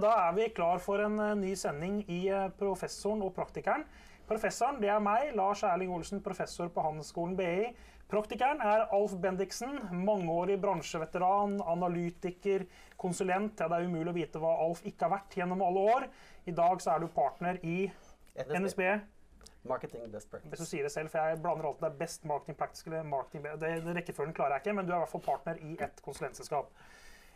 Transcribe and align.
Da 0.00 0.10
er 0.26 0.32
vi 0.34 0.48
klar 0.50 0.80
for 0.82 1.02
en 1.04 1.18
eh, 1.22 1.36
ny 1.38 1.52
sending 1.58 2.00
i 2.10 2.24
eh, 2.32 2.48
Professoren 2.58 3.22
og 3.22 3.34
praktikeren. 3.36 3.84
Professoren 4.26 4.80
det 4.82 4.88
er 4.90 5.02
meg, 5.04 5.34
Lars 5.36 5.62
Erling 5.68 5.92
Olsen, 5.94 6.22
professor 6.24 6.70
på 6.72 6.82
Handelsskolen 6.82 7.36
BI. 7.38 7.68
Praktikeren 8.10 8.60
er 8.64 8.86
Alf 8.94 9.14
Bendiksen, 9.20 9.76
mangeårig 10.04 10.56
bransjeveteran, 10.62 11.58
analytiker, 11.60 12.64
konsulent. 13.00 13.60
Ja, 13.60 13.68
det 13.70 13.78
er 13.78 13.90
umulig 13.90 14.12
å 14.12 14.16
vite 14.16 14.42
hva 14.42 14.56
Alf 14.64 14.82
ikke 14.88 15.06
har 15.06 15.14
vært 15.18 15.38
gjennom 15.38 15.62
alle 15.64 15.84
år. 15.94 16.08
I 16.48 16.56
dag 16.56 16.82
så 16.82 16.94
er 16.94 17.04
du 17.04 17.08
partner 17.12 17.60
i 17.62 17.78
NSB. 18.34 18.58
NSB. 18.58 18.82
Marketing 19.68 20.10
best 20.12 20.28
practice. 20.32 20.50
Hvis 20.52 20.64
du 20.64 20.68
sier 20.68 20.88
det 20.88 20.92
selv, 20.92 21.12
for 21.12 21.22
jeg 21.22 21.40
blander 21.44 21.70
alltid 21.70 21.86
det 21.86 21.92
er 21.92 22.02
best 22.02 22.26
marketing 22.28 22.58
practice 22.58 22.84
eller 22.90 23.06
marketing 23.08 23.46
det, 23.62 23.70
det 23.86 23.96
Rekkefølgen 24.00 24.36
klarer 24.36 24.58
jeg 24.58 24.66
ikke, 24.66 24.76
men 24.76 24.88
du 24.88 24.92
er 24.92 24.98
i 24.98 25.04
hvert 25.04 25.14
fall 25.14 25.24
partner 25.24 25.62
i 25.64 25.76
et 25.86 26.04
konsulentselskap. 26.04 26.74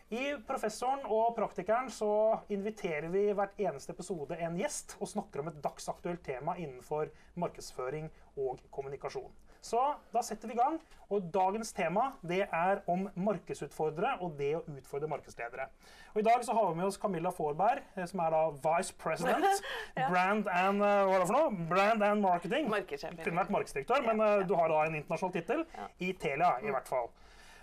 I 0.09 0.39
Professoren 0.49 1.03
og 1.13 1.35
Praktikeren 1.37 1.91
så 1.93 2.39
inviterer 2.49 3.11
vi 3.13 3.27
hvert 3.37 3.59
eneste 3.61 3.93
episode 3.93 4.39
en 4.41 4.57
gjest 4.57 4.95
og 5.03 5.11
snakker 5.11 5.43
om 5.43 5.51
et 5.51 5.59
dagsaktuelt 5.61 6.23
tema 6.25 6.55
innenfor 6.57 7.11
markedsføring 7.37 8.09
og 8.41 8.63
kommunikasjon. 8.73 9.29
Så 9.61 9.83
da 10.15 10.23
setter 10.25 10.49
vi 10.49 10.55
i 10.55 10.59
gang. 10.59 10.79
Og 11.13 11.29
dagens 11.35 11.75
tema 11.77 12.07
det 12.25 12.41
er 12.47 12.81
om 12.89 13.05
markedsutfordrere 13.21 14.15
og 14.25 14.39
det 14.39 14.55
å 14.57 14.65
utfordre 14.79 15.11
markedsledere. 15.13 15.69
Og 16.15 16.23
I 16.23 16.27
dag 16.31 16.45
så 16.47 16.57
har 16.57 16.71
vi 16.71 16.81
med 16.81 16.89
oss 16.89 17.01
Camilla 17.01 17.33
Forberg, 17.35 17.85
eh, 17.97 18.09
som 18.09 18.25
er 18.25 18.33
da 18.33 18.43
vice 18.65 18.97
president, 18.97 19.65
brand 20.13 20.49
and 20.49 20.85
eh, 20.85 21.05
hva 21.05 21.17
er 21.17 21.25
det 21.25 21.29
for 21.29 21.37
noe? 21.37 21.69
Brand 21.69 22.05
and 22.05 22.25
marketing. 22.25 22.69
Kunne 22.73 23.43
vært 23.43 23.57
markedsdirektør, 23.59 24.09
men 24.09 24.25
eh, 24.25 24.45
du 24.49 24.57
har 24.57 24.73
da 24.73 24.85
en 24.87 25.01
internasjonal 25.03 25.37
tittel. 25.37 25.65
I 26.01 26.15
Telia, 26.17 26.55
i 26.65 26.73
hvert 26.73 26.89
fall. 26.89 27.11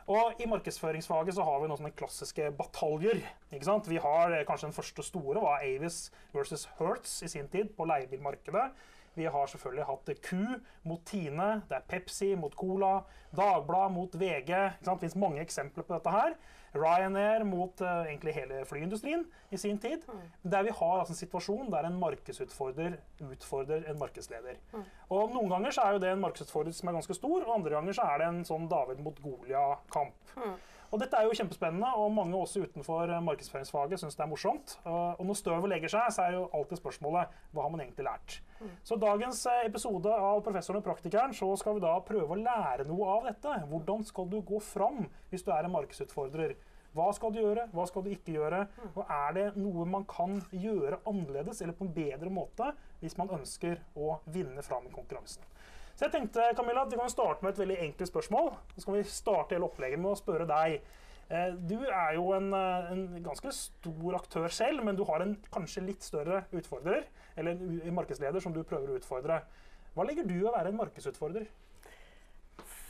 Og 0.06 0.38
I 0.38 0.46
markedsføringsfaget 0.46 1.34
så 1.34 1.44
har 1.48 1.62
vi 1.62 1.68
noen 1.70 1.80
sånne 1.80 1.96
klassiske 1.98 2.52
bataljer. 2.54 3.24
ikke 3.50 3.66
sant? 3.66 3.88
Vi 3.90 3.98
har 3.98 4.36
eh, 4.36 4.44
Kanskje 4.46 4.68
den 4.70 4.76
første 4.76 5.06
store 5.06 5.42
var 5.42 5.64
Avis 5.66 6.12
versus 6.34 6.68
Hertz 6.78 7.24
i 7.26 7.30
sin 7.32 7.50
tid 7.50 7.72
på 7.74 7.88
leiebilmarkedet. 7.90 8.68
Vi 9.16 9.26
har 9.26 9.48
selvfølgelig 9.48 9.88
hatt 9.88 10.12
Q 10.22 10.38
mot 10.84 11.02
Tine, 11.08 11.64
det 11.70 11.78
er 11.80 11.88
Pepsi 11.88 12.34
mot 12.38 12.54
Cola, 12.54 13.00
Dagbladet 13.34 13.96
mot 13.96 14.14
VG. 14.14 14.52
ikke 14.52 14.86
sant? 14.86 15.00
Det 15.02 15.08
fins 15.08 15.16
mange 15.24 15.42
eksempler 15.42 15.88
på 15.88 15.96
dette 15.96 16.14
her. 16.14 16.36
Ryanair 16.76 17.46
mot 17.48 17.82
uh, 17.82 18.04
egentlig 18.06 18.34
hele 18.36 18.66
flyindustrien 18.70 19.26
i 19.52 19.58
sin 19.58 19.78
tid. 19.82 20.04
Der 20.44 20.64
vi 20.68 20.74
har 20.76 21.00
altså 21.00 21.16
en 21.16 21.22
situasjon 21.22 21.72
der 21.72 21.88
en 21.88 22.00
markedsutfordrer 22.00 22.98
utfordrer 23.32 23.90
en 23.90 24.00
markedsleder. 24.00 24.60
Og 25.10 25.34
Noen 25.34 25.50
ganger 25.50 25.72
så 25.76 25.88
er 25.88 25.96
jo 25.96 26.04
det 26.04 26.14
en 26.14 26.24
markedsutfordrer 26.24 26.76
som 26.76 26.90
er 26.90 26.98
ganske 27.00 27.18
stor, 27.18 27.44
og 27.46 27.56
andre 27.56 27.76
ganger 27.78 27.98
så 27.98 28.08
er 28.12 28.22
det 28.22 28.30
en 28.32 28.46
sånn 28.48 28.70
David 28.72 29.04
mot 29.06 29.20
Golia-kamp. 29.24 30.34
Og 30.94 31.02
Dette 31.02 31.18
er 31.18 31.26
jo 31.28 31.36
kjempespennende, 31.36 31.90
og 31.98 32.14
mange 32.14 32.38
også 32.38 32.62
utenfor 32.66 33.10
eh, 33.10 33.24
markedsføringsfaget 33.26 34.02
syns 34.02 34.18
det 34.18 34.24
er 34.26 34.30
morsomt. 34.32 34.76
Og 34.86 35.24
når 35.26 35.40
støvet 35.40 35.72
legger 35.72 35.92
seg, 35.96 36.12
så 36.16 36.28
er 36.28 36.38
jo 36.38 36.46
alltid 36.56 36.80
spørsmålet 36.82 37.34
hva 37.56 37.66
har 37.66 37.74
man 37.74 37.84
egentlig 37.84 38.06
lært. 38.08 38.38
Så 38.88 38.98
dagens 39.02 39.42
eh, 39.52 39.66
episode 39.70 40.14
av 40.14 40.44
Professoren 40.46 40.80
og 40.82 40.88
praktikeren 40.88 41.34
så 41.36 41.50
skal 41.60 41.78
vi 41.80 41.84
da 41.86 41.96
prøve 42.06 42.38
å 42.38 42.40
lære 42.40 42.88
noe 42.90 43.10
av 43.18 43.28
dette. 43.32 43.58
Hvordan 43.72 44.06
skal 44.08 44.30
du 44.32 44.40
gå 44.46 44.62
fram 44.64 45.04
hvis 45.34 45.44
du 45.46 45.52
er 45.56 45.68
en 45.68 45.76
markedsutfordrer? 45.76 46.56
Hva 46.96 47.10
skal 47.12 47.34
du 47.36 47.42
gjøre, 47.42 47.66
hva 47.76 47.84
skal 47.90 48.06
du 48.06 48.14
ikke 48.14 48.38
gjøre? 48.38 48.62
Og 48.94 49.02
er 49.12 49.34
det 49.36 49.46
noe 49.60 49.84
man 49.90 50.06
kan 50.08 50.38
gjøre 50.56 51.02
annerledes 51.10 51.60
eller 51.60 51.76
på 51.76 51.90
en 51.90 51.96
bedre 51.98 52.32
måte 52.32 52.70
hvis 53.02 53.18
man 53.20 53.34
ønsker 53.36 53.82
å 54.00 54.22
vinne 54.32 54.64
fram 54.64 54.88
i 54.88 54.94
konkurransen? 54.96 55.44
Så 55.96 56.06
jeg 56.06 56.12
tenkte 56.12 56.50
Camilla, 56.58 56.84
at 56.84 56.92
Vi 56.92 57.00
kan 57.00 57.10
starte 57.10 57.44
med 57.46 57.54
et 57.54 57.60
veldig 57.64 57.78
enkelt 57.88 58.12
spørsmål. 58.12 58.50
Så 58.76 58.84
skal 58.84 58.98
vi 58.98 59.04
starte 59.04 59.56
hele 59.56 59.68
opplegget 59.70 60.00
med 60.00 60.12
å 60.12 60.20
spørre 60.20 60.48
deg. 60.50 60.82
Eh, 61.30 61.52
Du 61.56 61.78
er 61.88 62.14
jo 62.18 62.32
en, 62.36 62.54
eh, 62.54 62.92
en 62.92 63.24
ganske 63.24 63.52
stor 63.52 64.16
aktør 64.20 64.48
selv, 64.52 64.84
men 64.84 64.96
du 64.96 65.04
har 65.06 65.22
en 65.22 65.36
kanskje 65.52 65.86
litt 65.86 66.04
større 66.04 66.44
utfordrer, 66.54 67.06
eller 67.38 67.52
en 67.52 67.96
markedsleder 67.96 68.42
som 68.42 68.54
du 68.54 68.64
prøver 68.64 68.90
å 68.92 69.00
utfordre. 69.00 69.42
Hva 69.96 70.06
legger 70.06 70.28
du 70.28 70.34
i 70.34 70.44
å 70.44 70.54
være 70.54 70.68
en 70.68 70.78
markedsutfordrer? 70.78 71.48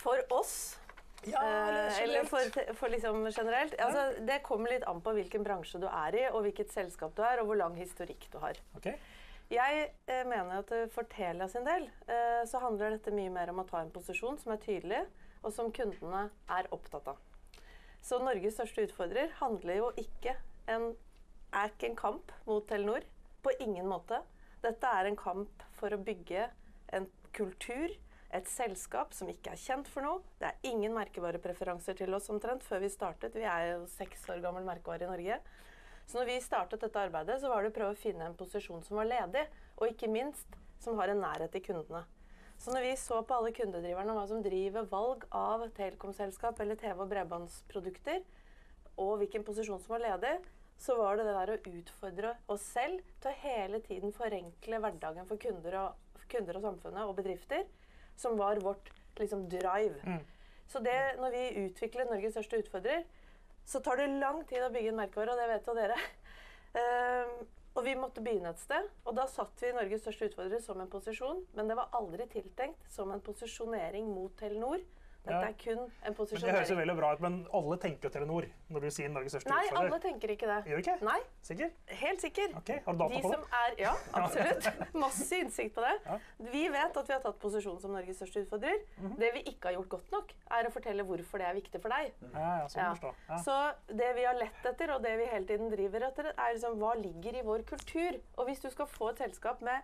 For 0.01 0.17
oss, 0.31 0.77
Ja, 1.25 1.39
eh, 1.41 2.03
eller 2.03 2.25
for, 2.25 2.39
for 2.75 2.88
liksom 2.89 3.23
generelt 3.33 3.73
altså, 3.79 4.23
Det 4.27 4.44
kommer 4.44 4.69
litt 4.69 4.83
an 4.85 4.99
på 5.01 5.13
hvilken 5.15 5.44
bransje 5.44 5.79
du 5.81 5.88
er 5.88 6.13
i, 6.13 6.27
og 6.29 6.44
hvilket 6.44 6.69
selskap 6.71 7.15
du 7.15 7.23
er, 7.23 7.39
og 7.41 7.47
hvor 7.47 7.57
lang 7.57 7.73
historikk 7.75 8.27
du 8.31 8.38
har. 8.38 8.53
Ok? 8.75 8.91
Jeg 9.53 9.89
eh, 10.09 10.23
mener 10.25 10.63
at 10.63 10.72
eh, 10.73 10.88
for 10.89 11.06
Telia 11.11 11.45
sin 11.51 11.66
del 11.67 11.85
eh, 12.09 12.41
så 12.50 12.61
handler 12.63 12.95
dette 12.95 13.13
mye 13.13 13.29
mer 13.29 13.51
om 13.51 13.61
å 13.61 13.67
ta 13.69 13.83
en 13.83 13.91
posisjon 13.94 14.39
som 14.41 14.56
er 14.56 14.61
tydelig, 14.63 15.03
og 15.45 15.53
som 15.53 15.69
kundene 15.73 16.29
er 16.50 16.69
opptatt 16.73 17.11
av. 17.11 17.19
Så 18.01 18.17
Norges 18.22 18.57
største 18.57 18.88
utfordrer 18.88 19.35
handler 19.38 19.78
jo 19.78 19.91
ikke 20.01 20.33
en, 20.72 20.91
er 21.53 21.69
ikke 21.69 21.91
en 21.91 22.00
kamp 22.00 22.33
mot 22.50 22.66
Telenor. 22.69 23.06
På 23.45 23.53
ingen 23.61 23.85
måte. 23.89 24.23
Dette 24.66 24.89
er 24.89 25.06
en 25.06 25.17
kamp 25.19 25.62
for 25.77 25.94
å 25.94 26.01
bygge 26.01 26.47
en 26.97 27.06
kultur, 27.38 27.94
et 28.33 28.50
selskap 28.50 29.13
som 29.13 29.29
ikke 29.29 29.53
er 29.53 29.62
kjent 29.62 29.89
for 29.89 30.06
noe. 30.06 30.23
Det 30.41 30.50
er 30.50 30.72
ingen 30.72 30.95
merkevarepreferanser 30.97 31.97
til 32.01 32.17
oss 32.17 32.31
omtrent 32.33 32.66
før 32.66 32.81
vi 32.81 32.89
startet. 32.89 33.38
Vi 33.38 33.45
er 33.45 33.75
jo 33.75 33.85
seks 33.94 34.25
år 34.33 34.41
gammel 34.44 34.66
merkevare 34.66 35.06
i 35.06 35.12
Norge. 35.12 35.38
Så 36.05 36.19
når 36.19 36.29
vi 36.29 36.41
startet 36.43 36.83
dette 36.85 37.01
arbeidet, 37.01 37.39
så 37.41 37.49
var 37.49 37.63
det 37.63 37.71
å 37.71 37.75
prøve 37.75 37.95
å 37.95 37.99
finne 37.99 38.27
en 38.27 38.38
posisjon 38.38 38.83
som 38.85 38.99
var 38.99 39.09
ledig, 39.09 39.45
og 39.79 39.89
ikke 39.89 40.11
minst 40.11 40.59
som 40.83 40.99
har 40.99 41.11
en 41.11 41.23
nærhet 41.23 41.51
til 41.55 41.63
kundene. 41.66 42.03
Så 42.61 42.71
når 42.71 42.85
vi 42.85 42.91
så 42.99 43.19
på 43.25 43.35
alle 43.35 43.51
kundedriverne 43.55 44.13
og 44.13 44.19
hva 44.19 44.27
som 44.29 44.44
driver 44.45 44.85
valg 44.91 45.25
av 45.35 45.65
telekomselskap 45.75 46.61
eller 46.63 46.79
TV- 46.79 47.01
og 47.03 47.09
bredbåndsprodukter, 47.11 48.21
og 49.01 49.17
hvilken 49.19 49.44
posisjon 49.44 49.81
som 49.83 49.97
var 49.97 50.05
ledig, 50.05 50.35
så 50.79 50.95
var 50.99 51.17
det 51.17 51.25
det 51.27 51.35
der 51.35 51.51
å 51.53 51.73
utfordre 51.79 52.31
oss 52.51 52.63
selv 52.75 53.03
til 53.23 53.31
å 53.31 53.39
hele 53.41 53.81
tiden 53.83 54.13
forenkle 54.15 54.79
hverdagen 54.83 55.27
for 55.27 55.39
kunder 55.41 55.77
og, 55.81 55.99
for 56.15 56.29
kunder 56.31 56.59
og 56.59 56.67
samfunnet 56.69 57.03
og 57.09 57.17
bedrifter, 57.17 57.65
som 58.19 58.38
var 58.39 58.59
vårt 58.63 58.91
liksom, 59.19 59.45
drive. 59.51 60.19
Så 60.71 60.81
det, 60.83 60.95
når 61.19 61.35
vi 61.35 61.65
utvikler 61.65 62.07
Norges 62.09 62.35
største 62.35 62.59
utfordrer, 62.63 63.03
så 63.65 63.81
tar 63.83 63.99
det 63.99 64.07
lang 64.21 64.43
tid 64.49 64.63
å 64.63 64.71
bygge 64.73 64.93
en 64.93 64.99
merkevare, 64.99 65.33
og 65.33 65.41
det 65.41 65.51
vet 65.51 65.69
jo 65.69 65.77
dere. 65.77 65.99
Um, 66.75 67.37
og 67.75 67.83
vi 67.83 67.95
måtte 67.99 68.23
begynne 68.23 68.53
et 68.53 68.61
sted, 68.61 68.87
og 69.03 69.17
da 69.17 69.25
satt 69.27 69.59
vi 69.63 69.73
Norges 69.75 70.05
største 70.05 70.29
utfordrer 70.29 70.61
som 70.63 70.79
en 70.79 70.91
posisjon, 70.91 71.41
men 71.57 71.67
det 71.67 71.75
var 71.75 71.91
aldri 71.97 72.27
tiltenkt 72.31 72.85
som 72.91 73.11
en 73.11 73.23
posisjonering 73.23 74.07
mot 74.13 74.31
Telenor. 74.39 74.83
Dette 75.25 75.41
Ja. 75.41 75.47
er 75.50 75.53
kun 75.58 75.80
en 75.80 75.80
Men 75.80 75.90
Det 75.90 76.06
høres 76.06 76.18
jo 76.18 76.75
posisjonering. 76.75 76.78
veldig 76.78 76.96
bra 76.97 77.13
ut, 77.13 77.19
men 77.22 77.47
alle 77.52 77.78
tenker 77.81 78.09
Telenor 78.13 78.46
når 78.69 78.80
du 78.81 78.88
sier 78.91 79.09
Norges 79.09 79.34
største 79.34 79.50
Nei, 79.50 79.63
utfordrer. 79.66 79.90
alle 79.91 80.00
tenker 80.00 80.28
ikke 80.36 80.46
det. 80.52 80.66
Gjør 80.69 80.81
ikke? 80.84 81.02
Nei, 81.02 81.19
Sikker? 81.41 81.72
helt 81.88 82.22
sikker. 82.22 82.56
Ok, 82.58 82.69
Har 82.86 82.94
du 82.94 83.00
data 83.00 83.09
De 83.16 83.22
på 83.22 83.31
som 83.34 83.41
det? 83.41 83.50
er, 83.52 83.75
ja, 83.86 83.94
absolutt. 84.13 84.94
Masse 84.94 85.31
innsikt 85.40 85.74
på 85.75 85.81
det. 85.81 85.96
Ja. 86.06 86.19
Vi 86.40 86.68
vet 86.69 86.97
at 86.97 87.08
vi 87.08 87.13
har 87.13 87.22
tatt 87.22 87.40
posisjon 87.40 87.81
som 87.81 87.91
Norges 87.91 88.18
største 88.22 88.46
utfordrer. 88.46 88.78
Mhm. 89.02 89.18
Det 89.18 89.34
vi 89.34 89.44
ikke 89.50 89.63
har 89.72 89.74
gjort 89.81 89.90
godt 89.90 90.12
nok, 90.12 90.34
er 90.52 90.63
å 90.69 90.72
fortelle 90.72 91.03
hvorfor 91.03 91.38
det 91.42 91.47
er 91.47 91.53
viktig 91.56 91.81
for 91.81 91.90
deg. 91.90 92.12
Ja, 92.34 92.57
ja, 92.59 92.68
sånn 92.68 92.84
Ja. 93.02 93.13
Ja. 93.30 93.38
Så 93.42 93.74
det 93.97 94.16
vi 94.16 94.24
har 94.24 94.36
lett 94.36 94.63
etter, 94.66 94.94
og 94.96 95.02
det 95.02 95.18
vi 95.18 95.25
hele 95.25 95.46
tiden 95.46 95.69
driver 95.72 96.02
etter, 96.07 96.25
er 96.38 96.53
liksom 96.53 96.78
hva 96.78 96.94
ligger 97.02 97.34
i 97.36 97.42
vår 97.42 97.63
kultur. 97.66 98.19
Og 98.38 98.47
hvis 98.47 98.62
du 98.62 98.69
skal 98.69 98.86
få 98.86 99.09
et 99.09 99.18
selskap 99.18 99.62
med 99.62 99.81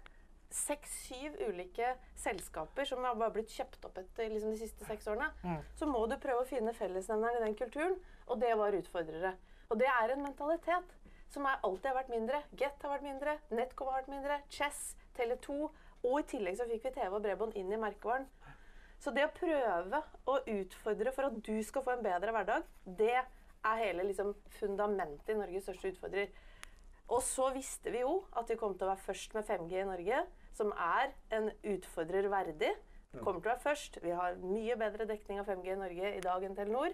seks-syv 0.56 1.38
ulike 1.48 1.94
selskaper 2.20 2.88
som 2.88 3.04
har 3.08 3.16
bare 3.20 3.34
blitt 3.36 3.54
kjøpt 3.54 3.86
opp 3.88 3.98
etter 4.02 4.30
liksom, 4.32 4.52
de 4.54 4.62
siste 4.62 4.88
seks 4.88 5.08
årene, 5.12 5.30
så 5.80 5.88
må 5.90 6.06
du 6.12 6.18
prøve 6.22 6.44
å 6.44 6.50
finne 6.50 6.74
fellesnevneren 6.78 7.40
i 7.40 7.46
den 7.46 7.58
kulturen, 7.60 7.96
og 8.28 8.42
det 8.42 8.52
var 8.60 8.76
utfordrere. 8.78 9.36
Og 9.72 9.80
det 9.80 9.88
er 9.88 10.12
en 10.12 10.24
mentalitet 10.26 10.96
som 11.32 11.46
er, 11.48 11.62
alltid 11.64 11.88
har 11.88 12.00
vært 12.02 12.12
mindre. 12.12 12.42
Get 12.60 12.84
har 12.84 12.92
vært 12.98 13.08
mindre, 13.08 13.38
Netcom 13.56 13.88
har 13.88 14.02
vært 14.02 14.12
mindre, 14.12 14.40
Chess, 14.52 14.96
Tele2, 15.16 15.60
og 16.04 16.16
i 16.20 16.28
tillegg 16.28 16.58
så 16.60 16.68
fikk 16.68 16.90
vi 16.90 16.96
TV 16.98 17.14
og 17.16 17.24
bredbånd 17.24 17.56
inn 17.60 17.72
i 17.72 17.80
merkevaren. 17.80 18.28
Så 19.02 19.14
det 19.16 19.24
å 19.26 19.34
prøve 19.34 20.02
å 20.30 20.38
utfordre 20.46 21.14
for 21.16 21.30
at 21.30 21.38
du 21.42 21.56
skal 21.66 21.86
få 21.86 21.96
en 21.96 22.04
bedre 22.06 22.34
hverdag, 22.36 22.68
det 22.86 23.16
er 23.16 23.82
hele 23.82 24.06
liksom, 24.10 24.34
fundamentet 24.60 25.32
i 25.34 25.38
Norges 25.40 25.66
største 25.70 25.94
utfordrer. 25.94 26.30
Og 27.12 27.24
så 27.26 27.50
visste 27.56 27.92
vi 27.94 28.04
jo 28.04 28.22
at 28.38 28.50
vi 28.50 28.58
kom 28.60 28.76
til 28.76 28.88
å 28.88 28.92
være 28.94 29.06
først 29.08 29.34
med 29.38 29.48
5G 29.48 29.82
i 29.82 29.88
Norge, 29.90 30.22
som 30.58 30.72
er 30.74 31.14
en 31.32 31.52
utfordrer 31.64 32.28
verdig. 32.32 32.74
Kommer 33.12 33.42
til 33.42 33.50
å 33.50 33.54
være 33.56 33.66
først. 33.66 33.98
Vi 34.04 34.12
har 34.16 34.38
mye 34.40 34.76
bedre 34.80 35.06
dekning 35.10 35.42
av 35.42 35.50
5G 35.52 35.74
i 35.74 35.80
Norge 35.80 36.14
i 36.16 36.22
dag 36.24 36.44
enn 36.48 36.56
Telenor. 36.56 36.94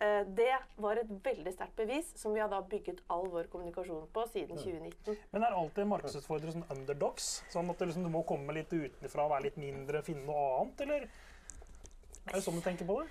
Eh, 0.00 0.22
Det 0.22 0.52
var 0.78 1.00
et 1.00 1.08
veldig 1.24 1.52
sterkt 1.52 1.74
bevis 1.76 2.12
som 2.16 2.32
vi 2.34 2.38
har 2.38 2.48
da 2.48 2.60
bygget 2.62 3.00
all 3.10 3.26
vår 3.32 3.48
kommunikasjon 3.50 4.06
på 4.14 4.26
siden 4.30 4.56
2019. 4.56 5.16
Men 5.32 5.42
er 5.42 5.56
alltid 5.58 5.88
markedsutfordrere 5.90 6.54
sånn 6.54 6.68
underdogs? 6.70 7.42
Sånn 7.50 7.70
at 7.70 7.78
det 7.78 7.88
liksom, 7.90 8.04
du 8.06 8.12
må 8.14 8.22
komme 8.24 8.54
litt 8.54 8.70
utenfra 8.70 9.24
og 9.26 9.32
være 9.34 9.48
litt 9.48 9.58
mindre, 9.58 10.04
finne 10.06 10.22
noe 10.28 10.60
annet, 10.60 10.80
eller? 10.86 11.08
Er 12.28 12.36
det 12.36 12.44
sånn 12.44 12.60
du 12.60 12.62
tenker 12.62 12.86
på 12.86 13.00
det? 13.02 13.08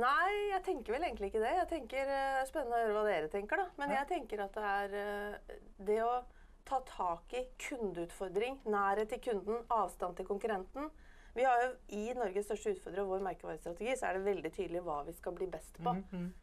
Nei, 0.00 0.32
jeg 0.50 0.62
tenker 0.64 0.94
vel 0.96 1.02
egentlig 1.06 1.28
ikke 1.30 1.42
det. 1.44 1.54
Jeg 1.60 1.68
tenker, 1.68 2.02
eh, 2.02 2.34
Det 2.34 2.42
er 2.42 2.50
spennende 2.50 2.74
å 2.74 2.82
høre 2.82 2.98
hva 2.98 3.06
dere 3.06 3.28
tenker, 3.28 3.56
da. 3.62 3.66
Men 3.78 3.90
jeg 3.94 4.08
tenker 4.08 4.42
at 4.42 4.52
det 4.58 4.64
er 4.74 4.94
eh, 4.98 5.56
det 5.78 6.02
å 6.02 6.24
ta 6.70 6.80
tak 6.86 7.32
i 7.34 7.44
kundeutfordring, 7.68 8.60
nærhet 8.70 9.10
til 9.10 9.22
kunden, 9.24 9.64
avstand 9.74 10.16
til 10.16 10.28
konkurrenten. 10.28 10.90
Vi 11.34 11.44
har 11.46 11.60
jo 11.62 11.70
I 11.94 12.12
Norges 12.18 12.46
største 12.48 12.72
utfordrer 12.74 13.04
og 13.04 13.12
vår 13.12 13.24
merkevarestrategi 13.26 13.92
så 13.98 14.08
er 14.08 14.16
det 14.18 14.24
veldig 14.26 14.50
tydelig 14.54 14.82
hva 14.86 15.00
vi 15.06 15.14
skal 15.14 15.34
bli 15.38 15.46
best 15.50 15.78
på. 15.82 15.92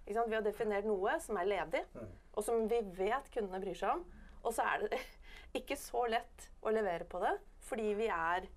Ikke 0.05 0.15
sant? 0.15 0.29
Vi 0.31 0.37
har 0.37 0.45
definert 0.45 0.87
noe 0.87 1.17
som 1.23 1.39
er 1.39 1.49
ledig, 1.49 1.81
og 2.33 2.43
som 2.43 2.67
vi 2.71 2.79
vet 2.99 3.31
kundene 3.33 3.59
bryr 3.63 3.75
seg 3.75 3.97
om. 3.97 4.05
Og 4.43 4.55
så 4.55 4.63
er 4.63 4.85
det 4.85 5.01
ikke 5.59 5.75
så 5.79 6.05
lett 6.11 6.47
å 6.63 6.71
levere 6.71 7.07
på 7.07 7.19
det, 7.23 7.33
fordi 7.67 7.93
vi 7.99 8.07
er 8.11 8.47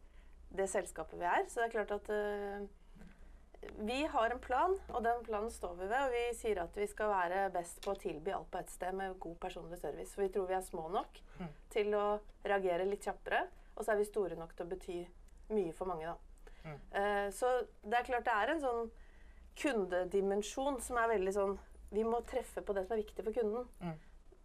det 0.55 0.69
selskapet 0.70 1.19
vi 1.19 1.26
er. 1.26 1.46
Så 1.50 1.61
det 1.61 1.69
er 1.69 1.75
klart 1.75 1.96
at 1.99 2.11
eh, 2.14 2.67
vi 3.78 4.06
har 4.06 4.30
en 4.30 4.38
plan, 4.40 4.74
og 4.88 5.02
den 5.04 5.22
planen 5.24 5.50
står 5.52 5.74
vi 5.76 5.86
ved. 5.90 6.06
Og 6.06 6.12
vi 6.14 6.22
sier 6.38 6.62
at 6.62 6.76
vi 6.76 6.86
skal 6.88 7.10
være 7.12 7.50
best 7.52 7.82
på 7.84 7.92
å 7.92 7.98
tilby 8.00 8.32
alt 8.32 8.50
på 8.50 8.58
ett 8.58 8.70
sted 8.72 8.94
med 8.96 9.18
god 9.20 9.36
personlig 9.40 9.78
service. 9.80 10.14
For 10.14 10.22
vi 10.24 10.28
tror 10.32 10.48
vi 10.48 10.54
er 10.56 10.64
små 10.64 10.88
nok 10.90 11.20
Mm. 11.40 11.48
til 11.70 11.94
å 11.94 12.20
reagere 12.44 12.84
litt 12.88 13.04
kjappere. 13.04 13.46
Og 13.76 13.84
så 13.84 13.92
er 13.92 13.96
vi 13.96 14.04
store 14.04 14.36
nok 14.36 14.54
til 14.56 14.66
å 14.66 14.68
bety 14.68 15.06
mye 15.50 15.72
for 15.72 15.86
mange, 15.86 16.06
da. 16.06 16.16
Mm. 16.64 16.80
Eh, 16.92 17.30
så 17.30 17.66
det 17.84 17.98
er 17.98 18.04
klart 18.04 18.24
det 18.24 18.32
er 18.36 18.50
en 18.54 18.60
sånn 18.60 18.90
kundedimensjon 19.56 20.80
som 20.84 20.96
er 21.00 21.08
veldig 21.16 21.32
sånn 21.34 21.58
Vi 21.92 22.04
må 22.06 22.20
treffe 22.24 22.62
på 22.62 22.72
det 22.76 22.84
som 22.86 22.96
er 22.96 23.02
viktig 23.02 23.24
for 23.24 23.32
kunden. 23.34 23.64
Mm. 23.82 23.96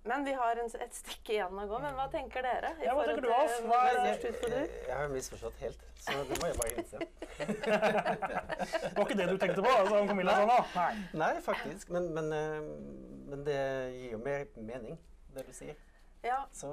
Men 0.06 0.26
vi 0.26 0.34
har 0.38 0.56
en, 0.62 0.68
et 0.86 0.94
stykke 0.94 1.34
igjen 1.34 1.58
å 1.58 1.66
gå. 1.70 1.80
Men 1.82 1.96
hva 1.98 2.06
tenker 2.14 2.46
dere? 2.46 2.70
i 2.78 2.86
Ja, 2.86 2.94
hva 2.94 3.06
tenker 3.08 3.26
du, 3.26 3.32
Alf? 3.34 3.56
Hva 3.66 3.80
er- 3.90 4.12
Jeg, 4.22 4.92
har 4.92 5.08
misforstått 5.10 5.58
helt, 5.64 5.82
så 5.98 6.20
det 6.30 6.38
må 6.42 6.52
jeg 6.52 6.58
bare 6.62 6.76
innse. 6.78 6.98
Det 8.86 8.92
var 8.96 9.02
ikke 9.08 9.18
det 9.18 9.26
du 9.32 9.38
tenkte 9.42 9.64
på? 9.66 9.72
Altså, 9.80 10.04
Camilla 10.08 10.38
da? 10.38 10.46
nå? 10.52 10.60
Nei. 10.76 10.94
Nei, 11.24 11.32
faktisk. 11.44 11.90
Men, 11.96 12.12
men, 12.14 12.30
eh, 12.38 12.62
men 13.32 13.44
det 13.48 13.58
gir 13.98 14.14
jo 14.14 14.22
mer 14.24 14.46
mening, 14.56 15.00
det 15.36 15.48
du 15.50 15.54
sier. 15.58 15.76
Ja, 16.26 16.40
Så 16.52 16.68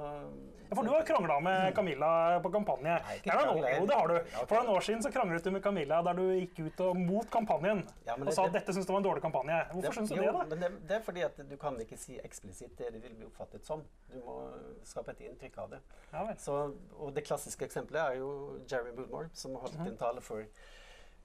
Ja, 0.69 0.75
For 0.75 0.83
du 0.87 0.89
har 0.89 1.03
krangla 1.05 1.35
med 1.45 1.75
Camilla 1.77 2.39
på 2.41 2.49
kampanje. 2.49 2.95
Nei, 3.05 3.17
ikke 3.19 3.29
Det 3.29 3.33
år, 3.45 3.57
jo, 3.77 3.85
det 3.85 3.93
har 3.99 4.07
du. 4.07 4.15
For 4.49 4.55
noen 4.57 4.69
år 4.73 4.81
siden 4.87 5.03
så 5.05 5.11
kranglet 5.13 5.43
du 5.45 5.51
med 5.53 5.61
Camilla 5.61 5.99
der 6.07 6.13
du 6.17 6.23
gikk 6.33 6.59
ut 6.65 6.79
og 6.87 6.97
mot 6.97 7.29
kampanjen. 7.29 7.83
Ja, 8.07 8.15
det, 8.17 8.27
og 8.27 8.33
sa 8.33 8.45
at 8.47 8.51
det- 8.53 8.61
dette 8.63 8.73
syntes 8.73 8.87
du 8.87 8.93
var 8.93 9.01
en 9.03 9.05
dårlig 9.05 9.21
kampanje. 9.21 9.59
Hvorfor 9.73 9.93
syns 9.99 10.09
du 10.09 10.15
jo, 10.15 10.23
det, 10.23 10.33
da? 10.33 10.43
Men 10.55 10.59
det, 10.59 10.87
det 10.87 10.95
er 10.97 11.01
fordi 11.05 11.21
at 11.27 11.37
du 11.51 11.55
kan 11.57 11.77
ikke 11.79 11.97
si 11.97 12.17
eksplisitt 12.23 12.75
det 12.77 12.91
det 12.93 13.03
vil 13.03 13.13
bli 13.13 13.25
oppfattet 13.29 13.63
som. 13.65 13.83
Du 14.09 14.17
må 14.25 14.39
skape 14.83 15.09
et 15.11 15.19
inntrykk 15.29 15.57
av 15.59 15.69
det. 15.75 15.79
Ja. 16.11 16.25
Så, 16.35 16.73
og 16.97 17.13
det 17.13 17.23
klassiske 17.27 17.65
eksempelet 17.69 18.01
er 18.01 18.17
jo 18.17 18.59
Jerry 18.67 18.91
Moodmore, 18.97 19.29
som 19.33 19.53
holdt 19.55 19.77
Mhm. 19.77 19.87
en 19.87 19.97
tale 19.97 20.21
for 20.21 20.43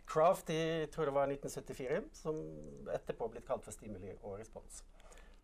Craft 0.06 0.50
i 0.50 0.86
tror 0.92 1.04
det 1.06 1.14
var 1.14 1.26
1974, 1.26 2.04
som 2.12 2.34
etterpå 2.92 3.20
har 3.26 3.28
blitt 3.28 3.46
kalt 3.46 3.64
for 3.64 3.72
stimuli 3.72 4.12
og 4.22 4.38
respons. 4.38 4.82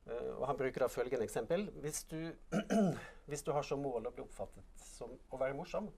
Eh, 0.07 0.33
og 0.37 0.47
han 0.47 0.59
bruker 0.59 0.85
da 0.85 0.91
følgende 0.93 1.25
eksempel. 1.25 1.69
Hvis 1.85 2.05
du, 2.11 2.19
hvis 3.31 3.43
du 3.43 3.53
har 3.57 3.65
som 3.67 3.83
mål 3.83 4.11
å 4.11 4.15
bli 4.15 4.25
oppfattet 4.25 4.85
som 4.85 5.15
å 5.31 5.41
være 5.41 5.57
morsom, 5.59 5.89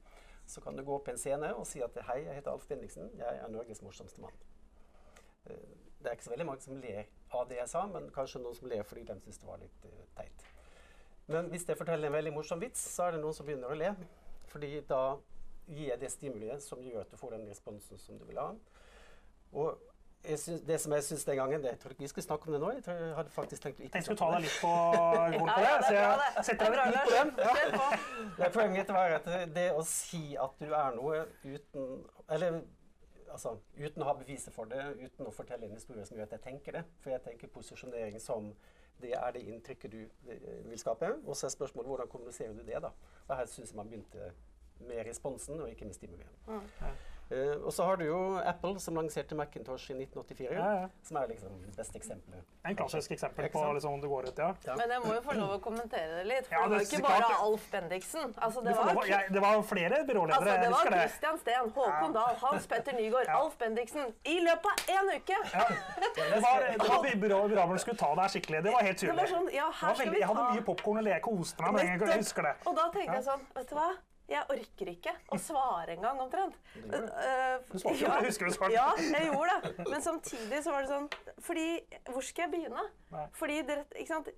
så 0.47 0.63
kan 0.63 0.77
du 0.77 0.85
gå 0.87 0.95
opp 0.95 1.09
en 1.11 1.19
scene 1.19 1.51
og 1.59 1.67
si 1.67 1.83
at 1.83 1.97
hei, 2.07 2.21
jeg 2.29 2.39
heter 2.39 2.53
Alf 2.53 2.69
Bendiksen, 2.71 3.11
jeg 3.19 3.41
er 3.43 3.51
Norges 3.51 3.83
morsomste 3.83 4.23
mann. 4.23 4.37
Uh, 5.49 5.57
det 5.99 6.11
er 6.11 6.15
ikke 6.15 6.29
så 6.29 6.35
veldig 6.37 6.47
mange 6.47 6.63
som 6.63 6.79
ler 6.79 7.09
av 7.35 7.49
det 7.51 7.59
jeg 7.59 7.71
sa, 7.73 7.83
men 7.91 8.07
kanskje 8.15 8.43
noen 8.45 8.55
som 8.55 8.69
ler 8.71 8.87
fordi 8.87 9.03
de 9.09 9.17
syns 9.25 9.41
det 9.43 9.49
var 9.49 9.59
litt 9.59 9.89
uh, 9.91 10.05
teit. 10.15 10.45
Men 11.27 11.51
hvis 11.51 11.67
jeg 11.67 11.79
forteller 11.79 12.07
en 12.07 12.15
veldig 12.15 12.35
morsom 12.37 12.63
vits, 12.63 12.79
så 12.95 13.09
er 13.09 13.17
det 13.17 13.25
noen 13.25 13.35
som 13.35 13.49
begynner 13.49 13.75
å 13.75 13.79
le. 13.79 13.91
Fordi 14.53 14.71
da 14.87 15.01
gir 15.67 15.89
jeg 15.91 15.99
det 15.99 16.13
stimuliet 16.15 16.63
som 16.63 16.83
gjør 16.85 17.03
at 17.03 17.11
du 17.11 17.19
får 17.19 17.35
den 17.35 17.49
responsen 17.51 17.99
som 17.99 18.21
du 18.21 18.23
vil 18.29 18.39
ha. 18.39 18.53
Og 19.59 19.83
jeg 20.29 20.39
syns- 20.43 20.65
det 20.67 20.81
som 20.81 20.93
jeg 20.93 21.05
syns 21.07 21.25
den 21.25 21.37
gangen 21.37 21.63
det, 21.63 21.71
Jeg 21.71 21.79
tror 21.81 21.91
ikke 21.91 22.05
vi 22.05 22.09
skulle 22.09 22.25
snakke 22.25 22.47
om 22.47 22.53
det 22.53 22.61
nå. 22.61 22.71
Jeg 22.75 22.85
tror 22.85 22.95
jeg 22.95 23.15
hadde 23.17 23.31
faktisk 23.31 23.63
tenkt 23.63 23.81
å 23.81 23.85
ikke 23.87 23.95
Jeg 24.01 24.05
skulle 24.05 24.19
ta 24.19 24.31
deg 24.33 24.41
litt 24.47 24.59
på 24.61 24.73
går 25.35 25.39
på 25.41 25.59
det, 25.65 25.75
så 25.87 25.93
jeg 25.97 26.45
setter 26.49 26.77
deg 26.77 26.95
litt 26.95 27.05
på 27.09 27.15
den. 27.17 27.35
Ja. 27.39 27.91
Nei, 28.39 28.49
Poenget 28.57 28.77
mitt 28.77 28.95
var 28.97 29.17
at 29.19 29.29
det 29.55 29.69
å 29.73 29.85
si 29.87 30.23
at 30.47 30.59
du 30.61 30.73
er 30.73 30.97
noe 30.97 31.27
uten 31.45 32.05
Eller 32.29 32.61
altså, 33.33 33.57
uten 33.77 34.03
å 34.03 34.09
ha 34.11 34.15
beviset 34.15 34.55
for 34.55 34.71
det, 34.71 34.83
uten 35.03 35.29
å 35.29 35.35
fortelle 35.35 35.67
en 35.69 35.77
historie 35.77 36.05
som 36.07 36.17
gjør 36.17 36.29
at 36.29 36.37
jeg 36.39 36.45
tenker 36.47 36.79
det. 36.79 36.85
For 37.03 37.11
jeg 37.15 37.23
tenker 37.27 37.53
posisjonering 37.53 38.21
som 38.23 38.53
det 39.01 39.13
er 39.13 39.33
det 39.35 39.43
inntrykket 39.45 39.93
du 39.93 39.99
eh, 40.33 40.47
vil 40.71 40.79
skape. 40.81 41.11
Og 41.27 41.37
så 41.37 41.47
er 41.49 41.53
spørsmålet 41.53 41.91
hvordan 41.91 42.09
kommuniserer 42.09 42.55
du 42.57 42.63
det, 42.65 42.79
da. 42.83 42.93
Og 43.29 43.37
her 43.37 43.51
syns 43.51 43.73
jeg 43.73 43.77
man 43.77 43.91
begynte 43.91 44.31
med 44.87 45.05
responsen 45.09 45.61
og 45.61 45.69
ikke 45.73 45.89
med 45.89 45.97
stimulien. 45.97 46.33
Mm. 46.49 46.65
Eh, 47.29 47.57
og 47.67 47.73
så 47.75 47.83
har 47.89 47.97
du 47.99 48.05
jo 48.07 48.19
Apple, 48.39 48.79
som 48.79 48.95
lanserte 48.95 49.35
Macintosh 49.35 49.91
i 49.91 49.95
1984, 49.99 50.53
Ja, 50.55 50.67
ja. 50.83 50.89
som 51.03 51.17
er 51.19 51.27
liksom 51.33 51.57
det 51.65 51.73
beste 51.75 51.99
eksempelet. 51.99 52.45
En 52.65 52.77
klassisk 52.79 53.11
eksempel 53.17 53.49
på 53.51 53.65
liksom, 53.75 53.93
om 53.97 54.01
det 54.01 54.11
går 54.13 54.29
ut, 54.29 54.39
ja. 54.39 54.53
Ja. 54.67 54.77
Men 54.79 54.91
jeg 54.95 55.01
må 55.03 55.15
jo 55.17 55.21
få 55.25 55.35
lov 55.35 55.51
å 55.57 55.59
kommentere 55.65 56.21
det 56.21 56.27
litt. 56.29 56.47
For 56.47 56.55
Ja, 56.55 56.63
det 56.71 56.77
var 56.79 56.87
ikke 56.87 57.03
bare 57.03 57.27
det. 57.27 57.41
Alf 57.49 57.67
Bendiksen. 57.73 58.35
Altså, 58.39 58.63
det, 58.63 58.77
var, 58.79 58.93
å- 58.95 59.07
jeg, 59.11 59.33
det 59.35 59.43
var 59.43 59.63
flere 59.73 60.01
byråledere, 60.07 60.39
altså, 60.39 60.63
det 60.63 60.71
var. 60.71 60.93
Christian 61.03 61.39
Steen, 61.43 61.71
Håkon 61.75 62.13
Dahl, 62.15 62.35
Hans 62.47 62.67
Petter 62.67 62.93
Nygaard, 63.01 63.27
Ja. 63.27 63.41
Alf 63.43 63.59
Bendiksen. 63.59 64.15
I 64.25 64.39
løpet 64.47 64.67
av 64.71 64.97
én 64.97 65.15
uke! 65.17 65.37
Ja. 65.53 65.67
Det 66.17 66.43
var, 66.43 66.67
det 66.71 66.89
var 66.89 67.03
byrå, 67.27 67.49
byråden 67.49 67.79
skulle 67.83 67.99
ta 67.99 68.15
deg 68.15 68.31
skikkelig. 68.31 68.63
Det 68.63 68.73
var 68.73 68.83
helt 68.87 68.99
tydelig. 68.99 69.29
sånn, 69.35 69.47
Det 69.51 69.61
her 69.83 70.15
jeg 70.15 70.27
hadde 70.31 70.51
mye 70.55 70.63
popkorn 70.65 70.99
og 70.99 71.05
le 71.11 71.19
koste 71.21 71.63
meg 71.63 71.73
Men 71.73 71.89
en. 71.89 72.09
Jeg 72.09 72.19
husker 72.23 72.43
det. 72.43 72.55
Og 72.67 72.77
da 72.77 72.87
tenkte 72.95 73.15
jeg 73.19 73.25
sånn, 73.25 73.47
vet 73.55 73.69
du 73.69 73.75
hva? 73.75 73.91
Jeg 74.27 74.43
orker 74.51 74.89
ikke 74.91 75.13
å 75.31 75.39
svare 75.39 75.95
engang, 75.95 76.19
omtrent. 76.25 76.57
det. 76.75 76.99
Eh, 76.99 77.59
Du 77.71 77.79
svarte 77.79 78.01
jo, 78.01 78.09
jeg 78.11 78.27
husker 78.27 78.49
du 78.51 78.55
svarte. 78.57 78.73
Ja, 78.75 78.89
jeg 78.99 79.29
gjorde 79.31 79.55
det. 79.63 79.87
Men 79.91 80.03
samtidig 80.03 80.63
så 80.65 80.75
var 80.75 80.83
det 80.83 80.91
sånn 80.91 81.07
Fordi 81.47 81.67
Hvor 82.11 82.25
skal 82.27 82.47
jeg 82.49 82.55
begynne? 82.57 82.83
Fordi 83.39 83.61
dere 83.69 83.85
Ikke 83.95 84.11
sant? 84.11 84.29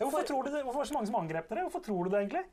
Hvorfor, 0.00 0.26
tror 0.26 0.42
du 0.42 0.50
det, 0.56 0.64
hvorfor 0.66 0.80
var 0.80 0.88
det 0.88 0.90
så 0.90 0.98
mange 0.98 1.10
som 1.12 1.20
angrep 1.22 1.48
dere? 1.52 1.64
Hvorfor 1.68 1.84
tror 1.86 2.04
du 2.04 2.10
det 2.16 2.24
egentlig? 2.24 2.44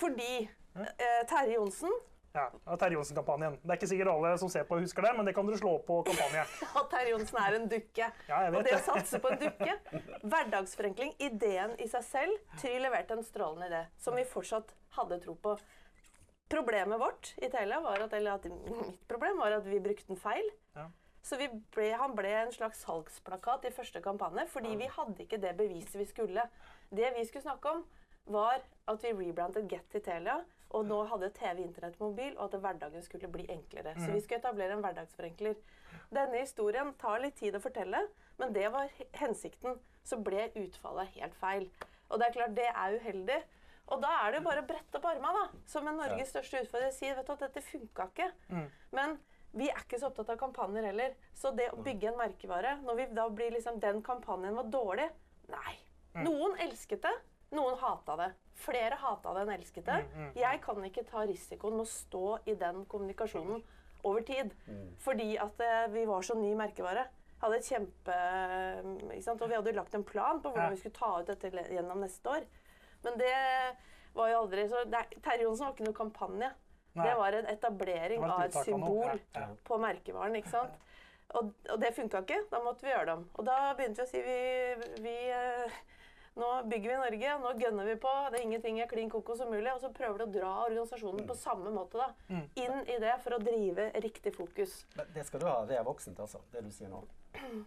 Fordi 0.00 0.30
eh, 0.42 1.22
Terje 1.30 1.54
Johnsen 1.60 1.94
Ja, 2.34 2.48
det 2.50 2.78
Terje 2.82 2.98
Johnsen-kampanjen. 2.98 3.54
Det 3.62 3.70
er 3.70 3.78
ikke 3.78 3.88
sikkert 3.94 4.10
alle 4.12 4.34
som 4.42 4.50
ser 4.52 4.66
på, 4.68 4.76
husker 4.82 5.06
det, 5.06 5.12
men 5.16 5.24
det 5.24 5.32
kan 5.38 5.46
dere 5.48 5.56
slå 5.56 5.76
på 5.86 6.02
kampanje. 6.04 6.42
at 6.82 6.90
Terje 6.92 7.14
Johnsen 7.14 7.38
er 7.40 7.54
en 7.56 7.70
dukke. 7.70 8.10
Ja, 8.28 8.42
jeg 8.44 8.52
vet 8.52 8.58
og 8.58 8.66
det 8.66 8.74
å 8.76 8.82
satse 8.90 9.22
på 9.24 9.30
en 9.32 9.40
dukke 9.40 9.78
Hverdagsforenkling, 10.26 11.14
ideen 11.22 11.72
i 11.80 11.86
seg 11.88 12.04
selv. 12.04 12.36
Try 12.60 12.74
leverte 12.82 13.16
en 13.16 13.24
strålende 13.24 13.70
idé 13.70 13.82
som 14.02 14.18
vi 14.18 14.26
fortsatt 14.28 14.74
hadde 14.98 15.20
tro 15.24 15.38
på. 15.40 15.54
Problemet 16.52 17.00
vårt 17.00 17.32
i 17.42 17.50
Telia 17.50 17.80
var 17.82 18.04
at, 18.04 18.12
eller 18.14 18.38
at 18.38 18.46
mitt 18.46 19.00
problem 19.10 19.40
var 19.42 19.56
at 19.56 19.66
vi 19.66 19.80
brukte 19.82 20.12
den 20.12 20.20
feil. 20.20 20.50
Ja. 20.76 20.86
Så 21.26 21.38
vi 21.40 21.48
ble, 21.74 21.88
han 21.98 22.14
ble 22.14 22.30
en 22.38 22.52
slags 22.54 22.84
salgsplakat 22.86 23.66
i 23.66 23.74
første 23.74 23.98
kampanje 24.02 24.44
fordi 24.52 24.76
vi 24.78 24.86
hadde 24.94 25.24
ikke 25.24 25.40
det 25.42 25.56
beviset 25.58 25.98
vi 25.98 26.06
skulle. 26.06 26.44
Det 26.94 27.10
vi 27.16 27.24
skulle 27.26 27.42
snakke 27.48 27.72
om, 27.72 27.82
var 28.30 28.62
at 28.86 29.02
vi 29.02 29.14
rebrandet 29.14 29.66
Get 29.70 29.90
til 29.90 30.04
Telia, 30.06 30.38
og 30.74 30.86
nå 30.86 31.00
hadde 31.10 31.30
TV, 31.34 31.62
internett, 31.62 31.98
mobil, 32.02 32.32
og 32.36 32.50
at 32.50 32.60
hverdagen 32.60 33.02
skulle 33.02 33.30
bli 33.30 33.46
enklere. 33.50 33.94
Så 33.98 34.10
vi 34.12 34.20
skulle 34.20 34.38
etablere 34.42 34.74
en 34.74 34.82
hverdagsforenkler. 34.84 35.58
Denne 36.14 36.40
historien 36.42 36.92
tar 37.00 37.22
litt 37.22 37.38
tid 37.38 37.54
å 37.56 37.62
fortelle, 37.62 38.02
men 38.38 38.54
det 38.54 38.66
var 38.74 38.90
hensikten. 39.20 39.78
Så 40.06 40.18
ble 40.22 40.48
utfallet 40.58 41.14
helt 41.16 41.38
feil. 41.38 41.68
Og 42.10 42.18
det 42.18 42.28
er 42.28 42.34
klart, 42.34 42.56
det 42.58 42.66
er 42.70 42.98
uheldig. 42.98 43.38
Og 43.86 44.00
da 44.02 44.08
er 44.24 44.32
det 44.34 44.40
jo 44.40 44.46
bare 44.48 44.62
å 44.64 44.66
brette 44.66 44.98
opp 44.98 45.04
armene, 45.06 45.32
da. 45.44 45.60
Som 45.70 45.86
en 45.86 45.96
Norges 46.00 46.32
største 46.32 46.64
utfordrer 46.64 46.90
sier, 46.94 47.14
vet 47.14 47.26
du 47.28 47.32
at 47.36 47.44
dette 47.46 47.62
funka 47.62 48.08
ikke. 48.10 48.30
Men 48.98 49.18
vi 49.56 49.68
er 49.70 49.78
ikke 49.84 50.00
så 50.02 50.10
opptatt 50.10 50.32
av 50.34 50.40
kampanjer 50.40 50.88
heller. 50.90 51.14
Så 51.34 51.52
det 51.56 51.70
å 51.72 51.78
bygge 51.86 52.10
en 52.10 52.18
merkevare, 52.18 52.74
når 52.82 52.98
vi 52.98 53.06
da 53.14 53.28
blir 53.30 53.54
liksom 53.54 53.78
Den 53.80 54.02
kampanjen 54.02 54.56
var 54.58 54.64
dårlig. 54.74 55.06
Nei. 55.48 55.76
Noen 56.26 56.56
elsket 56.66 57.02
det. 57.06 57.14
Noen 57.54 57.78
hata 57.78 58.16
det. 58.18 58.30
Flere 58.58 58.96
hata 58.98 59.32
det 59.36 59.44
enn 59.46 59.54
elsket 59.54 59.86
det. 59.86 60.00
Jeg 60.34 60.60
kan 60.64 60.84
ikke 60.84 61.04
ta 61.06 61.22
risikoen 61.28 61.76
med 61.78 61.86
å 61.86 61.92
stå 61.92 62.24
i 62.50 62.54
den 62.58 62.84
kommunikasjonen 62.90 63.62
over 64.02 64.20
tid. 64.26 64.50
Fordi 64.98 65.36
at 65.38 65.60
eh, 65.62 65.86
vi 65.94 66.04
var 66.10 66.22
så 66.26 66.34
ny 66.34 66.54
merkevare. 66.58 67.06
Hadde 67.38 67.56
et 67.60 67.68
kjempe, 67.68 68.14
sant? 69.22 69.42
Og 69.42 69.48
vi 69.50 69.54
hadde 69.58 69.74
lagt 69.76 69.94
en 69.94 70.04
plan 70.08 70.40
på 70.42 70.50
hvordan 70.50 70.72
vi 70.72 70.80
skulle 70.80 70.96
ta 70.96 71.20
ut 71.20 71.26
dette 71.28 71.50
gjennom 71.70 72.00
neste 72.00 72.32
år. 72.32 72.46
Men 73.06 73.18
det 73.22 73.32
var 74.16 74.30
jo 74.32 74.42
aldri 74.44 74.66
så 74.70 74.82
er- 74.84 75.16
Terje 75.22 75.44
Johnsen 75.46 75.66
var 75.68 75.74
ikke 75.76 75.88
noe 75.88 75.98
kampanje. 76.02 76.52
Nei. 76.96 77.04
Det 77.10 77.16
var 77.18 77.34
en 77.36 77.50
etablering 77.52 78.20
var 78.22 78.30
av 78.38 78.44
et 78.46 78.54
symbol 78.64 79.02
ja, 79.04 79.16
ja. 79.36 79.48
på 79.68 79.76
merkevaren. 79.82 80.36
ikke 80.38 80.48
sant? 80.54 80.78
Og, 81.36 81.50
og 81.68 81.80
det 81.82 81.90
funka 81.96 82.22
ikke. 82.24 82.38
Da 82.52 82.60
måtte 82.64 82.86
vi 82.86 82.92
gjøre 82.94 83.10
det 83.10 83.16
om. 83.18 83.26
Og 83.36 83.44
da 83.44 83.56
begynte 83.76 84.04
vi 84.04 84.06
å 84.06 84.10
si 84.14 84.22
vi, 84.24 85.02
vi 85.04 85.16
eh, 85.34 85.82
Nå 86.36 86.48
bygger 86.68 86.90
vi 86.90 86.96
Norge, 87.00 87.28
nå 87.40 87.50
gønner 87.56 87.86
vi 87.88 87.94
på. 88.00 88.10
Det 88.32 88.36
er 88.40 88.42
ingenting 88.44 88.76
er 88.84 88.88
klin 88.90 89.08
kokos 89.08 89.38
mulig. 89.48 89.70
Og 89.72 89.80
så 89.80 89.88
prøver 89.96 90.20
du 90.20 90.24
å 90.26 90.32
dra 90.34 90.50
organisasjonen 90.66 91.24
på 91.28 91.36
samme 91.40 91.70
måte 91.72 91.96
da, 91.96 92.10
Mm. 92.28 92.42
inn 92.60 92.82
i 92.92 92.98
det 93.00 93.14
for 93.24 93.36
å 93.36 93.38
drive 93.40 93.86
riktig 94.04 94.34
fokus. 94.36 94.74
Det 95.14 95.24
skal 95.24 95.40
du 95.40 95.46
ha. 95.48 95.64
Det 95.64 95.78
er 95.78 95.84
voksent, 95.86 96.20
altså. 96.20 96.42
Det 96.52 96.60
du 96.66 96.68
sier 96.70 96.92
nå. 96.92 97.00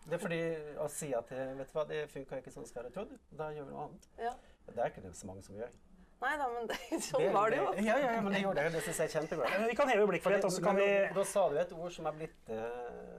Det 0.06 0.14
er 0.14 0.22
fordi 0.22 0.42
å 0.78 0.86
si 0.90 1.10
at 1.18 1.32
eh, 1.34 1.54
vet 1.58 1.72
du 1.74 1.78
hva, 1.80 1.88
det 1.90 2.04
funka 2.14 2.38
ikke 2.44 2.54
sånn 2.54 2.66
som 2.70 2.78
jeg 2.78 2.84
hadde 2.84 2.94
trodd, 2.94 3.18
da 3.42 3.50
gjør 3.58 3.66
vi 3.66 3.74
noe 3.74 3.88
annet. 3.88 4.08
Ja. 4.22 4.36
Det 4.76 4.84
er 4.84 4.92
ikke 4.94 5.06
det 5.06 5.14
så 5.18 5.30
mange 5.30 5.44
som 5.46 5.58
gjør. 5.60 5.72
Nei 6.20 6.34
da, 6.36 6.48
men 6.52 6.68
det, 6.68 6.78
sånn 7.06 7.30
var 7.32 7.54
det 7.54 7.62
jo. 7.62 7.68
Ja, 7.80 7.96
ja, 7.96 8.12
ja, 8.18 8.24
men 8.24 8.34
det 8.36 8.42
gjorde 8.44 8.66
det, 8.66 8.74
Det 8.76 8.82
syns 8.88 9.00
jeg 9.00 9.08
er 9.08 9.14
kjempebra. 9.14 9.52
Vi 9.70 9.78
kan 9.80 9.92
heve 9.92 10.08
blikket 10.10 10.36
litt, 10.36 10.48
og 10.50 10.52
så 10.52 10.64
kan 10.66 10.80
vi 10.80 10.88
da, 10.90 11.14
da 11.16 11.24
sa 11.28 11.46
du 11.52 11.56
et 11.62 11.72
ord 11.78 11.94
som 11.96 12.10
er 12.10 12.18
blitt 12.18 12.52
uh, 12.52 13.16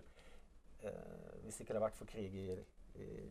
uh, 0.84 1.38
Hvis 1.46 1.62
ikke 1.62 1.72
det 1.72 1.80
har 1.80 1.86
vært 1.86 2.00
for 2.00 2.10
krig 2.10 2.36
i 2.42 2.58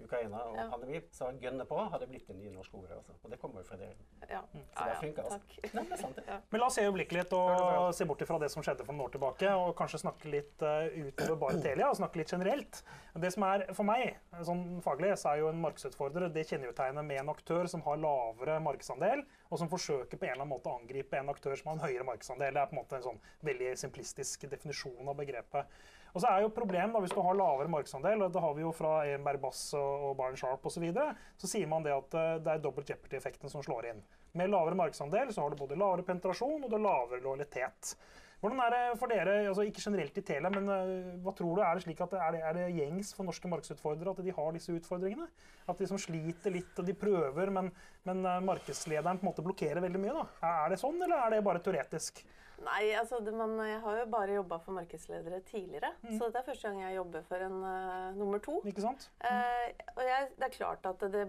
Ukraina 0.04 0.38
og 0.38 0.56
Ja. 0.58 0.70
pandemi, 0.70 1.02
så 1.12 1.26
har 1.26 1.34
'gønne 1.34 1.66
på' 1.66 1.90
hadde 1.92 2.08
blitt 2.08 2.28
det 2.28 2.36
nye 2.36 2.52
norske 2.52 2.76
ordet. 2.76 2.92
Altså. 2.98 3.12
Og 3.24 3.32
det 3.32 3.40
kommer 3.40 3.62
jo 3.62 3.68
fra 3.68 3.78
dere. 3.78 3.94
Ja. 4.30 4.42
Så 4.54 4.86
det 4.86 4.98
funka, 5.02 5.22
altså. 5.22 5.40
takk. 5.40 5.74
Nei, 5.74 5.84
det 5.84 5.92
er 5.92 5.98
sant, 5.98 6.16
det. 6.16 6.42
Men 6.50 6.60
la 6.60 6.66
oss 6.66 6.76
se 6.76 6.82
øyeblikkelig 6.82 7.20
litt 7.24 7.34
og 7.34 7.94
se 7.94 8.06
bort 8.06 8.28
fra 8.28 8.40
det 8.40 8.52
som 8.52 8.64
skjedde 8.64 8.86
for 8.86 8.94
noen 8.94 9.06
år 9.06 9.12
tilbake, 9.12 9.50
og 9.54 9.76
kanskje 9.76 10.00
snakke 10.00 10.26
litt 10.32 10.62
uh, 10.62 10.88
utover 11.08 11.36
bare 11.40 11.62
Telia, 11.66 11.90
og 11.90 11.96
snakke 11.96 12.18
litt 12.18 12.32
generelt. 12.32 12.84
Det 13.20 13.34
som 13.34 13.44
er 13.44 13.74
for 13.74 13.84
meg, 13.84 14.18
sånn 14.42 14.82
faglig, 14.82 15.18
så 15.18 15.34
er 15.34 15.44
jo 15.44 15.50
en 15.50 15.62
markedsutfordrer 15.62 16.34
det 16.34 16.48
kjennetegnet 16.48 17.06
med 17.06 17.20
en 17.20 17.30
aktør 17.30 17.68
som 17.68 17.82
har 17.82 17.98
lavere 17.98 18.60
markedsandel 18.60 19.26
og 19.50 19.58
som 19.58 19.70
forsøker 19.70 20.18
på 20.18 20.26
en 20.26 20.32
eller 20.32 20.46
annen 20.46 20.54
måte 20.54 20.70
å 20.70 20.80
angripe 20.80 21.18
en 21.18 21.30
aktør 21.30 21.56
som 21.56 21.72
har 21.72 21.80
en 21.80 21.86
høyere 21.88 22.06
markedsandel. 22.08 22.54
Det 22.54 22.62
er 22.62 22.70
på 22.70 22.76
en 22.78 22.82
måte 22.82 23.00
en 23.00 23.08
sånn 23.08 23.22
veldig 23.42 23.72
simplistisk 23.78 24.46
definisjon 24.50 25.10
av 25.10 25.18
begrepet. 25.18 25.66
Og 26.14 26.24
så 26.24 26.30
er 26.32 26.44
jo 26.44 26.54
problemet 26.54 26.96
da, 26.96 27.02
Hvis 27.04 27.14
du 27.14 27.22
har 27.22 27.38
lavere 27.38 27.72
markedsandel, 27.72 28.24
og 28.26 28.34
det 28.34 28.42
har 28.44 28.56
vi 28.58 28.64
jo 28.66 28.72
fra 28.76 28.94
Ehrenberg 29.06 29.42
Bass 29.44 29.74
og 29.78 30.16
Barn 30.18 30.38
Sharp 30.40 30.66
osv., 30.66 30.88
så, 30.96 31.10
så 31.38 31.52
sier 31.52 31.70
man 31.70 31.86
det 31.86 31.94
at 31.96 32.18
eh, 32.18 32.40
det 32.46 32.56
er 32.56 32.64
dobbelt 32.64 32.90
jeopardy-effekten 32.90 33.52
som 33.52 33.66
slår 33.66 33.92
inn. 33.92 34.02
Med 34.40 34.52
lavere 34.54 34.78
markedsandel 34.78 35.34
så 35.34 35.44
har 35.44 35.54
du 35.54 35.60
både 35.60 35.78
lavere 35.80 36.06
penetrasjon 36.08 36.66
og 36.66 36.74
har 36.74 36.84
lavere 36.86 37.24
lojalitet. 37.26 37.96
Hvordan 38.40 38.62
er 38.64 38.72
det 38.72 38.82
for 39.02 39.12
dere, 39.12 39.36
altså 39.50 39.66
ikke 39.68 39.84
generelt 39.84 40.18
i 40.18 40.24
Telia, 40.24 40.50
men 40.54 40.70
uh, 40.72 41.22
hva 41.26 41.34
tror 41.36 41.58
du? 41.58 41.62
Er 41.66 41.76
det 41.76 41.84
slik 41.84 42.00
at 42.06 42.14
det 42.16 42.20
er, 42.24 42.36
det, 42.36 42.42
er 42.48 42.56
det 42.56 42.68
gjengs 42.78 43.12
for 43.18 43.28
norske 43.28 43.52
markedsutfordrere 43.52 44.14
at 44.16 44.22
de 44.24 44.36
har 44.38 44.54
disse 44.56 44.76
utfordringene? 44.76 45.28
At 45.68 45.82
de 45.82 45.90
som 45.90 46.00
sliter 46.00 46.56
litt, 46.56 46.72
og 46.80 46.88
de 46.88 46.96
prøver, 46.96 47.52
men, 47.56 47.68
men 48.08 48.24
uh, 48.24 48.38
markedslederen 48.48 49.20
på 49.20 49.28
en 49.28 49.32
måte 49.34 49.44
blokkerer 49.44 49.84
veldig 49.84 50.04
mye? 50.06 50.16
da? 50.22 50.54
Er 50.64 50.72
det 50.72 50.80
sånn, 50.80 51.02
eller 51.04 51.20
er 51.20 51.36
det 51.36 51.42
bare 51.50 51.64
teoretisk? 51.66 52.24
Nei, 52.64 52.90
altså, 53.00 53.20
det, 53.24 53.34
man, 53.36 53.54
jeg 53.68 53.80
har 53.84 54.00
jo 54.02 54.08
bare 54.12 54.36
jobba 54.36 54.60
for 54.64 54.76
markedsledere 54.76 55.42
tidligere. 55.48 55.92
Mm. 56.04 56.16
Så 56.16 56.28
dette 56.28 56.42
er 56.42 56.48
første 56.50 56.72
gang 56.72 56.82
jeg 56.84 56.98
jobber 56.98 57.28
for 57.28 57.46
en 57.46 57.60
uh, 57.64 58.18
nummer 58.20 58.44
to. 58.44 58.60
Ikke 58.68 58.84
sant? 58.84 59.10
Mm. 59.20 59.28
Uh, 59.28 59.96
og 59.98 60.04
jeg, 60.08 60.32
det 60.36 60.48
er 60.48 60.56
klart 60.56 60.92
at 60.92 61.08
det, 61.12 61.28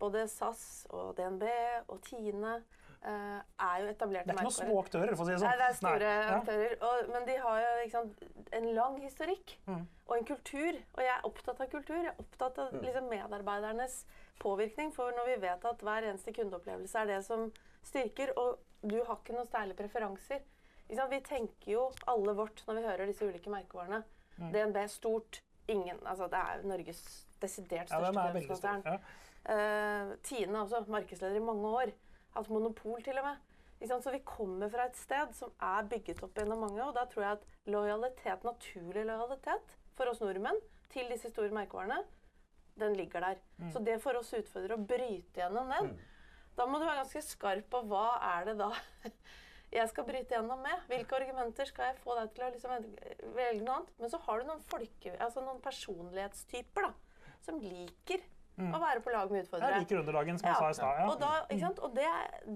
Både 0.00 0.24
SAS 0.28 0.86
og 0.90 1.14
DNB 1.16 1.44
og 1.88 2.00
Tine 2.02 2.56
er 3.10 3.80
jo 3.82 3.90
etablerte 3.90 4.32
merkevarer. 4.32 4.32
Det 4.32 4.32
er 4.32 4.38
ikke 4.38 4.46
noen 4.48 4.56
små 4.56 4.76
aktører, 4.80 5.14
for 5.14 5.24
å 5.24 5.26
si 5.28 5.34
det 5.34 5.40
sånn. 5.42 5.50
Nei, 5.50 5.58
det 5.60 5.66
er 5.66 5.78
store 5.78 6.12
Nei. 6.14 6.36
aktører. 6.38 6.74
Og, 6.88 7.10
men 7.12 7.26
de 7.28 7.36
har 7.44 7.62
jo 7.64 7.72
sant, 7.92 8.22
en 8.58 8.68
lang 8.78 8.98
historikk 9.02 9.54
mm. 9.66 9.82
og 10.06 10.14
en 10.16 10.28
kultur. 10.30 10.78
Og 10.96 11.02
jeg 11.04 11.12
er 11.14 11.28
opptatt 11.28 11.60
av 11.60 11.70
kultur. 11.74 11.98
Jeg 12.00 12.12
er 12.12 12.22
opptatt 12.24 12.60
av 12.64 12.72
mm. 12.72 12.82
liksom, 12.86 13.10
medarbeidernes 13.12 13.98
påvirkning. 14.42 14.92
For 14.96 15.16
når 15.18 15.30
vi 15.32 15.38
vet 15.44 15.68
at 15.70 15.84
hver 15.84 16.08
eneste 16.10 16.34
kundeopplevelse 16.36 17.02
er 17.02 17.12
det 17.12 17.20
som 17.26 17.48
styrker, 17.84 18.32
og 18.40 18.62
du 18.84 18.98
har 19.02 19.18
ikke 19.18 19.36
noen 19.36 19.50
særlige 19.52 19.80
preferanser. 19.82 20.44
Vi 20.88 21.20
tenker 21.24 21.70
jo 21.72 21.88
alle 22.10 22.34
vårt 22.36 22.62
når 22.68 22.78
vi 22.78 22.86
hører 22.86 23.10
disse 23.10 23.26
ulike 23.26 23.52
merkevarene. 23.52 24.02
Mm. 24.36 24.48
DNB 24.52 24.80
er 24.84 24.92
stort. 24.92 25.40
Ingen, 25.72 25.96
altså 26.04 26.26
det 26.28 26.36
er 26.36 26.64
Norges 26.68 26.98
desidert 27.40 27.88
største 27.88 28.72
ja. 28.74 28.80
Ja. 28.84 28.98
Uh, 29.44 30.10
Tine 30.24 30.60
også, 30.60 30.82
markedsleder 30.92 31.38
i 31.40 31.44
mange 31.44 31.68
år. 31.68 31.92
Hatt 32.34 32.50
monopol, 32.52 33.02
til 33.04 33.18
og 33.20 33.28
med. 33.28 33.50
Så 33.84 34.12
vi 34.14 34.22
kommer 34.24 34.70
fra 34.72 34.86
et 34.88 34.96
sted 34.96 35.34
som 35.36 35.52
er 35.62 35.88
bygget 35.90 36.22
opp 36.24 36.38
gjennom 36.38 36.62
mange. 36.64 36.80
Og 36.86 36.94
da 36.96 37.04
tror 37.10 37.26
jeg 37.26 37.38
at 37.38 37.46
lojalitet, 37.70 38.46
naturlig 38.46 39.04
lojalitet 39.08 39.74
for 39.98 40.10
oss 40.10 40.22
nordmenn 40.22 40.60
til 40.94 41.10
disse 41.10 41.30
store 41.32 41.52
merkevarene, 41.54 42.00
den 42.80 42.96
ligger 42.98 43.22
der. 43.22 43.40
Mm. 43.58 43.70
Så 43.74 43.82
det 43.84 44.00
for 44.02 44.16
oss 44.18 44.32
utfordrer 44.34 44.76
å 44.76 44.82
bryte 44.82 45.42
gjennom 45.42 45.70
den, 45.70 45.92
mm. 45.92 46.10
Da 46.54 46.66
må 46.70 46.78
du 46.78 46.86
være 46.86 47.02
ganske 47.02 47.22
skarp 47.26 47.66
på 47.70 47.80
hva 47.90 48.04
er 48.36 48.50
det 48.50 48.54
da 48.60 48.68
jeg 49.74 49.90
skal 49.90 50.06
bryte 50.06 50.36
gjennom 50.36 50.60
med. 50.62 50.84
Hvilke 50.90 51.18
argumenter 51.18 51.68
skal 51.70 51.90
jeg 51.90 52.02
få 52.04 52.14
deg 52.20 52.30
til 52.34 52.46
å 52.46 52.50
liksom 52.54 52.74
velge 53.34 53.64
noe 53.64 53.80
annet? 53.80 53.90
Men 53.98 54.12
så 54.12 54.20
har 54.26 54.40
du 54.40 54.48
noen, 54.50 54.62
folke, 54.70 55.16
altså 55.18 55.42
noen 55.42 55.58
personlighetstyper 55.64 56.86
da, 56.86 56.92
som 57.46 57.58
liker 57.62 58.22
mm. 58.58 58.74
å 58.74 58.80
være 58.82 59.02
på 59.04 59.14
lag 59.14 59.32
med 59.32 59.44
utfordrere. 59.44 59.78
Jeg 59.78 59.86
liker 59.86 60.00
underlagen, 60.02 60.38
som 60.40 60.48
ja. 60.48 60.52
jeg 60.52 60.60
sa 60.60 60.68
i 60.68 60.76
stad. 60.78 61.00
Ja. 61.00 61.06
Og, 61.10 61.16
da, 61.20 61.70
og 61.86 61.96
det, 61.96 62.10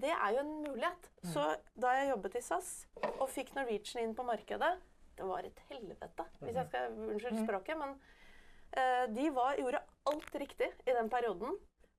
det, 0.04 0.12
er 0.14 0.36
jo 0.36 0.44
en 0.44 0.52
mulighet. 0.66 1.08
Mm. 1.22 1.32
Så 1.32 1.46
da 1.84 1.94
jeg 1.98 2.12
jobbet 2.12 2.38
i 2.38 2.44
SAS 2.48 2.70
og 3.14 3.26
fikk 3.32 3.54
Norwegian 3.56 4.04
inn 4.04 4.14
på 4.18 4.26
markedet 4.26 4.70
Det 5.18 5.26
var 5.26 5.46
et 5.46 5.64
helvete, 5.72 6.28
hvis 6.44 6.54
jeg 6.54 6.68
skal 6.68 6.94
Unnskyld 6.94 7.40
mm. 7.40 7.42
språket, 7.46 7.80
men 7.80 7.96
uh, 7.98 9.04
de 9.16 9.26
var, 9.34 9.58
gjorde 9.58 9.82
alt 10.12 10.38
riktig 10.44 10.70
i 10.86 10.94
den 10.94 11.10
perioden. 11.10 11.58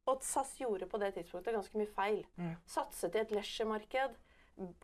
Og 0.09 0.23
SAS 0.25 0.55
gjorde 0.57 0.87
på 0.89 0.97
det 1.01 1.13
tidspunktet 1.17 1.53
ganske 1.53 1.77
mye 1.77 1.91
feil. 1.93 2.23
Mm. 2.39 2.55
Satset 2.69 3.17
i 3.17 3.21
et 3.21 3.33
leisure-marked. 3.35 4.17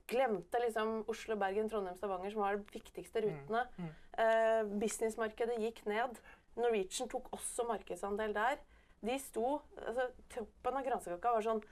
Glemte 0.07 0.59
liksom 0.63 1.01
Oslo, 1.11 1.35
Bergen, 1.39 1.67
Trondheim, 1.71 1.97
Stavanger, 1.97 2.31
som 2.31 2.43
var 2.43 2.59
de 2.59 2.75
viktigste 2.75 3.23
mm. 3.23 3.25
rutene. 3.25 3.63
Mm. 3.77 3.87
Mm. 3.87 3.95
Uh, 4.19 4.75
Businessmarkedet 4.83 5.57
gikk 5.63 5.81
ned. 5.89 6.19
Norwegian 6.59 7.09
tok 7.11 7.31
også 7.35 7.65
markedsandel 7.67 8.35
der. 8.35 8.59
De 9.05 9.17
sto 9.21 9.57
altså, 9.81 10.09
Toppen 10.33 10.79
av 10.79 10.85
kransekaka 10.85 11.33
var 11.35 11.45
sånn 11.45 11.63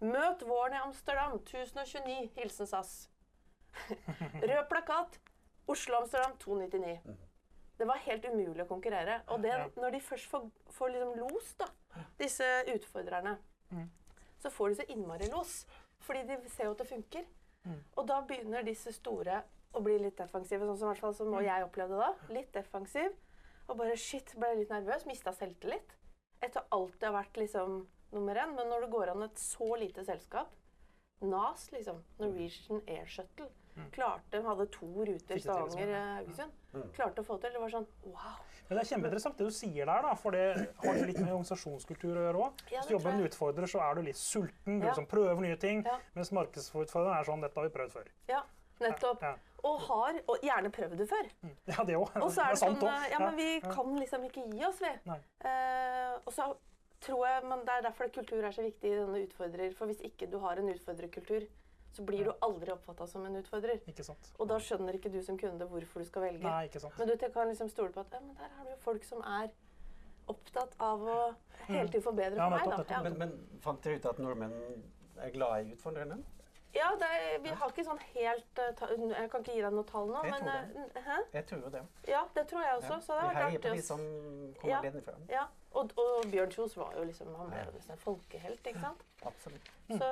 Møt 0.00 0.42
våren 0.48 0.78
i 0.78 0.80
Amsterdam 0.80 1.34
1029. 1.42 2.30
Hilsen 2.38 2.68
SAS. 2.70 2.94
Rød 4.48 4.62
plakat. 4.70 5.18
Oslo-Amsterdam 5.68 6.38
299. 6.40 6.94
Mm. 7.04 7.18
Det 7.80 7.88
var 7.88 8.00
helt 8.06 8.24
umulig 8.24 8.64
å 8.64 8.68
konkurrere. 8.68 9.18
Og 9.32 9.44
det, 9.44 9.52
når 9.76 9.94
de 9.94 10.00
først 10.04 10.30
får, 10.32 10.48
får 10.72 10.94
liksom 10.94 11.12
los, 11.20 11.52
da, 11.60 11.68
disse 12.20 12.48
utfordrerne, 12.74 13.36
mm. 13.70 13.86
så 14.40 14.52
får 14.52 14.72
de 14.72 14.80
så 14.80 14.88
innmari 14.96 15.30
los. 15.32 15.54
Fordi 16.04 16.24
de 16.28 16.40
ser 16.48 16.68
jo 16.68 16.74
at 16.74 16.82
det 16.82 16.88
funker. 16.90 17.28
Mm. 17.68 17.78
Og 18.00 18.08
da 18.08 18.22
begynner 18.24 18.64
disse 18.64 18.92
store 18.96 19.42
å 19.76 19.84
bli 19.84 19.98
litt 20.00 20.18
defensive, 20.18 20.64
sånn 20.64 20.80
som, 20.80 20.90
hvert 20.90 21.04
fall, 21.04 21.16
som 21.16 21.36
jeg 21.44 21.68
opplevde 21.68 22.00
da. 22.00 22.10
Litt 22.32 22.52
defensiv. 22.56 23.12
Og 23.68 23.76
bare 23.78 24.00
shit, 24.00 24.32
ble 24.40 24.56
litt 24.58 24.72
nervøs. 24.72 25.04
Mista 25.06 25.32
selvtillit. 25.36 25.96
Etter 26.40 26.64
alltid 26.72 27.08
har 27.08 27.16
vært 27.18 27.40
liksom 27.42 27.82
nummer 28.14 28.40
én. 28.42 28.54
Men 28.56 28.70
når 28.72 28.86
det 28.86 28.92
går 28.94 29.12
an 29.14 29.26
et 29.26 29.40
så 29.40 29.74
lite 29.80 30.04
selskap 30.06 30.52
NAS, 31.20 31.66
liksom, 31.74 31.98
Norwegian 32.18 32.80
Air 32.88 33.06
Shuttle, 33.06 33.50
mm. 33.76 33.90
klarte, 33.92 34.40
hadde 34.44 34.66
to 34.72 34.88
ruter 35.04 35.42
Stavanger-Haugesund. 35.42 36.54
Mm. 36.72 36.86
Klarte 36.96 37.20
å 37.20 37.26
få 37.26 37.36
til. 37.42 37.52
Det 37.52 37.60
var 37.60 37.74
sånn 37.74 37.88
wow. 38.06 38.38
Men 38.68 38.78
det 38.78 38.84
er 38.84 38.88
kjempeinteressant 38.92 39.36
det 39.36 39.48
du 39.50 39.52
sier 39.52 39.90
der, 39.90 40.06
da, 40.06 40.14
for 40.16 40.36
det 40.36 40.44
har 40.80 41.02
litt 41.02 41.18
med 41.18 41.32
organisasjonskultur 41.32 42.14
å 42.14 42.24
gjøre 42.24 42.46
òg. 42.46 42.64
Hvis 42.70 42.88
du 42.88 42.94
jobber 42.94 43.10
med 43.10 43.24
en 43.24 43.28
utfordrer, 43.28 43.72
så 43.72 43.82
er 43.84 43.98
du 43.98 44.06
litt 44.06 44.20
sulten, 44.20 44.78
du 44.78 44.86
liksom 44.86 45.08
prøver 45.10 45.42
nye 45.44 45.58
ting. 45.60 45.84
Mens 46.16 46.32
markedsutfordreren 46.38 47.18
er 47.18 47.28
sånn 47.28 47.44
'Dette 47.44 47.60
har 47.60 47.68
vi 47.68 47.74
prøvd 47.76 47.96
før'. 47.98 48.12
Ja, 48.80 48.88
nettopp. 48.88 49.24
Og 49.68 49.76
har 49.84 50.18
og 50.24 50.42
gjerne 50.44 50.70
prøvd 50.72 50.96
det 51.02 51.06
før. 51.10 51.28
Mm. 51.44 51.54
Ja, 51.74 51.84
det 51.84 51.96
òg. 52.00 52.16
Og 52.22 52.32
så 52.32 52.46
er 52.46 52.54
det, 52.54 52.60
sånn 52.62 52.80
Ja, 53.12 53.20
men 53.20 53.36
vi 53.36 53.48
kan 53.64 53.94
liksom 54.00 54.26
ikke 54.28 54.46
gi 54.48 54.64
oss, 54.68 54.80
vi. 54.82 54.92
Eh, 55.44 56.12
og 56.24 56.32
så 56.32 56.50
tror 57.00 57.24
jeg, 57.28 57.44
men 57.48 57.64
Det 57.64 57.76
er 57.76 57.88
derfor 57.88 58.12
kultur 58.12 58.44
er 58.44 58.52
så 58.56 58.64
viktig 58.64 58.90
i 58.90 58.98
denne 58.98 59.24
utfordrer. 59.24 59.74
For 59.76 59.90
hvis 59.90 60.00
ikke 60.04 60.28
du 60.32 60.38
har 60.42 60.60
en 60.60 60.68
utfordrerkultur, 60.72 61.46
så 61.92 62.04
blir 62.06 62.28
du 62.28 62.32
aldri 62.46 62.72
oppfatta 62.72 63.06
som 63.10 63.24
en 63.26 63.36
utfordrer. 63.40 63.80
Ikke 63.90 64.04
sant. 64.06 64.30
Og 64.38 64.48
da 64.50 64.60
skjønner 64.62 64.96
ikke 64.96 65.10
du 65.12 65.18
som 65.26 65.38
kunde 65.40 65.66
hvorfor 65.66 66.04
du 66.04 66.08
skal 66.08 66.28
velge. 66.28 66.44
Nei, 66.44 66.68
ikke 66.68 66.82
sant. 66.84 66.94
Men 67.00 67.10
du 67.10 67.16
kan 67.34 67.50
liksom 67.50 67.70
stole 67.72 67.92
på 67.94 68.04
at 68.04 68.14
ja, 68.14 68.20
men 68.22 68.36
der 68.38 68.52
har 68.56 68.68
du 68.68 68.70
jo 68.70 68.78
folk 68.84 69.06
som 69.08 69.24
er 69.26 69.50
opptatt 70.30 70.76
av 70.78 71.02
å 71.02 71.18
hele 71.66 71.88
tiden 71.88 72.04
forbedre 72.04 72.38
for 72.38 72.54
meg. 72.54 72.68
Da. 72.70 72.84
Ja. 72.94 73.00
Men, 73.02 73.16
men 73.18 73.60
fant 73.64 73.82
dere 73.82 73.98
ut 73.98 74.06
at 74.12 74.20
nordmenn 74.22 74.54
er 75.20 75.34
glad 75.34 75.66
i 75.66 75.74
utfordrerne? 75.74 76.20
Ja, 76.74 76.90
er, 77.02 77.38
vi 77.42 77.50
har 77.50 77.72
ikke 77.72 77.82
sånn 77.82 77.98
helt 78.12 78.60
uh, 78.62 78.90
Jeg 79.10 79.30
kan 79.32 79.42
ikke 79.42 79.54
gi 79.56 79.62
deg 79.64 79.72
noe 79.74 79.86
tall 79.88 80.06
nå, 80.06 80.20
jeg 80.22 80.34
men 80.36 80.44
tror 80.46 81.06
hæ? 81.06 81.16
Jeg 81.34 81.46
tror 81.48 81.64
jo 81.64 81.72
det. 81.74 81.80
Ja, 82.06 82.20
det 82.36 82.44
tror 82.50 82.62
jeg 82.62 82.76
også. 82.76 82.92
Ja. 82.92 83.00
Så 83.06 83.16
det 83.16 83.24
har 83.24 83.32
vært 83.32 83.40
artig. 83.40 83.48
Vi 83.50 83.50
heier 83.50 83.64
på 83.64 83.80
de 83.80 83.86
som 83.86 84.04
kommer 84.60 84.74
ja. 84.74 84.82
nedenfra. 84.86 85.16
Ja. 85.32 85.46
Og, 85.70 85.92
og 86.02 86.28
Bjørn 86.30 86.50
Kjos 86.50 86.76
var 86.78 86.94
jo 86.98 87.04
liksom 87.06 87.30
Han 87.38 87.50
ble 87.50 87.62
jo 87.62 87.74
liksom 87.76 87.94
en 87.94 88.02
folkehelt, 88.02 88.70
ikke 88.72 88.82
sant? 88.82 89.02
Absolutt. 89.30 89.72
Så 89.90 90.10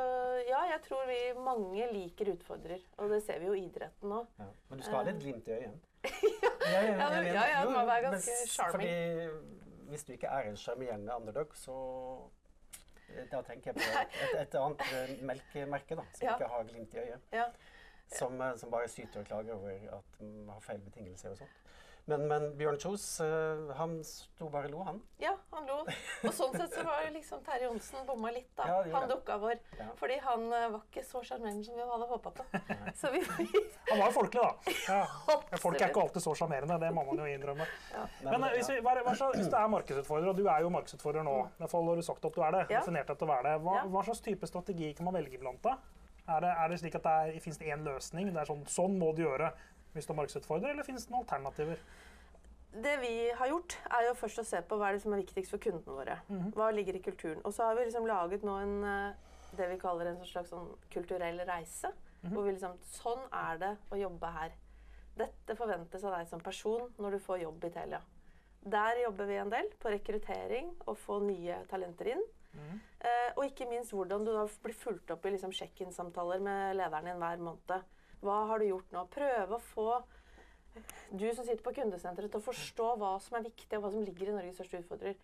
ja, 0.48 0.62
jeg 0.72 0.80
tror 0.86 1.06
vi 1.10 1.18
mange 1.42 1.88
liker 1.92 2.32
utfordrer. 2.34 2.82
Og 2.98 3.14
det 3.14 3.20
ser 3.26 3.38
vi 3.42 3.50
jo 3.50 3.54
i 3.58 3.64
idretten 3.66 4.10
nå. 4.14 4.24
Ja. 4.38 4.48
Men 4.70 4.82
du 4.82 4.86
skal 4.86 5.00
ha 5.00 5.04
litt 5.10 5.22
glimt 5.22 5.50
i 5.50 5.60
øyet? 5.60 5.86
ja, 6.08 6.82
ja, 6.82 7.08
ja, 7.26 7.46
ja, 7.52 7.62
det 7.66 7.74
må 7.74 7.84
være 7.86 8.10
ganske 8.10 8.36
charming. 8.50 9.38
Hvis 9.88 10.04
du 10.04 10.12
ikke 10.14 10.30
er 10.30 10.50
en 10.50 10.58
sjarmerende 10.60 11.14
underdog, 11.16 11.54
så 11.56 11.74
da 13.32 13.42
tenker 13.42 13.72
jeg 13.72 13.74
på 13.74 13.86
et, 14.02 14.40
et 14.42 14.56
annet 14.60 14.84
eh, 14.92 15.12
melkemerke 15.30 15.98
da, 15.98 16.04
som 16.14 16.28
ja. 16.28 16.36
ikke 16.36 16.50
har 16.54 16.68
glimt 16.70 16.94
i 16.94 17.02
øyet. 17.04 17.32
Ja. 17.32 17.46
Som, 18.08 18.40
eh, 18.40 18.54
som, 18.56 18.70
bare 18.70 18.88
syter 18.88 19.20
og 19.20 19.26
klager 19.26 19.54
over 19.54 19.96
at 19.98 20.20
man 20.20 20.54
har 20.54 20.60
feil 20.64 20.80
betingelser 20.84 21.34
og 21.34 21.42
sånt. 21.42 21.64
Men, 22.08 22.24
men 22.28 22.44
Bjørn 22.56 22.78
Kjos, 22.80 23.02
uh, 23.20 23.68
han 23.76 23.98
sto 24.06 24.46
bare 24.48 24.70
og 24.70 24.72
lo, 24.72 24.84
han. 24.86 25.00
Ja, 25.20 25.34
han 25.52 25.66
lo. 25.68 25.82
Og 26.24 26.32
sånn 26.32 26.54
sett 26.56 26.72
så 26.72 26.84
var 26.86 27.04
liksom 27.12 27.42
Terje 27.44 27.66
Johnsen 27.66 28.06
bomma 28.08 28.30
litt, 28.32 28.48
da. 28.56 28.64
Ja, 28.70 28.78
han 28.94 29.10
dukka 29.10 29.36
vår. 29.42 29.58
Ja. 29.76 29.88
Fordi 29.98 30.16
han 30.24 30.46
uh, 30.48 30.62
var 30.72 30.86
ikke 30.86 31.04
så 31.04 31.20
sjarmerende 31.26 31.66
som 31.66 31.76
vi 31.76 31.84
hadde 31.90 32.08
håpa 32.08 32.32
på. 32.38 32.46
Så 32.98 33.10
vi, 33.12 33.20
han 33.90 34.00
var 34.00 34.08
jo 34.08 34.14
folkelig, 34.16 34.40
da. 34.40 34.72
Ja. 34.88 35.02
Folk 35.60 35.76
er 35.76 35.92
ikke 35.92 36.02
alltid 36.06 36.24
så 36.24 36.32
sjarmerende, 36.40 36.78
det 36.80 36.88
må 36.96 37.04
man 37.06 37.20
jo 37.20 37.28
innrømme. 37.28 37.68
Men 38.24 38.40
uh, 38.40 38.48
hvis, 38.56 38.72
vi, 38.72 38.80
hva, 38.82 38.96
hva, 39.04 39.14
hvis, 39.36 39.52
du 39.52 39.56
er 39.60 39.70
markedsutfordrer, 39.76 40.32
og 40.32 40.40
du 40.40 40.48
er 40.48 40.64
jo 40.64 40.72
markedsutfordrer 40.74 41.28
nå, 41.28 41.36
mm. 41.44 41.54
i 41.60 41.62
hvert 41.62 41.74
fall 41.76 41.92
har 41.92 42.00
du 42.00 42.08
sagt 42.08 42.24
at 42.24 42.40
du 42.40 42.44
er 42.48 42.56
det, 42.56 42.64
definert 42.72 43.12
at 43.12 43.20
du 43.20 43.30
er 43.36 43.46
det, 43.50 43.56
hva, 43.66 43.82
hva, 43.84 44.04
slags 44.08 44.24
type 44.24 44.48
strategi 44.48 44.94
kan 44.96 45.10
man 45.10 45.20
velge 45.20 45.40
blant 45.40 45.60
da? 45.62 45.76
Er 46.28 46.44
det, 46.44 46.50
er 46.64 46.72
det 46.72 46.80
slik 46.80 46.96
at 46.98 47.06
det 47.06 47.42
finnes 47.44 47.60
én 47.64 47.84
løsning? 47.86 48.32
Det 48.32 48.42
er 48.42 48.48
sånn, 48.48 48.64
sånn 48.68 48.96
må 49.00 49.14
du 49.16 49.22
gjøre 49.24 49.52
du 50.06 50.12
er 50.12 50.18
markedsutfordrer, 50.20 50.70
eller 50.70 50.86
finnes 50.86 51.06
det 51.06 51.12
noen 51.12 51.24
alternativer? 51.24 51.80
Det 52.68 52.96
vi 53.00 53.12
har 53.34 53.48
gjort, 53.48 53.78
er 53.96 54.06
jo 54.06 54.16
først 54.20 54.42
å 54.42 54.44
se 54.44 54.60
på 54.62 54.76
hva 54.76 54.90
er 54.90 54.98
det 54.98 55.02
som 55.02 55.14
er 55.16 55.22
viktigst 55.22 55.50
for 55.50 55.62
kundene 55.64 55.96
våre. 55.96 56.18
Mhm. 56.28 56.52
Hva 56.54 56.68
ligger 56.74 56.96
i 56.96 57.02
kulturen. 57.02 57.40
Og 57.44 57.54
så 57.54 57.64
har 57.64 57.74
vi 57.74 57.86
liksom 57.86 58.06
laget 58.06 58.44
nå 58.44 58.58
en, 58.62 58.84
eh, 58.84 59.14
det 59.56 59.68
vi 59.70 59.78
kaller 59.78 60.06
en 60.06 60.24
slags 60.24 60.50
sånn 60.50 60.68
kulturell 60.90 61.40
reise. 61.48 61.88
Mm 62.22 62.30
-hmm. 62.30 62.34
Hvor 62.34 62.42
vi 62.44 62.52
liksom 62.52 62.78
Sånn 62.82 63.24
er 63.32 63.58
det 63.58 63.76
å 63.90 63.96
jobbe 63.96 64.26
her. 64.26 64.52
Dette 65.16 65.56
forventes 65.56 66.04
av 66.04 66.18
deg 66.18 66.28
som 66.28 66.40
person 66.40 66.94
når 66.98 67.10
du 67.10 67.18
får 67.18 67.42
jobb 67.42 67.64
i 67.64 67.70
Telia. 67.70 68.00
Der 68.64 69.02
jobber 69.04 69.26
vi 69.26 69.36
en 69.36 69.50
del 69.50 69.68
på 69.80 69.88
rekruttering 69.88 70.76
og 70.86 70.98
få 70.98 71.20
nye 71.20 71.64
talenter 71.68 72.06
inn. 72.06 72.22
Eh, 72.98 73.30
og 73.36 73.44
ikke 73.46 73.68
minst 73.70 73.94
hvordan 73.94 74.24
du 74.26 74.32
da 74.34 74.42
blir 74.64 74.74
fulgt 74.74 75.12
opp 75.14 75.26
i 75.26 75.30
liksom, 75.34 75.52
sjekk-in-samtaler 75.54 76.42
med 76.42 76.76
lederen 76.76 77.04
din 77.04 77.22
hver 77.22 77.42
måned. 77.42 77.84
Hva 78.24 78.38
har 78.50 78.58
du 78.58 78.68
gjort 78.70 78.94
nå? 78.94 79.04
Prøve 79.14 79.58
å 79.58 79.66
få 79.72 79.90
du 81.10 81.24
som 81.34 81.42
sitter 81.46 81.62
på 81.64 81.72
kundesenteret 81.74 82.30
til 82.30 82.38
å 82.38 82.44
forstå 82.44 82.88
hva 83.00 83.14
som 83.22 83.38
er 83.38 83.46
viktig, 83.48 83.78
og 83.78 83.82
hva 83.82 83.90
som 83.94 84.04
ligger 84.04 84.30
i 84.30 84.34
Norges 84.36 84.58
største 84.60 84.82
utfordrer. 84.84 85.16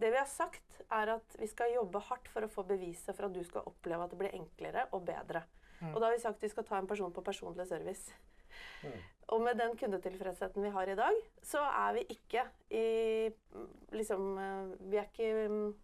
Det 0.00 0.10
vi 0.10 0.18
har 0.18 0.30
sagt, 0.30 0.80
er 0.90 1.12
at 1.16 1.36
vi 1.38 1.46
skal 1.50 1.74
jobbe 1.74 2.02
hardt 2.08 2.30
for 2.32 2.46
å 2.46 2.50
få 2.50 2.64
beviset 2.66 3.14
for 3.14 3.28
at 3.28 3.34
du 3.34 3.42
skal 3.46 3.66
oppleve 3.70 4.06
at 4.06 4.14
det 4.14 4.18
blir 4.22 4.34
enklere 4.34 4.86
og 4.92 5.04
bedre. 5.06 5.44
Og 5.92 6.00
da 6.00 6.08
har 6.08 6.16
vi 6.16 6.22
sagt 6.22 6.40
at 6.40 6.46
vi 6.46 6.52
skal 6.54 6.66
ta 6.66 6.80
en 6.80 6.88
person 6.88 7.12
på 7.12 7.22
personlig 7.22 7.68
service. 7.68 8.10
Og 9.34 9.42
med 9.42 9.58
den 9.58 9.74
kundetilfredsheten 9.76 10.62
vi 10.62 10.70
har 10.72 10.88
i 10.88 10.96
dag, 10.98 11.16
så 11.44 11.60
er 11.66 11.96
vi 11.98 12.04
ikke 12.14 12.46
i 12.70 12.86
liksom 13.92 14.38
eh, 14.38 14.70
Vi 14.86 15.00
er 15.00 15.08
ikke 15.10 15.48
mm, 15.50 15.74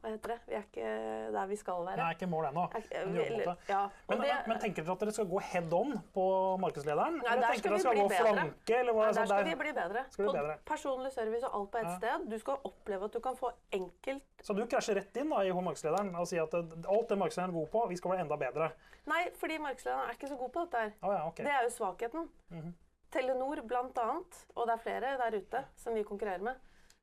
Hva 0.00 0.08
heter 0.14 0.32
det? 0.32 0.36
Vi 0.48 0.54
er 0.56 0.62
ikke 0.64 0.90
der 1.34 1.48
vi 1.50 1.56
skal 1.60 1.82
være. 1.84 1.96
Det 1.98 2.04
er 2.06 2.14
ikke 2.16 2.26
mål 2.32 2.46
ennå. 2.48 2.62
Men. 2.72 3.56
Ja, 3.68 3.80
Men, 4.08 4.18
men, 4.22 4.30
men 4.48 4.60
tenker 4.62 4.86
dere 4.86 4.94
at 4.96 5.02
dere 5.04 5.12
skal 5.12 5.26
gå 5.28 5.40
head 5.44 5.74
on 5.76 5.90
på 6.14 6.24
markedslederen? 6.62 7.18
Nei, 7.20 7.34
eller 7.34 7.52
tenker 7.52 7.68
dere 7.68 7.76
vi 7.76 7.82
skal 7.84 7.92
bli 7.98 8.00
gå 8.00 8.08
bedre. 8.14 8.32
flanke? 8.38 8.78
Eller 8.78 8.96
hva 8.96 9.02
Nei, 9.04 9.10
er 9.10 9.18
der 9.18 9.26
skal 9.28 9.36
der? 9.44 9.50
vi 9.50 9.58
bli 9.60 9.72
bedre. 9.76 10.04
Skal 10.14 10.24
bli 10.24 10.34
bedre. 10.38 10.56
Personlig 10.72 11.12
service 11.12 11.44
og 11.50 11.58
alt 11.60 11.70
på 11.74 11.82
ett 11.82 11.90
Ja. 11.90 11.96
sted. 11.98 12.26
Du 12.32 12.38
skal 12.38 12.56
oppleve 12.70 13.04
at 13.04 13.12
du 13.12 13.20
kan 13.20 13.36
få 13.36 13.52
enkelt 13.72 14.22
Så 14.42 14.54
du 14.56 14.64
krasjer 14.66 14.94
rett 14.96 15.16
inn 15.20 15.28
da, 15.30 15.42
i 15.44 15.52
markedslederen 15.52 16.14
og 16.16 16.26
sier 16.32 16.42
at 16.48 16.54
eh, 16.54 16.64
alt 16.88 17.08
det 17.12 17.18
markedslederen 17.20 17.52
er 17.54 17.58
god 17.60 17.68
på, 17.76 17.86
vi 17.92 17.96
skal 18.00 18.10
være 18.14 18.20
enda 18.24 18.36
bedre. 18.40 18.70
Nei, 19.06 19.26
fordi 19.36 19.58
markedslederen 19.60 20.08
er 20.08 20.16
ikke 20.16 20.28
så 20.32 20.36
god 20.40 20.52
på 20.56 20.64
dette 20.64 20.78
her. 20.86 20.92
Oh, 21.02 21.12
ja, 21.12 21.26
okay. 21.28 21.44
Det 21.44 21.52
er 21.52 21.62
jo 21.68 21.70
svakheten. 21.76 22.30
Mhm. 22.48 22.72
Telenor 23.10 23.60
blant 23.66 23.98
annet, 23.98 24.36
og 24.54 24.66
det 24.68 24.74
er 24.78 24.82
flere 24.84 25.16
der 25.18 25.36
ute 25.36 25.64
som 25.76 25.94
vi 25.94 26.02
konkurrerer 26.06 26.38
med, 26.46 26.54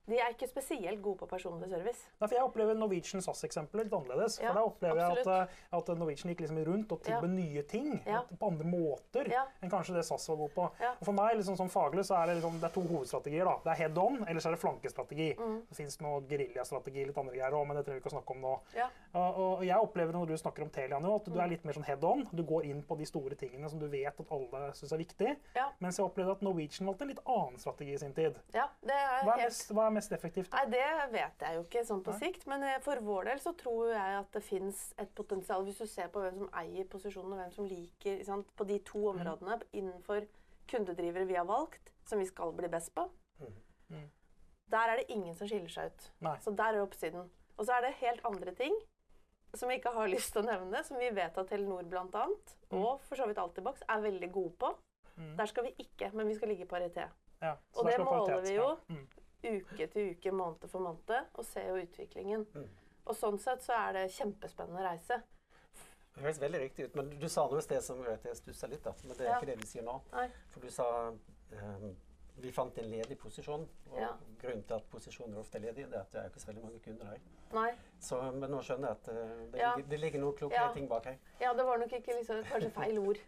de 0.07 0.17
er 0.19 0.31
ikke 0.33 0.47
spesielt 0.49 1.01
gode 1.03 1.19
på 1.19 1.27
personlig 1.27 1.69
service. 1.69 2.05
Nei, 2.21 2.27
for 2.27 2.35
jeg 2.37 2.43
opplever 2.47 2.77
Norwegian 2.79 3.21
SAS-eksempler 3.21 3.83
litt 3.83 3.93
annerledes. 3.93 4.39
Ja, 4.41 4.53
for 4.53 4.59
da 4.59 4.65
opplever 4.69 5.01
jeg 5.01 5.17
at, 5.25 5.27
eh, 5.49 5.77
at 5.77 5.87
Norwegian 5.99 6.31
gikk 6.33 6.45
liksom 6.45 6.61
rundt 6.65 6.91
og 6.95 7.01
tilbød 7.03 7.29
nye 7.35 7.63
ting 7.63 8.01
Ja. 8.05 8.21
på 8.39 8.47
andre 8.47 8.65
måter 8.65 9.27
Ja. 9.29 9.45
enn 9.61 9.69
kanskje 9.69 9.95
det 9.95 10.05
SAS 10.05 10.27
var 10.29 10.37
god 10.37 10.53
på. 10.55 10.71
Ja. 10.79 10.91
Og 10.99 11.05
for 11.05 11.11
meg 11.13 11.35
liksom, 11.37 11.57
som 11.57 11.69
faglig 11.69 12.05
så 12.05 12.15
er 12.23 12.27
det, 12.27 12.35
liksom, 12.41 12.59
det 12.59 12.63
er 12.69 12.73
to 12.73 12.81
hovedstrategier. 12.87 13.43
da. 13.45 13.55
Det 13.63 13.71
er 13.71 13.83
head 13.83 13.97
on, 13.97 14.23
eller 14.27 14.39
så 14.41 14.47
er 14.47 14.55
det 14.55 14.59
flankestrategi. 14.61 15.35
Mm. 15.37 15.61
Det 15.67 15.75
fins 15.77 15.99
noe 16.01 16.21
geriljastrategi 16.21 17.05
litt 17.05 17.17
andre 17.17 17.33
greier 17.35 17.51
òg, 17.51 17.67
men 17.67 17.77
det 17.77 17.85
trenger 17.85 18.01
vi 18.01 18.07
ikke 18.09 18.13
å 18.13 18.17
snakke 18.21 18.31
om 18.31 18.41
nå. 18.41 18.59
Ja. 18.75 18.89
Og, 19.13 19.37
og 19.37 19.63
jeg 19.65 19.77
opplever 19.77 20.13
når 20.13 20.27
du 20.27 20.33
snakker 20.37 20.63
om 20.63 20.69
Telia 20.69 20.99
nå, 20.99 21.15
at 21.15 21.25
du 21.25 21.39
er 21.39 21.47
litt 21.49 21.65
mer 21.65 21.73
sånn 21.73 21.85
head 21.85 22.03
on. 22.03 22.23
Du 22.33 22.43
går 22.43 22.65
inn 22.65 22.81
på 22.83 22.97
de 22.97 23.05
store 23.05 23.35
tingene 23.35 23.69
som 23.69 23.79
du 23.79 23.87
vet 23.87 24.19
at 24.19 24.31
alle 24.31 24.71
syns 24.77 24.91
er 24.93 24.97
viktig. 25.01 25.35
Ja. 25.55 25.69
Mens 25.83 25.97
jeg 25.97 26.05
opplevde 26.05 26.31
at 26.37 26.41
Norwegian 26.45 26.87
valgte 26.87 27.01
en 27.07 27.07
litt 27.13 27.23
annen 27.25 27.57
strategi 27.59 27.93
i 27.93 27.97
sin 27.97 28.13
tid. 28.13 28.37
Ja, 28.53 28.67
det 28.85 28.93
er 28.95 29.23
Hva 29.25 29.33
er 29.35 29.41
helt 29.41 29.49
mest, 29.51 29.71
hva 29.73 29.87
er 29.87 29.95
mest 29.97 30.13
effektivt? 30.15 30.51
Nei, 30.53 30.63
det 30.71 30.85
vet 31.13 31.43
jeg 31.45 31.57
jo 31.57 31.63
ikke 31.65 31.83
sånn 31.89 32.03
på 32.05 32.13
Nei. 32.15 32.19
sikt. 32.21 32.47
Men 32.47 32.63
eh, 32.63 32.77
for 32.85 33.01
vår 33.03 33.31
del 33.31 33.41
så 33.43 33.53
tror 33.57 33.91
jeg 33.93 34.17
at 34.21 34.31
det 34.37 34.43
fins 34.45 34.81
et 35.01 35.13
potensial, 35.17 35.63
hvis 35.67 35.81
du 35.83 35.87
ser 35.89 36.09
på 36.13 36.21
hvem 36.23 36.37
som 36.43 36.49
eier 36.61 36.87
posisjonen, 36.91 37.33
og 37.33 37.41
hvem 37.43 37.53
som 37.57 37.67
liker 37.69 38.23
sant, 38.27 38.49
På 38.57 38.65
de 38.67 38.79
to 38.85 38.99
Mm. 39.07 39.19
områdene 39.21 39.59
innenfor 39.73 40.27
kundedrivere 40.67 41.25
vi 41.27 41.35
har 41.39 41.45
valgt, 41.47 41.91
som 42.05 42.19
vi 42.19 42.25
skal 42.25 42.51
bli 42.53 42.67
best 42.71 42.93
på, 42.95 43.09
Mm. 43.89 44.09
der 44.69 44.89
er 44.91 44.97
det 44.97 45.09
ingen 45.09 45.33
som 45.35 45.47
skiller 45.47 45.69
seg 45.71 45.85
ut. 45.91 46.11
Nei. 46.21 46.37
Så 46.43 46.51
der 46.55 46.73
er 46.75 46.81
oppsiden. 46.85 47.29
Og 47.57 47.65
så 47.65 47.77
er 47.77 47.81
det 47.87 47.93
helt 48.01 48.21
andre 48.25 48.51
ting 48.55 48.75
som 49.55 49.69
vi 49.69 49.77
ikke 49.79 49.93
har 49.93 50.07
lyst 50.15 50.33
til 50.33 50.43
å 50.43 50.45
nevne, 50.45 50.83
som 50.83 50.97
vi 50.99 51.09
vet 51.09 51.37
at 51.37 51.47
Telenor 51.49 51.83
bl.a. 51.89 52.25
og 52.71 52.99
for 53.07 53.15
så 53.15 53.25
vidt 53.27 53.37
Altibox 53.39 53.81
er 53.87 54.01
veldig 54.03 54.31
gode 54.31 54.53
på. 54.59 54.73
Mm. 55.17 55.35
Der 55.37 55.45
skal 55.49 55.63
vi 55.63 55.71
ikke, 55.79 56.11
men 56.13 56.27
vi 56.27 56.35
skal 56.35 56.49
ligge 56.49 56.65
i 56.65 56.67
paritet. 56.67 57.09
Ja, 57.41 57.55
Og 57.75 57.85
det 57.85 57.99
måler 57.99 58.41
vi 58.43 58.55
jo. 58.55 58.67
Ja. 58.89 58.93
Mm. 58.93 59.07
Uke 59.43 59.87
til 59.87 60.11
uke, 60.11 60.31
måned 60.31 60.67
for 60.69 60.79
måned, 60.79 61.25
og 61.33 61.45
ser 61.45 61.67
jo 61.69 61.81
utviklingen. 61.83 62.45
Mm. 62.55 62.67
Og 63.05 63.15
sånn 63.15 63.37
sett 63.39 63.63
så 63.63 63.73
er 63.73 63.93
det 63.93 64.05
kjempespennende 64.11 64.83
reise. 64.83 65.21
Det 66.17 66.23
høres 66.23 66.39
veldig 66.41 66.59
riktig 66.63 66.85
ut, 66.89 66.95
men 66.97 67.09
du 67.21 67.27
sa 67.29 67.43
noe 67.47 67.59
i 67.61 67.61
sted 67.61 67.81
som 67.85 67.99
jeg 68.03 68.35
stussa 68.39 68.67
litt. 68.67 68.83
da. 68.83 68.93
Men 69.03 69.17
det 69.17 69.21
er 69.27 69.29
Ja. 69.29 69.37
ikke 69.37 69.45
det 69.51 69.59
du 69.61 69.67
sier 69.67 69.83
nå. 69.83 70.01
Nei. 70.13 70.27
For 70.49 70.59
du 70.59 70.69
sa 70.71 70.87
ehm, 71.53 71.95
vi 72.41 72.51
fant 72.53 72.77
en 72.77 72.89
ledig 72.91 73.17
posisjon. 73.19 73.67
Og 73.91 73.99
Ja. 73.99 74.09
grunnen 74.41 74.63
til 74.63 74.75
at 74.75 74.89
posisjoner 74.91 75.39
ofte 75.39 75.57
er 75.57 75.61
ledige, 75.61 75.87
det 75.89 75.95
er 75.95 75.99
at 76.05 76.11
det 76.11 76.21
er 76.21 76.29
ikke 76.29 76.39
så 76.39 76.47
veldig 76.51 76.63
mange 76.63 76.79
kunder 76.85 77.05
her. 77.05 77.19
Nei. 77.53 77.71
Så, 77.99 78.19
men 78.35 78.51
nå 78.51 78.59
skjønner 78.61 78.87
jeg 78.91 78.97
at 78.97 79.07
uh, 79.07 79.51
det, 79.51 79.59
Ja. 79.59 79.75
ligger, 79.75 79.89
det 79.89 79.99
ligger 79.99 80.19
noen 80.19 80.35
klokere 80.37 80.65
Ja. 80.67 80.73
ting 80.73 80.87
bak 80.89 81.05
her. 81.05 81.17
Ja, 81.41 81.53
det 81.53 81.65
var 81.65 81.77
nok 81.77 81.93
ikke 81.93 82.17
liksom, 82.17 82.43
kanskje 82.43 82.71
feil 82.71 82.97
ord. 82.99 83.17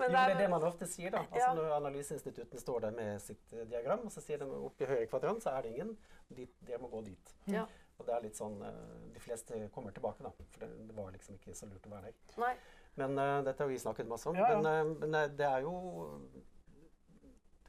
Jo, 0.00 0.08
det 0.08 0.18
er 0.18 0.38
det 0.38 0.50
man 0.50 0.62
ofte 0.62 0.86
sier, 0.86 1.10
da. 1.10 1.18
Altså, 1.18 1.38
Ja. 1.38 1.54
Når 1.54 1.76
analyseinstituttene 1.76 2.60
står 2.60 2.80
der 2.80 2.90
med 2.90 3.20
sitt 3.20 3.52
uh, 3.52 3.64
diagram, 3.70 4.04
og 4.04 4.12
så 4.12 4.20
sier 4.20 4.38
de 4.38 4.44
oppe 4.50 4.84
i 4.84 4.86
høyre 4.90 5.06
kvadrant 5.06 5.42
så 5.42 5.50
er 5.56 5.62
det 5.62 5.70
ingen. 5.76 5.96
Dit, 6.28 6.52
dere 6.66 6.78
må 6.78 6.88
gå 6.88 7.04
dit. 7.04 7.34
Ja. 7.46 7.66
Og 7.98 8.06
det 8.06 8.14
er 8.14 8.22
litt 8.24 8.36
sånn 8.38 8.62
eh, 8.64 9.08
De 9.12 9.20
fleste 9.20 9.68
kommer 9.74 9.92
tilbake, 9.92 10.22
da. 10.24 10.30
For 10.54 10.60
det, 10.64 10.70
det 10.88 10.96
var 10.96 11.10
liksom 11.12 11.34
ikke 11.36 11.54
så 11.54 11.66
lurt 11.68 11.84
å 11.86 11.90
være 11.90 12.12
der. 12.12 12.14
Nei. 12.40 12.54
Men 12.96 13.18
uh, 13.18 13.42
dette 13.44 13.62
har 13.62 13.68
vi 13.68 13.78
snakket 13.78 14.08
masse 14.08 14.28
om. 14.28 14.36
Ja, 14.36 14.50
ja. 14.54 14.60
Men, 14.60 14.94
uh, 14.94 14.96
men 15.04 15.36
det 15.36 15.46
er 15.46 15.60
jo 15.66 15.74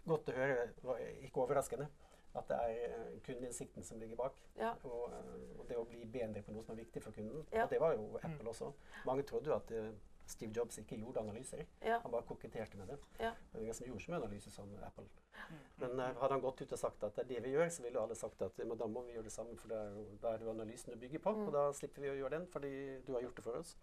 godt 0.08 0.30
å 0.32 0.36
høre, 0.36 0.70
ikke 1.22 1.44
overraskende, 1.44 1.88
at 2.36 2.48
det 2.48 2.58
er 2.58 2.86
eh, 2.88 3.18
kundeinnsikten 3.26 3.84
som 3.84 4.00
ligger 4.00 4.16
bak. 4.16 4.38
Ja. 4.58 4.72
Og, 4.88 5.12
eh, 5.14 5.60
og 5.60 5.66
det 5.70 5.78
å 5.78 5.86
bli 5.88 6.06
bedre 6.14 6.44
på 6.46 6.56
noe 6.56 6.64
som 6.64 6.76
er 6.76 6.84
viktig 6.86 7.04
for 7.04 7.16
kunden. 7.16 7.44
Ja. 7.52 7.66
Og 7.66 7.74
det 7.74 7.82
var 7.84 7.98
jo 7.98 8.20
Apple 8.22 8.50
også. 8.54 8.72
Mange 9.06 9.26
trodde 9.28 9.52
jo 9.52 9.58
at 9.58 9.74
eh, 9.76 9.92
Steve 10.32 10.54
Jobs 10.56 10.78
ikke 10.82 10.98
gjorde 11.00 11.20
analyser. 11.22 11.66
Ja. 11.86 12.00
Han 12.04 12.12
bare 12.14 12.26
koketterte 12.30 12.78
med 12.80 12.88
det. 12.94 12.98
Ja. 13.20 13.32
Det 13.32 13.54
var 13.58 13.62
ingen 13.66 13.78
som 13.78 13.88
gjorde 13.88 14.04
så 14.06 14.12
mye 14.14 14.20
analyse 14.22 14.52
som 14.54 14.72
Apple. 14.88 15.06
Men 15.82 16.00
eh, 16.00 16.14
hadde 16.22 16.34
han 16.38 16.42
gått 16.44 16.62
ut 16.64 16.72
og 16.76 16.80
sagt 16.80 17.04
at 17.04 17.16
det 17.18 17.26
er 17.26 17.30
det 17.34 17.44
vi 17.46 17.54
gjør, 17.56 17.70
så 17.74 17.84
ville 17.86 18.00
alle 18.02 18.16
sagt 18.20 18.42
at 18.46 18.58
da 18.62 18.88
må 18.88 19.04
vi 19.08 19.14
gjøre 19.18 19.28
det 19.28 19.34
samme, 19.36 19.58
for 19.60 19.68
det 19.74 19.78
er 19.82 19.92
jo, 19.96 20.06
da 20.24 20.32
er 20.34 20.42
det 20.42 20.48
jo 20.48 20.54
analysen 20.56 20.94
du 20.94 21.00
bygger 21.04 21.20
på, 21.28 21.34
Mm. 21.36 21.46
og 21.48 21.54
da 21.54 21.64
slipper 21.74 22.02
vi 22.02 22.10
å 22.14 22.18
gjøre 22.22 22.36
den 22.40 22.48
fordi 22.48 22.72
du 23.08 23.14
har 23.14 23.22
gjort 23.22 23.36
det 23.36 23.44
for 23.44 23.58
oss. 23.60 23.76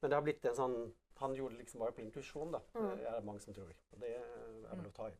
Men 0.00 0.10
det 0.10 0.16
har 0.18 0.22
blitt 0.28 0.44
en 0.50 0.54
sånn 0.60 0.78
Han 1.20 1.30
gjorde 1.38 1.54
det 1.54 1.60
liksom 1.62 1.78
bare 1.78 1.92
på 1.94 2.00
intuisjon, 2.02 2.50
da. 2.50 2.58
Mm. 2.74 2.96
Det 2.98 3.04
er 3.06 3.12
det 3.20 3.24
mange 3.24 3.40
som 3.40 3.54
tror. 3.54 3.68
Og 3.92 4.00
det 4.02 4.08
er 4.16 4.74
vel 4.74 4.88
å 4.88 4.92
ta 4.96 5.04
i. 5.06 5.12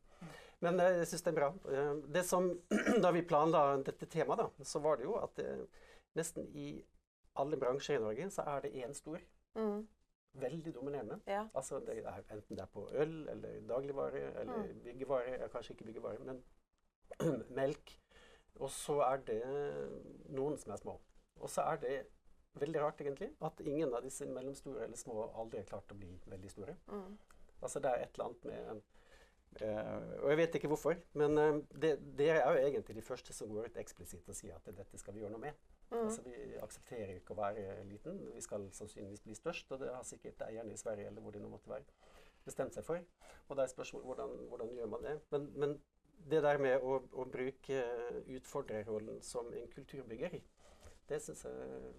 Men 0.59 0.79
eh, 0.83 0.97
jeg 0.99 1.07
syns 1.07 1.21
det 1.23 1.31
er 1.31 1.37
bra. 1.37 1.47
Eh, 1.71 1.93
Det 2.17 2.23
som, 2.27 2.49
da 3.05 3.11
vi 3.15 3.21
planla 3.23 3.61
dette 3.81 4.05
temaet, 4.11 4.41
da, 4.43 4.65
så 4.67 4.81
var 4.83 4.97
det 4.99 5.05
jo 5.07 5.15
at 5.15 5.37
det, 5.39 5.47
nesten 6.19 6.49
i 6.51 6.83
alle 7.39 7.55
bransjer 7.55 7.95
i 7.95 8.03
Norge 8.03 8.27
så 8.29 8.43
er 8.57 8.61
det 8.67 8.73
én 8.83 8.91
stor. 8.93 9.23
Mm. 9.55 9.87
Veldig 10.35 10.73
dominerende. 10.75 11.19
Ja. 11.31 11.45
Altså, 11.55 11.79
det 11.79 11.97
er, 12.01 12.21
enten 12.33 12.57
det 12.57 12.63
er 12.63 12.71
på 12.73 12.89
øl 12.91 13.13
eller 13.31 13.61
dagligvare 13.69 14.23
eller 14.41 14.57
Mm. 14.73 14.81
byggevare, 14.83 15.37
ja, 15.39 15.47
kanskje 15.47 15.73
ikke 15.73 15.85
byggevare, 15.91 16.19
men 16.19 16.43
melk. 17.59 17.93
Og 18.55 18.69
så 18.71 18.99
er 19.03 19.17
det 19.27 19.41
noen 20.35 20.57
som 20.57 20.71
er 20.71 20.81
små. 20.81 20.97
Og 21.39 21.49
så 21.49 21.61
er 21.61 21.79
det 21.83 21.95
veldig 22.55 22.81
rart, 22.81 23.01
egentlig, 23.01 23.31
at 23.43 23.59
ingen 23.59 23.93
av 23.93 24.03
disse 24.03 24.25
mellomstore 24.25 24.83
eller 24.83 24.97
små 24.99 25.25
aldri 25.35 25.59
har 25.59 25.65
klart 25.71 25.91
å 25.91 25.97
bli 25.99 26.13
veldig 26.31 26.51
store. 26.51 26.75
Mm. 26.87 27.17
Altså, 27.61 27.79
det 27.83 27.91
er 27.91 28.03
et 28.05 28.13
eller 28.19 28.29
annet 28.29 28.45
med 28.51 28.83
Uh, 29.55 30.23
Og 30.23 30.29
jeg 30.29 30.37
vet 30.37 30.55
ikke 30.57 30.67
hvorfor, 30.67 30.97
men 31.15 31.37
uh, 31.39 31.59
dere 31.79 32.41
er 32.41 32.57
jo 32.57 32.63
egentlig 32.67 32.95
de 32.97 33.01
første 33.01 33.31
som 33.33 33.47
går 33.47 33.69
ut 33.69 33.77
eksplisitt 33.79 34.27
og 34.27 34.35
sier 34.35 34.57
at 34.57 34.65
dette 34.75 34.99
skal 34.99 35.15
vi 35.15 35.21
gjøre 35.21 35.31
noe 35.31 35.39
med. 35.45 35.53
Mm. 35.91 35.97
Altså, 36.01 36.21
vi 36.25 36.35
aksepterer 36.63 37.15
ikke 37.15 37.35
å 37.35 37.39
være 37.39 37.83
liten. 37.89 38.21
Vi 38.33 38.41
skal 38.43 38.69
sannsynligvis 38.73 39.23
bli 39.25 39.35
størst, 39.37 39.71
og 39.71 39.83
det 39.83 39.91
har 39.93 40.05
sikkert 40.07 40.41
eierne 40.47 40.73
i 40.73 40.79
Sverige 40.81 41.11
eller 41.11 41.21
hvor 41.21 41.35
de 41.35 41.43
nå 41.43 41.51
måtte 41.51 41.69
være, 41.69 41.85
bestemt 42.45 42.77
seg 42.77 42.85
for. 42.87 43.03
Og 43.47 43.57
det 43.57 43.65
er 43.65 43.73
spørsmålet 43.73 44.09
hvordan, 44.09 44.33
hvordan 44.49 44.73
gjør 44.77 44.91
man 44.95 45.05
det. 45.05 45.15
Men, 45.31 45.47
men 45.59 45.77
det 46.31 46.41
der 46.43 46.61
med 46.61 46.81
å, 46.81 46.99
å 47.13 47.25
bruke 47.29 47.81
utfordrerrollen 48.37 49.21
som 49.25 49.51
en 49.53 49.71
kulturbygger, 49.73 50.39
det 51.05 51.19
syns 51.21 51.43
jeg, 51.45 51.89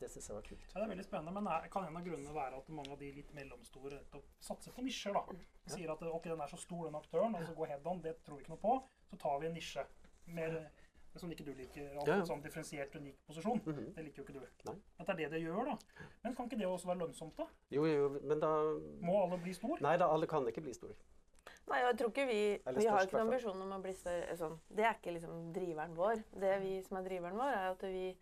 det 0.00 0.08
synes 0.10 0.28
jeg 0.28 0.34
var 0.34 0.46
kult. 0.46 0.64
Ja, 0.72 0.80
det 0.80 0.86
er 0.88 0.90
veldig 0.90 1.04
spennende, 1.06 1.34
men 1.36 1.46
er, 1.52 1.68
kan 1.70 1.84
en 1.86 1.98
av 2.00 2.02
grunnene 2.02 2.34
være 2.34 2.58
at 2.58 2.70
mange 2.74 2.90
av 2.90 2.98
de 2.98 3.12
litt 3.14 3.30
mellomstore 3.36 4.00
satser 4.42 4.74
på 4.74 4.82
nisjer? 4.82 5.14
da? 5.14 5.38
Sier 5.70 5.92
at 5.94 6.02
ok, 6.02 6.26
den 6.26 6.42
er 6.42 6.50
så 6.50 6.58
stor, 6.58 6.88
den 6.88 6.98
aktøren, 6.98 7.36
og 7.38 7.46
så 7.46 7.54
går 7.54 7.70
head 7.74 7.86
on, 7.86 8.02
det 8.02 8.16
tror 8.26 8.40
vi 8.40 8.46
ikke 8.46 8.56
noe 8.56 8.64
på. 8.64 8.74
Så 9.12 9.20
tar 9.22 9.38
vi 9.38 9.46
en 9.46 9.54
nisje. 9.54 9.84
Mer, 10.34 10.58
det 11.12 11.20
som 11.20 11.30
ikke 11.32 11.44
du 11.44 11.52
liker, 11.54 11.86
Alt 11.98 12.06
Ja, 12.08 12.16
ja. 12.16 12.24
sånn 12.24 12.42
differensiert, 12.42 12.94
unik 12.94 13.16
posisjon. 13.26 13.60
Mhm. 13.64 13.94
Det 13.94 14.04
liker 14.04 14.22
jo 14.22 14.24
ikke 14.24 14.32
du. 14.34 14.40
Nei. 14.68 14.74
Men 14.98 15.06
det 15.06 15.08
er 15.08 15.16
det 15.16 15.30
det 15.30 15.42
gjør, 15.42 15.64
da. 15.64 15.78
Men 16.24 16.34
kan 16.36 16.46
ikke 16.48 16.58
det 16.58 16.66
også 16.66 16.86
være 16.86 16.98
lønnsomt, 17.06 17.36
da? 17.36 17.46
Jo, 17.70 17.84
jo, 17.86 18.08
men 18.22 18.40
da 18.40 18.50
Må 19.00 19.22
alle 19.24 19.38
bli 19.42 19.52
stor? 19.54 19.78
Nei 19.80 19.96
da, 19.96 20.06
alle 20.12 20.26
kan 20.26 20.46
ikke 20.46 20.62
bli 20.62 20.72
store. 20.74 20.94
Nei, 21.68 21.80
jeg 21.84 21.96
tror 21.98 22.08
ikke 22.10 22.26
vi 22.26 22.40
Vi 22.80 22.86
har 22.86 23.02
ikke 23.04 23.18
noen 23.18 23.28
ambisjon 23.28 23.62
om 23.62 23.72
å 23.72 23.82
bli 23.82 23.92
større. 23.92 24.36
Sånn. 24.36 24.58
Det 24.70 24.84
er 24.84 24.94
ikke 24.94 25.12
liksom 25.18 25.52
driveren 25.52 25.94
vår. 25.96 26.22
Det 26.40 26.60
vi 26.62 26.82
som 26.82 26.96
er 26.96 27.02
driveren 27.08 27.36
vår, 27.36 27.52
er 27.52 27.70
at 27.72 27.82
vi 27.82 28.16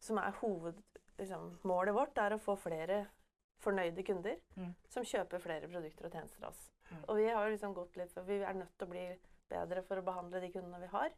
som 0.00 0.18
er 0.18 0.30
hovedmålet 0.32 0.84
liksom, 1.18 1.94
vårt, 1.94 2.18
er 2.18 2.34
å 2.36 2.38
få 2.38 2.56
flere 2.56 3.06
fornøyde 3.60 4.04
kunder 4.06 4.36
Mm. 4.56 4.74
som 4.88 5.02
kjøper 5.02 5.40
flere 5.40 5.66
produkter 5.68 6.06
og 6.06 6.12
tjenester 6.12 6.44
av 6.44 6.50
oss. 6.50 6.70
Mm. 6.92 7.04
Og 7.08 7.16
vi 7.16 7.26
har 7.28 7.50
liksom 7.50 7.74
gått 7.74 7.96
litt 7.96 8.12
for 8.12 8.22
Vi 8.22 8.38
er 8.38 8.54
nødt 8.54 8.78
til 8.78 8.86
å 8.86 8.90
bli 8.90 9.18
bedre 9.50 9.82
for 9.82 9.96
å 9.96 10.04
behandle 10.04 10.40
de 10.40 10.50
kundene 10.52 10.80
vi 10.80 10.86
har. 10.86 11.10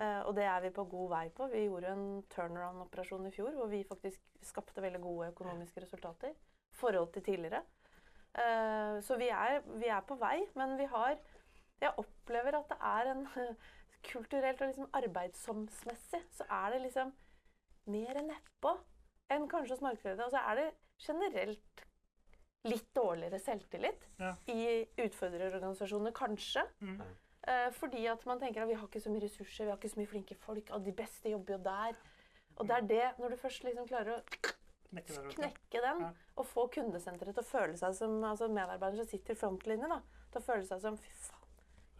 Eh, 0.00 0.20
og 0.24 0.32
det 0.36 0.44
er 0.48 0.60
vi 0.64 0.70
på 0.72 0.84
god 0.88 1.10
vei 1.12 1.26
på. 1.36 1.46
Vi 1.52 1.66
gjorde 1.66 1.90
en 1.92 2.06
turnaround-operasjon 2.32 3.26
i 3.28 3.34
fjor 3.34 3.52
hvor 3.58 3.68
vi 3.68 3.82
faktisk 3.84 4.20
skapte 4.48 4.80
veldig 4.82 5.02
gode 5.04 5.28
økonomiske 5.34 5.82
resultater 5.84 6.32
i 6.32 6.78
forhold 6.80 7.12
til 7.12 7.26
tidligere. 7.26 7.60
Eh, 8.32 9.00
så 9.04 9.18
vi 9.20 9.28
er, 9.28 9.60
vi 9.76 9.90
er 9.92 10.00
på 10.08 10.16
vei, 10.16 10.38
men 10.56 10.78
vi 10.80 10.88
har 10.88 11.18
Jeg 11.82 11.92
opplever 11.98 12.54
at 12.54 12.68
det 12.70 12.78
er 12.80 13.10
en 13.10 13.26
Kulturelt 14.02 14.60
og 14.62 14.66
liksom 14.70 14.88
arbeidsomsmessig 14.98 16.18
så 16.34 16.44
er 16.50 16.72
det 16.72 16.80
liksom 16.82 17.12
mer 17.92 18.18
nedpå 18.18 18.72
enn 19.30 19.44
kanskje 19.50 19.76
hos 19.76 19.82
markedsledere. 19.84 20.26
Og 20.26 20.32
så 20.34 20.40
er 20.42 20.58
det 20.58 20.64
generelt 20.98 21.84
litt 22.66 22.88
dårligere 22.94 23.38
selvtillit 23.42 24.08
Ja. 24.18 24.32
i 24.50 24.82
utfordrerorganisasjoner, 25.04 26.14
kanskje. 26.14 26.64
Mm. 26.80 27.00
Eh, 27.48 27.68
fordi 27.74 28.06
at 28.06 28.26
man 28.26 28.38
tenker 28.40 28.62
at 28.62 28.70
vi 28.70 28.78
har 28.78 28.86
ikke 28.86 29.02
så 29.02 29.10
mye 29.10 29.24
ressurser, 29.24 29.66
vi 29.66 29.70
har 29.72 29.78
ikke 29.80 29.90
så 29.90 29.98
mye 30.00 30.10
flinke 30.10 30.38
folk, 30.38 30.70
og 30.70 30.84
de 30.86 30.92
beste 30.94 31.32
jobber 31.32 31.56
jo 31.56 31.62
der. 31.64 31.96
Og 32.56 32.68
det 32.68 32.76
er 32.76 32.86
det, 32.86 33.06
når 33.18 33.32
du 33.32 33.40
først 33.40 33.64
liksom 33.64 33.88
klarer 33.88 34.18
å 34.18 34.52
Knekke 34.92 35.80
den, 35.80 36.02
og 36.36 36.44
få 36.44 36.66
kundesenteret 36.74 37.32
til 37.32 37.40
å 37.40 37.48
føle 37.48 37.78
seg 37.80 37.94
som 37.96 38.18
altså 38.28 38.44
medarbeidere 38.52 39.00
som 39.00 39.08
sitter 39.08 39.32
i 39.32 39.38
frontlinjen, 39.40 39.88
da, 39.88 40.26
til 40.28 40.42
å 40.42 40.44
føle 40.44 40.66
seg 40.68 40.82
som 40.84 40.98
fy 41.00 41.12
faen. 41.16 41.46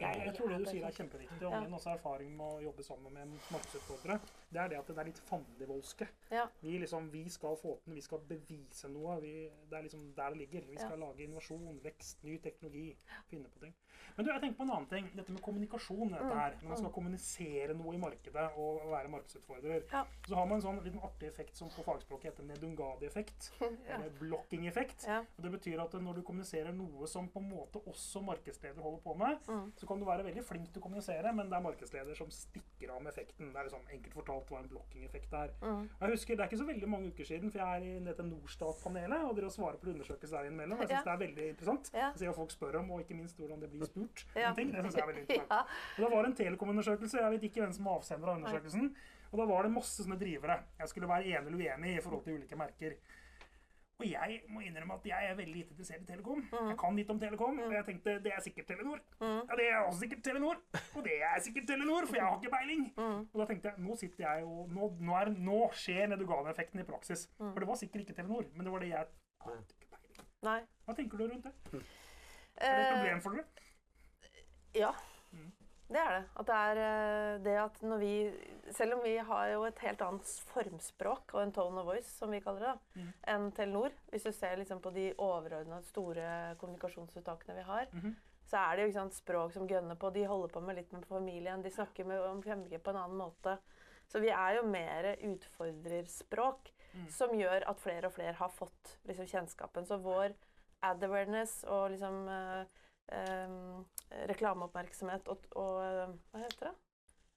Jeg, 0.03 0.19
jeg 0.27 0.35
tror 0.37 0.51
det 0.53 0.59
du 0.59 0.67
er 0.67 0.75
sier 0.75 0.85
er 0.91 0.97
kjempeviktig. 0.99 1.39
Og 1.49 1.55
min 1.57 1.77
også 1.79 1.95
erfaring 1.95 2.35
med 2.37 2.45
å 2.45 2.61
jobbe 2.67 2.85
sammen 2.85 3.17
med 3.17 3.33
markedsutfordrere, 3.55 4.19
det 4.53 4.61
er 4.61 4.69
det 4.69 4.79
at 4.79 4.87
det 4.93 4.99
er 4.99 5.09
litt 5.09 5.21
fandenivoldske. 5.29 6.07
Ja. 6.31 6.47
Vi, 6.61 6.77
liksom, 6.83 7.11
vi 7.13 7.25
skal 7.33 7.57
få 7.57 7.77
til, 7.85 7.95
vi 7.97 8.03
skal 8.05 8.21
bevise 8.29 8.89
noe. 8.93 9.19
Vi, 9.23 9.33
det 9.71 9.79
er 9.79 9.87
liksom 9.87 10.11
der 10.17 10.35
det 10.35 10.39
ligger. 10.45 10.67
Vi 10.69 10.77
skal 10.81 10.99
lage 11.01 11.25
innovasjon, 11.25 11.81
vekst, 11.85 12.23
ny 12.25 12.39
teknologi. 12.45 12.91
Finne 13.31 13.49
på 13.53 13.63
ting. 13.65 13.75
Men 14.17 14.27
du, 14.27 14.31
jeg 14.33 14.43
tenker 14.43 14.59
på 14.59 14.65
en 14.67 14.73
annen 14.75 14.89
ting. 14.91 15.07
Dette 15.17 15.33
med 15.33 15.41
kommunikasjon. 15.45 16.09
Mm. 16.11 16.17
dette 16.19 16.37
her. 16.37 16.57
Når 16.63 16.69
man 16.75 16.81
skal 16.83 16.93
kommunisere 16.93 17.75
noe 17.79 17.95
i 17.97 18.01
markedet 18.03 18.47
og 18.61 18.91
være 18.93 19.09
markedsutfordrer, 19.15 19.87
Ja. 19.93 20.05
så 20.29 20.35
har 20.37 20.47
man 20.47 20.59
en 20.61 20.65
sånn 20.67 20.83
liten 20.85 21.01
artig 21.01 21.29
effekt 21.31 21.57
som 21.57 21.71
på 21.73 21.85
fagspråket 21.87 22.33
heter 22.33 22.45
Nedungadi-effekt. 22.51 23.51
Eller 23.93 24.11
blocking-effekt. 24.21 25.07
Ja. 25.09 25.23
Det 25.41 25.51
betyr 25.55 25.81
at 25.83 25.95
når 26.03 26.21
du 26.21 26.23
kommuniserer 26.29 26.73
noe 26.77 27.07
som 27.09 27.29
på 27.33 27.41
en 27.41 27.49
måte 27.55 27.81
også 27.89 28.23
markedsleder 28.27 28.83
holder 28.83 29.01
på 29.05 29.15
med, 29.17 29.39
Mm. 29.49 29.73
så 29.77 29.87
kan 29.89 29.99
du 30.01 30.05
være 30.07 30.25
veldig 30.25 30.43
flink 30.45 30.69
til 30.73 30.81
å 30.81 30.85
kommunisere, 30.85 31.33
men 31.35 31.49
det 31.51 31.57
er 31.57 31.65
markedsleder 31.65 32.15
som 32.17 32.29
stikker 32.31 32.91
av 32.95 33.03
med 33.03 33.13
effekten. 33.13 33.49
Det 33.53 33.57
er 33.59 33.65
liksom 33.69 33.87
enkelt 33.91 34.15
fortalt 34.15 34.42
hva 34.49 34.59
en 34.63 34.69
blokkingeffekt 34.69 35.31
der. 35.31 35.51
er. 35.53 35.53
Mm. 35.63 35.89
Jeg 36.01 36.11
husker, 36.11 36.37
Det 36.37 36.41
er 36.41 36.49
ikke 36.51 36.59
så 36.63 36.67
veldig 36.67 36.89
mange 36.89 37.09
uker 37.13 37.25
siden, 37.25 37.51
for 37.53 37.59
jeg 37.59 37.81
er 37.83 37.85
i 37.85 38.05
dette 38.05 38.23
Norstat-panelet 38.23 39.25
og 39.29 39.37
dere 39.37 39.51
svarer 39.51 39.77
på 39.81 39.91
undersøkelser 39.93 40.37
der 40.39 40.45
innimellom. 40.51 40.79
Jeg 40.81 40.89
syns 40.89 40.99
Ja. 40.99 41.03
det 41.05 41.13
er 41.15 41.27
veldig 41.27 41.49
interessant. 41.53 41.91
Ja. 41.95 42.13
se 42.17 42.27
hva 42.27 42.35
folk 42.35 42.51
spør 42.51 42.79
om, 42.81 42.91
og 42.91 43.01
ikke 43.01 43.15
minst 43.17 43.37
hvordan 43.39 43.61
det 43.61 43.71
blir 43.71 43.85
spurt. 43.87 44.25
Ja. 44.37 44.53
ting. 44.55 44.73
Det 44.73 44.81
synes 44.85 44.95
jeg 44.95 45.03
er 45.03 45.07
veldig 45.13 45.23
interessant. 45.29 45.69
Og 45.99 46.05
Det 46.05 46.11
var 46.17 46.25
en 46.25 46.35
Telekom-undersøkelse. 46.35 47.21
Jeg 47.21 47.31
vet 47.37 47.43
ikke 47.51 47.61
hvem 47.63 47.73
som 47.73 47.85
var 47.85 47.99
avsender 47.99 48.29
av 48.29 48.37
undersøkelsen. 48.37 48.95
Og 49.33 49.39
da 49.39 49.45
var 49.49 49.63
det 49.63 49.73
masse 49.73 50.03
sånne 50.05 50.19
drivere. 50.21 50.59
Jeg 50.79 50.89
skulle 50.89 51.09
være 51.09 51.25
enig 51.25 51.47
eller 51.47 51.57
uenig 51.77 51.97
i 51.97 52.01
forhold 52.05 52.25
til 52.25 52.35
ulike 52.37 52.57
merker. 52.57 52.97
Og 54.01 54.07
jeg 54.11 54.39
må 54.51 54.61
innrømme 54.65 54.95
at 54.97 55.05
jeg 55.07 55.27
er 55.31 55.35
veldig 55.39 55.53
lite 55.55 55.71
interessert 55.75 56.01
i 56.03 56.07
Telekom. 56.09 56.41
Jeg 56.51 56.77
kan 56.81 56.97
litt 56.99 57.11
om 57.13 57.19
Telekom, 57.23 57.59
og 57.63 57.73
jeg 57.77 57.85
tenkte 57.87 58.15
det 58.25 58.33
er 58.35 58.41
sikkert 58.43 58.67
Telenor. 58.73 58.99
Ja, 59.21 59.57
det 59.61 59.67
er 59.69 59.77
også 59.85 60.01
sikkert 60.01 60.25
Telenor. 60.27 60.57
Og 60.97 61.05
det 61.07 61.19
er 61.23 61.39
sikkert 61.45 61.69
Telenor, 61.71 62.07
for 62.09 62.17
jeg 62.19 62.25
har 62.27 62.41
ikke 62.41 62.55
peiling. 62.57 62.83
Og 62.99 63.37
da 63.43 63.47
tenkte 63.53 63.71
jeg 63.71 63.85
nå 63.87 63.97
sitter 64.01 64.25
jeg 64.27 64.45
og 64.49 64.73
Nå, 64.75 64.89
nå, 64.99 65.15
er, 65.21 65.31
nå 65.51 65.61
skjer 65.79 66.11
Nedugana-effekten 66.11 66.83
i 66.83 66.89
praksis. 66.89 67.29
For 67.39 67.61
det 67.63 67.69
var 67.69 67.79
sikkert 67.79 68.07
ikke 68.07 68.17
Telenor, 68.19 68.49
men 68.57 68.67
det 68.67 68.73
var 68.75 68.83
det 68.87 68.91
jeg 68.95 69.07
hadde 69.47 69.63
ikke 69.77 69.91
peiling. 69.95 70.27
Nei. 70.49 70.59
Hva 70.89 70.97
tenker 70.99 71.23
du 71.23 71.29
rundt 71.29 71.47
det? 71.47 71.55
Er 72.59 72.75
det 72.75 72.83
et 72.83 72.83
Eh, 72.83 72.91
problem 72.97 73.21
for 73.23 73.39
dere? 73.39 73.69
Ja, 74.75 74.91
det 75.93 76.01
er 76.01 76.15
det. 76.17 76.23
At 76.41 76.49
det 76.49 76.59
er 76.59 76.81
eh, 76.83 77.35
det 77.45 77.55
at 77.61 77.81
når 77.85 78.03
vi 78.03 78.15
Selv 78.73 78.97
om 78.97 79.03
vi 79.05 79.17
har 79.19 79.47
jo 79.53 79.65
et 79.69 79.79
helt 79.85 80.03
annet 80.07 80.35
formspråk 80.53 81.35
og 81.35 81.43
en 81.43 81.53
tone 81.53 81.81
of 81.83 81.87
voice, 81.87 82.09
som 82.09 82.31
vi 82.33 82.41
kaller 82.41 82.65
det, 82.65 82.73
da, 82.73 83.07
enn 83.35 83.51
Telenor 83.53 83.93
Hvis 84.11 84.25
du 84.29 84.33
ser 84.33 84.57
liksom 84.57 84.81
på 84.81 84.93
de 84.95 85.11
overordna 85.19 85.83
store 85.85 86.55
kommunikasjonsuttakene 86.61 87.59
vi 87.59 87.67
har, 87.69 87.89
så 88.49 88.61
er 88.61 88.77
det 88.77 88.87
jo 88.87 88.95
sant, 88.97 89.15
språk 89.17 89.53
som 89.55 89.69
gønner 89.69 89.97
på. 89.97 90.11
De 90.11 90.27
holder 90.29 90.53
på 90.53 90.61
med 90.61 90.77
litt 90.77 90.93
med 90.93 91.05
familien. 91.09 91.63
De 91.63 91.71
snakker 91.71 92.05
med, 92.05 92.21
om 92.21 92.43
5G 92.43 92.79
på 92.79 92.93
en 92.93 93.01
annen 93.01 93.17
måte. 93.17 93.57
Så 94.09 94.21
vi 94.21 94.29
er 94.29 94.59
jo 94.59 94.67
mer 94.69 95.15
utfordrerspråk, 95.25 96.73
som 97.09 97.33
gjør 97.33 97.65
at 97.71 97.81
flere 97.81 98.09
og 98.11 98.13
flere 98.13 98.35
har 98.37 98.51
fått 98.53 98.97
liksom, 99.09 99.27
kjennskapen. 99.31 99.87
Så 99.89 99.97
vår 100.05 100.35
ad 100.85 101.05
awareness 101.07 101.63
og 101.71 101.93
liksom 101.95 102.27
uh, 102.29 102.65
em, 103.15 103.85
reklameoppmerksomhet 104.31 105.29
og, 105.33 105.47
og 105.59 105.79
eh, 105.85 106.17
Hva 106.33 106.43
heter 106.45 106.69
det? 106.69 106.75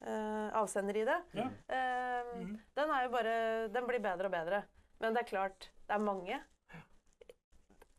Uh, 0.06 0.52
avsender-ID. 0.60 1.12
Ja. 1.34 1.46
Eh, 1.68 2.26
mm 2.36 2.42
-hmm. 2.42 2.58
Den 2.76 2.90
er 2.90 3.04
jo 3.04 3.10
bare 3.10 3.68
Den 3.68 3.88
blir 3.88 4.00
bedre 4.00 4.26
og 4.26 4.32
bedre. 4.32 4.64
Men 5.00 5.14
det 5.14 5.22
er 5.22 5.28
klart, 5.28 5.72
det 5.88 5.94
er 5.94 6.00
mange. 6.00 6.42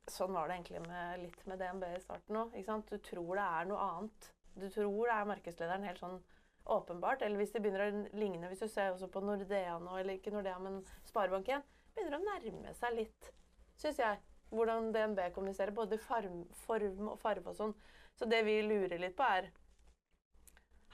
Sånn 0.09 0.33
var 0.33 0.49
det 0.49 0.55
egentlig 0.55 0.81
med, 0.87 1.21
litt 1.21 1.47
med 1.47 1.59
DNB 1.59 1.85
i 1.97 2.01
starten 2.01 2.37
òg. 2.37 2.91
Du 2.91 2.99
tror 2.99 3.35
det 3.35 3.45
er 3.45 3.65
noe 3.65 3.79
annet. 3.79 4.33
Du 4.55 4.69
tror 4.71 5.07
det 5.07 5.15
er 5.15 5.25
markedslederen 5.25 5.85
helt 5.85 5.99
sånn 5.99 6.23
åpenbart. 6.65 7.23
Eller 7.23 7.37
hvis 7.37 7.53
det 7.53 7.62
begynner 7.62 7.87
å 7.87 8.17
ligne, 8.17 8.49
hvis 8.49 8.65
du 8.65 8.69
ser 8.69 8.93
også 8.93 9.09
på 9.09 9.21
Nordea 9.21 9.79
nå, 9.79 9.99
eller 9.99 10.15
ikke 10.15 10.31
Nordea, 10.31 10.59
men 10.59 10.85
Sparebank1, 11.11 11.62
begynner 11.95 12.19
å 12.19 12.25
nærme 12.25 12.75
seg 12.75 12.95
litt, 12.95 13.33
syns 13.77 13.99
jeg. 13.99 14.23
Hvordan 14.49 14.93
DNB 14.95 15.33
kommuniserer, 15.35 15.75
både 15.75 15.99
form, 15.99 16.45
form 16.67 17.09
og 17.09 17.19
farve 17.19 17.51
og 17.51 17.57
sånn. 17.57 17.75
Så 18.17 18.25
det 18.31 18.43
vi 18.47 18.59
lurer 18.65 18.99
litt 19.03 19.17
på, 19.19 19.27
er 19.29 19.51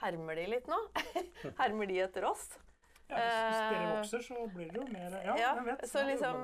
Hermer 0.03 0.35
de 0.41 0.47
litt 0.51 0.67
nå? 0.71 0.79
Hermer 1.61 1.87
de 1.91 2.01
etter 2.03 2.25
oss? 2.27 2.49
Ja, 3.13 3.19
hvis, 3.19 3.39
hvis 3.39 3.61
dere 3.61 3.81
Eh, 3.83 3.95
vokser, 3.99 4.23
så 4.25 4.45
blir 4.55 4.71
det 4.73 4.81
jo 4.81 4.87
mer 4.91 5.15
Ja, 5.23 5.35
Ja, 5.37 5.51
jeg 5.59 5.67
vet. 5.69 5.83
så 5.91 6.03
liksom 6.09 6.43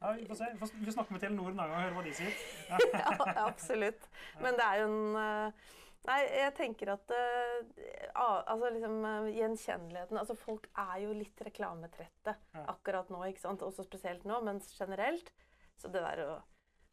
Ja, 0.00 0.12
vi 0.16 0.26
får 0.28 0.36
se. 0.38 0.46
Vi 0.54 0.58
får- 0.60 0.92
snakke 0.94 1.12
med 1.12 1.20
Telenor 1.24 1.50
en 1.50 1.58
annen 1.60 1.72
gang 1.72 1.76
og 1.76 1.82
høre 1.82 1.96
hva 1.98 2.04
de 2.04 2.12
sier. 2.14 2.34
Ja, 2.94 3.46
absolutt. 3.48 4.06
Men 4.40 4.56
det 4.60 4.66
er 4.66 4.80
jo 4.82 4.88
en 4.90 5.16
eh, 5.24 5.68
Nei, 6.08 6.20
jeg 6.32 6.52
tenker 6.56 6.88
at 6.94 7.10
eh, 7.12 8.12
altså 8.16 8.70
liksom 8.72 8.94
gjenkjenneligheten 9.36 10.16
Altså 10.16 10.32
folk 10.40 10.64
er 10.80 10.94
jo 11.02 11.10
litt 11.12 11.42
reklametrette 11.44 12.32
akkurat 12.72 13.10
nå, 13.12 13.20
ikke 13.28 13.42
sant? 13.42 13.60
Også 13.66 13.84
spesielt 13.84 14.24
nå, 14.24 14.38
men 14.46 14.62
generelt. 14.78 15.28
Så 15.76 15.90
det 15.92 16.00
der 16.06 16.22
å 16.24 16.38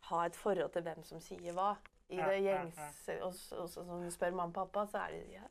ha 0.09 0.25
et 0.27 0.35
forhold 0.35 0.73
til 0.75 0.83
hvem 0.83 1.05
som 1.07 1.21
sier 1.23 1.53
hva 1.55 1.69
i 2.09 2.15
det 2.17 2.37
gjengse 2.45 3.17
Og 3.25 3.33
så 3.35 3.57
og 3.63 3.69
som 3.69 4.01
du 4.03 4.09
spør 4.13 4.31
mamma 4.31 4.47
og 4.47 4.53
pappa, 4.71 4.85
så 4.87 5.03
er 5.07 5.11
det 5.17 5.33
ja, 5.33 5.47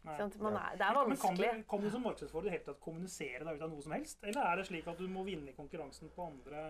Sånn. 0.00 0.32
Man 0.40 0.54
er, 0.56 0.76
Det 0.80 0.86
er 0.86 0.94
Men 0.96 1.16
kan 1.20 1.34
du, 1.36 1.42
vanskelig. 1.42 1.66
kan 1.68 1.82
du 1.84 1.90
som 1.92 2.02
markedsfører 2.06 2.62
tatt 2.64 2.78
kommunisere 2.80 3.44
deg 3.44 3.58
ut 3.58 3.64
av 3.66 3.70
noe 3.74 3.82
som 3.84 3.92
helst? 3.92 4.22
Eller 4.24 4.46
er 4.48 4.56
det 4.56 4.66
slik 4.70 4.86
at 4.88 4.96
du 4.98 5.08
må 5.12 5.24
vinne 5.26 5.52
i 5.52 5.56
konkurransen 5.56 6.08
på 6.14 6.24
andre, 6.24 6.62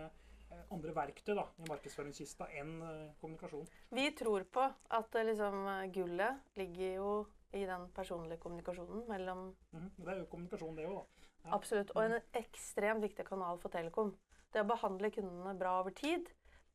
eh, 0.51 0.65
andre 0.75 0.91
verktøy 0.97 1.31
da, 1.37 1.45
i 1.63 1.69
markedsføringskista 1.69 2.49
enn 2.59 2.73
eh, 2.83 3.13
kommunikasjon? 3.21 3.69
Vi 3.95 4.09
tror 4.19 4.43
på 4.51 4.65
at 4.67 5.15
eh, 5.15 5.23
liksom, 5.29 5.63
gullet 5.95 6.57
ligger 6.59 6.97
jo 6.97 7.13
i 7.55 7.63
den 7.67 7.87
personlige 7.95 8.39
kommunikasjonen 8.43 9.07
mellom 9.07 9.55
Mhm. 9.71 9.89
Det 9.95 10.07
er 10.11 10.19
jo 10.19 10.25
kommunikasjon, 10.35 10.75
det 10.75 10.89
òg, 10.89 10.99
da. 10.99 11.27
Ja. 11.45 11.55
Absolutt. 11.55 11.95
Og 11.95 12.03
en 12.03 12.19
ekstremt 12.33 13.01
viktig 13.01 13.25
kanal 13.25 13.57
for 13.63 13.69
Telekom. 13.71 14.11
Det 14.51 14.61
å 14.61 14.67
behandle 14.67 15.09
kundene 15.09 15.55
bra 15.57 15.79
over 15.79 15.91
tid. 15.95 16.27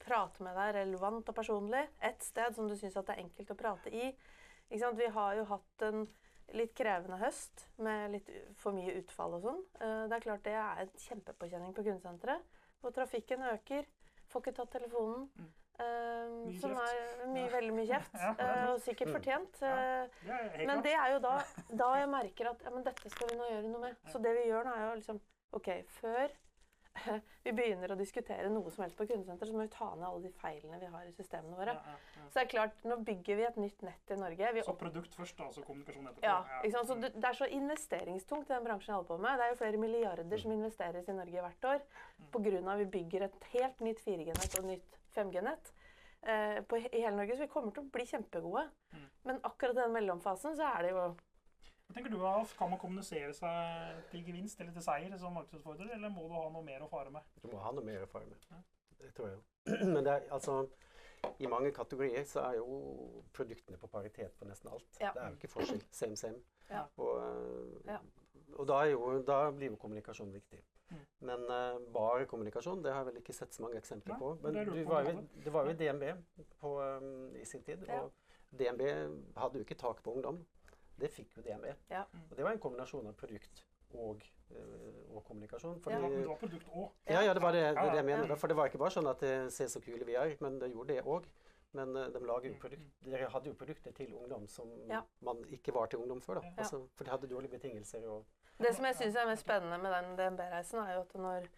Prate 0.02 0.44
med 0.44 0.54
deg 0.58 0.74
relevant 0.76 1.28
og 1.28 1.34
personlig. 1.36 1.82
Et 2.04 2.22
sted 2.22 2.54
som 2.54 2.68
du 2.68 2.76
syns 2.76 2.94
det 2.94 3.14
er 3.14 3.24
enkelt 3.24 3.50
å 3.50 3.58
prate 3.58 3.90
i. 3.90 4.12
Vi 4.70 5.10
har 5.14 5.34
jo 5.38 5.44
hatt 5.50 5.84
en 5.86 6.06
litt 6.54 6.74
krevende 6.78 7.18
høst 7.18 7.66
med 7.82 8.12
litt 8.14 8.30
for 8.60 8.76
mye 8.76 8.94
utfall 9.00 9.36
og 9.38 9.46
sånn. 9.46 9.60
Eh, 9.80 10.06
Det 10.06 10.16
er 10.16 10.26
klart 10.26 10.44
det 10.44 10.54
er 10.54 10.82
en 10.84 10.92
kjempepåkjenning 11.08 11.74
på 11.74 11.82
kundesenteret. 11.82 12.42
Hvor 12.80 12.94
trafikken 12.94 13.42
øker. 13.42 13.86
Får 14.30 14.42
ikke 14.42 14.56
tatt 14.58 14.70
telefonen. 14.70 15.30
Mm. 15.36 15.52
Uh, 15.76 16.54
som 16.56 16.72
er 16.72 17.26
mye, 17.28 17.50
veldig 17.52 17.72
mye 17.76 17.86
kjeft. 17.90 18.14
Ja, 18.22 18.30
eh, 18.40 18.70
og 18.70 18.78
sikkert 18.80 19.10
fortjent. 19.12 19.58
Er 19.60 20.06
helt 20.24 20.66
men 20.70 20.80
det 20.86 20.94
er 20.96 21.12
jo 21.12 21.18
da, 21.20 21.34
da 21.82 21.90
jeg 22.00 22.08
merker 22.08 22.48
at 22.48 22.64
ja, 22.64 22.72
men 22.72 22.86
dette 22.86 23.12
skal 23.12 23.28
vi 23.28 23.36
nå 23.36 23.48
gjøre 23.50 23.68
noe 23.68 23.82
med. 23.82 23.98
Så 24.08 24.22
det 24.24 24.32
vi 24.38 24.46
gjør 24.48 24.64
nå, 24.64 24.72
er 24.72 24.86
jo 24.86 24.94
liksom 25.02 25.20
OK, 25.56 25.68
før 25.98 26.32
vi 27.46 27.52
begynner 27.56 27.92
å 27.92 27.98
diskutere 27.98 28.50
noe 28.52 28.72
som 28.74 28.84
helst 28.84 28.96
på 28.98 29.06
kundesenter, 29.08 29.48
så 29.48 29.56
må 29.56 29.64
vi 29.64 29.72
ta 29.74 29.88
ned 29.94 30.06
alle 30.08 30.22
de 30.26 30.32
feilene 30.40 30.80
vi 30.82 30.90
har 30.92 31.06
i 31.08 31.14
systemene 31.16 31.58
våre. 31.58 31.76
Ja, 31.76 31.94
ja, 31.94 32.16
ja. 32.16 32.26
Så 32.26 32.38
det 32.38 32.44
er 32.44 32.50
klart, 32.52 32.84
nå 32.88 32.98
bygger 33.06 33.40
vi 33.40 33.46
et 33.48 33.60
nytt 33.60 33.86
nett 33.86 34.12
i 34.14 34.18
Norge. 34.20 34.52
Vi 34.56 34.64
Så 34.66 34.76
produkt 34.80 35.16
først, 35.18 35.38
da, 35.38 35.48
så 35.54 35.64
kommunikasjon 35.66 36.10
etterpå. 36.10 36.26
ja, 36.26 36.38
ikke 36.62 36.74
sant? 36.76 36.90
Så 36.90 36.98
det, 37.04 37.12
det 37.16 37.30
er 37.30 37.40
så 37.40 37.50
investeringstungt 37.60 38.50
i 38.50 38.54
den 38.54 38.68
bransjen 38.68 38.92
jeg 38.92 39.00
holder 39.00 39.12
på 39.12 39.18
med. 39.26 39.38
Det 39.38 39.46
er 39.46 39.54
jo 39.54 39.60
flere 39.62 39.82
milliarder 39.86 40.44
som 40.44 40.54
investeres 40.56 41.08
i 41.08 41.18
Norge 41.20 41.46
hvert 41.46 41.70
år 41.72 41.82
pga. 42.34 42.56
at 42.72 42.78
vi 42.82 42.90
bygger 42.98 43.28
et 43.28 43.50
helt 43.54 43.84
nytt 43.84 44.02
4G-nett 44.04 44.58
og 44.58 44.64
et 44.64 44.70
nytt 44.74 44.98
5G-nett 45.16 45.72
eh, 46.22 46.58
på 46.68 46.80
i 46.80 46.88
hele 47.00 47.16
Norge. 47.16 47.36
Så 47.36 47.46
vi 47.46 47.52
kommer 47.52 47.74
til 47.74 47.86
å 47.86 47.92
bli 47.92 48.06
kjempegode. 48.08 48.66
Men 49.26 49.40
akkurat 49.42 49.76
i 49.76 49.82
den 49.82 49.94
mellomfasen 49.96 50.56
så 50.58 50.68
er 50.76 50.86
det 50.86 50.92
jo 50.94 51.06
Hva 51.86 51.94
tenker 51.94 52.10
du, 52.10 52.18
Alf? 52.26 52.54
Kan 52.58 52.72
man 52.72 52.80
kommunisere 52.82 53.34
seg 53.36 54.00
til 54.10 54.24
gevinst 54.26 54.60
eller 54.60 54.74
til 54.74 54.84
seier 54.84 55.14
som 55.20 55.36
markedsutfordrer, 55.38 55.92
eller 55.94 56.10
må 56.12 56.26
du 56.26 56.34
ha 56.34 56.48
noe 56.50 56.66
mer 56.66 56.82
å 56.82 56.90
fare 56.90 57.12
med? 57.14 57.28
Du 57.42 57.46
må 57.52 57.60
ha 57.62 57.70
noe 57.76 57.86
mer 57.86 58.02
å 58.02 58.10
fare 58.10 58.26
med. 58.26 58.66
Det 58.98 59.12
tror 59.14 59.30
jeg. 59.30 59.40
Men 59.94 60.02
det 60.02 60.12
er 60.12 60.28
altså 60.34 60.58
I 61.42 61.48
mange 61.50 61.72
kategorier 61.74 62.26
så 62.26 62.42
er 62.48 62.58
jo 62.58 63.22
produktene 63.34 63.78
på 63.78 63.90
paritet 63.90 64.34
på 64.38 64.48
nesten 64.50 64.70
alt. 64.72 64.86
Ja. 65.00 65.12
Det 65.14 65.22
er 65.22 65.32
jo 65.32 65.38
ikke 65.38 65.52
forskjell. 65.52 65.82
Same, 65.94 66.18
same. 66.18 66.42
Ja. 66.70 66.82
Og, 67.02 67.22
øh, 67.22 67.96
og 68.56 68.68
da, 68.68 68.80
er 68.82 68.92
jo, 68.92 69.22
da 69.26 69.38
blir 69.54 69.70
jo 69.70 69.78
kommunikasjon 69.80 70.34
viktig. 70.34 70.62
Mm. 70.90 71.00
Men 71.28 71.48
uh, 71.50 71.80
bare 71.94 72.26
kommunikasjon 72.30 72.82
det 72.84 72.92
har 72.92 73.02
jeg 73.02 73.10
vel 73.10 73.22
ikke 73.22 73.34
sett 73.34 73.54
så 73.54 73.64
mange 73.64 73.78
eksempler 73.80 74.14
Nei, 74.14 74.20
på. 74.22 74.34
Men 74.42 74.54
det, 74.54 74.66
på 74.70 74.90
var 74.90 75.08
jo, 75.08 75.24
det 75.44 75.54
var 75.54 75.66
jo 75.66 75.74
i 75.74 75.78
DNB 75.80 76.04
på, 76.60 76.76
um, 76.82 77.34
i 77.36 77.46
sin 77.46 77.64
tid. 77.66 77.82
Ja. 77.88 78.02
Og 78.02 78.58
DNB 78.58 78.84
hadde 79.36 79.60
jo 79.60 79.66
ikke 79.66 79.78
tak 79.78 80.02
på 80.02 80.14
ungdom. 80.14 80.42
Det 80.98 81.10
fikk 81.12 81.36
jo 81.36 81.42
DNB. 81.42 81.66
Ja. 81.90 82.04
Og 82.30 82.36
det 82.36 82.44
var 82.44 82.52
en 82.52 82.58
kombinasjon 82.62 83.06
av 83.06 83.14
produkt 83.14 83.64
og, 83.94 84.22
eh, 84.50 85.16
og 85.16 85.24
kommunikasjon. 85.24 85.80
Det 85.84 85.92
var, 86.02 86.08
det 86.10 86.28
var 86.28 86.36
produkt 86.40 86.68
òg. 86.72 86.86
Ja, 87.08 87.20
ja, 87.22 87.34
det 87.34 87.42
var 87.42 87.52
det, 87.52 87.62
det, 87.62 87.74
det 87.74 87.82
jeg 87.84 87.94
Ja, 87.94 87.96
ja. 88.00 88.02
mener. 88.16 88.36
For 88.36 88.46
det 88.48 88.56
var 88.56 88.66
ikke 88.70 88.78
bare 88.82 88.90
sånn 88.96 89.10
at 89.10 89.20
det 89.20 89.34
ser 89.52 89.68
så 89.72 89.80
kule 89.84 90.04
vi 90.08 90.14
er, 90.16 90.36
men 90.40 90.58
det 90.58 90.72
gjorde 90.72 90.94
det 90.94 91.04
òg. 91.04 91.28
Men 91.76 91.96
eh, 91.96 92.08
de 92.14 92.20
lager 92.24 92.48
jo 92.50 92.56
produkt, 92.60 92.86
dere 93.04 93.28
hadde 93.28 93.50
jo 93.50 93.54
produkter 93.54 93.92
til 93.92 94.14
ungdom 94.14 94.46
som 94.48 94.70
Ja. 94.88 95.02
man 95.20 95.44
ikke 95.52 95.74
var 95.74 95.86
til 95.92 95.98
ungdom 96.00 96.20
før. 96.24 96.40
da. 96.40 96.52
Altså, 96.58 96.86
for 96.96 97.04
de 97.04 97.10
hadde 97.10 97.28
dårlige 97.28 97.50
betingelser. 97.58 98.06
og 98.08 98.24
Det 98.58 98.74
som 98.74 98.84
jeg 98.84 98.94
syns 98.96 99.16
er 99.16 99.26
mest 99.26 99.42
spennende 99.44 99.78
med 99.78 99.92
den 99.92 100.16
DNB-reisen, 100.16 100.78
er 100.80 100.94
jo 100.94 101.00
at 101.00 101.14
når 101.14 101.48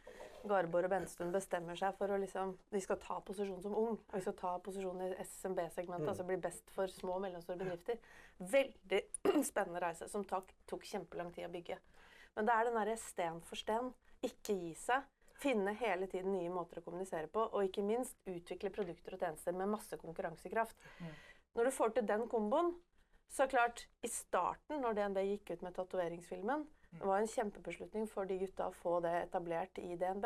Garborg 0.46 0.84
og 0.86 0.90
Benstuen 0.92 1.32
bestemmer 1.34 1.76
seg 1.78 1.96
for 1.98 2.12
å 2.14 2.18
liksom 2.20 2.54
de 2.70 2.80
skal 2.80 2.98
ta 3.02 3.18
posisjon 3.24 3.62
som 3.62 3.74
ung, 3.74 3.96
og 3.98 4.14
vi 4.14 4.20
skal 4.20 4.36
ta 4.38 4.52
posisjon 4.62 5.00
i 5.02 5.10
SMB-segmentet, 5.24 6.04
Mm. 6.06 6.08
altså 6.12 6.26
bli 6.28 6.36
best 6.36 6.70
for 6.70 6.86
små 6.86 7.16
og 7.16 7.22
mellomstore 7.26 7.58
bedrifter. 7.58 7.98
Veldig 8.38 9.02
spennende 9.50 9.80
reise 9.82 10.08
som 10.08 10.24
tok, 10.24 10.52
tok 10.66 10.82
kjempelang 10.84 11.32
tid 11.34 11.48
å 11.48 11.52
bygge. 11.52 11.78
Men 12.36 12.46
det 12.46 12.54
er 12.54 12.64
den 12.68 12.74
derre 12.78 12.96
sten 12.96 13.40
for 13.42 13.56
sten. 13.56 13.92
Ikke 14.22 14.54
gi 14.54 14.74
seg. 14.74 15.02
Finne 15.38 15.72
hele 15.78 16.06
tiden 16.10 16.32
nye 16.34 16.50
måter 16.50 16.80
å 16.80 16.82
kommunisere 16.82 17.28
på, 17.30 17.38
og 17.52 17.64
ikke 17.64 17.82
minst 17.86 18.16
utvikle 18.26 18.70
produkter 18.74 19.14
og 19.14 19.20
tjenester 19.22 19.52
med 19.54 19.68
masse 19.70 19.96
konkurransekraft. 19.96 20.74
Når 21.54 21.64
du 21.64 21.70
får 21.70 21.94
til 21.94 22.06
den 22.06 22.24
komboen, 22.28 22.72
så 23.30 23.44
er 23.44 23.52
klart, 23.52 23.84
i 24.02 24.08
starten, 24.08 24.80
når 24.80 24.94
DNB 24.96 25.18
gikk 25.28 25.50
ut 25.52 25.62
med 25.62 25.74
tatoveringsfilmen, 25.76 26.66
det 26.90 27.04
var 27.04 27.20
en 27.20 27.28
kjempebeslutning 27.28 28.06
for 28.10 28.28
de 28.28 28.38
gutta 28.40 28.68
å 28.70 28.74
få 28.74 28.98
det 29.04 29.12
etablert 29.26 29.78
i 29.82 29.96
DNB, 30.00 30.24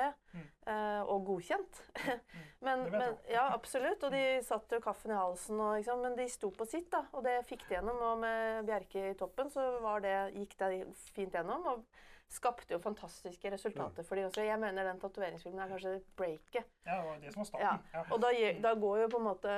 eh, 0.70 1.00
og 1.02 1.24
godkjent. 1.26 1.80
men, 2.66 2.84
men, 2.92 3.16
ja, 3.30 3.48
absolutt. 3.50 4.04
Og 4.06 4.14
de 4.14 4.22
satt 4.46 4.72
jo 4.72 4.80
kaffen 4.84 5.12
i 5.12 5.18
halsen, 5.18 5.58
og, 5.58 5.82
sant? 5.84 6.04
men 6.06 6.16
de 6.18 6.28
sto 6.30 6.52
på 6.54 6.66
sitt, 6.68 6.88
da. 6.94 7.02
Og 7.18 7.26
det 7.26 7.40
fikk 7.48 7.66
de 7.66 7.76
gjennom. 7.76 7.98
Og 8.12 8.22
med 8.22 8.62
Bjerke 8.68 9.10
i 9.10 9.18
toppen 9.18 9.50
så 9.52 9.66
var 9.82 10.04
det, 10.06 10.16
gikk 10.38 10.56
det 10.62 10.72
fint 11.16 11.34
gjennom. 11.34 11.68
og 11.74 12.08
skapte 12.32 12.72
jo 12.72 12.78
fantastiske 12.80 13.50
resultater 13.52 14.06
for 14.08 14.16
de 14.16 14.24
også. 14.24 14.44
Jeg 14.46 14.56
mener 14.60 14.86
den 14.88 15.00
tatoveringsfilmen 15.02 15.66
er 15.66 15.74
kanskje 15.74 15.98
breaket. 16.16 16.64
Ja, 16.86 16.94
det 16.96 17.04
var 17.04 17.18
det 17.20 17.32
som 17.34 17.42
var 17.42 17.48
starten. 17.50 17.90
Ja. 17.92 18.04
Og 18.08 18.22
da, 18.22 18.30
da 18.64 18.72
går 18.86 19.02
jo 19.02 19.08
på 19.12 19.20
en 19.20 19.26
måte 19.26 19.56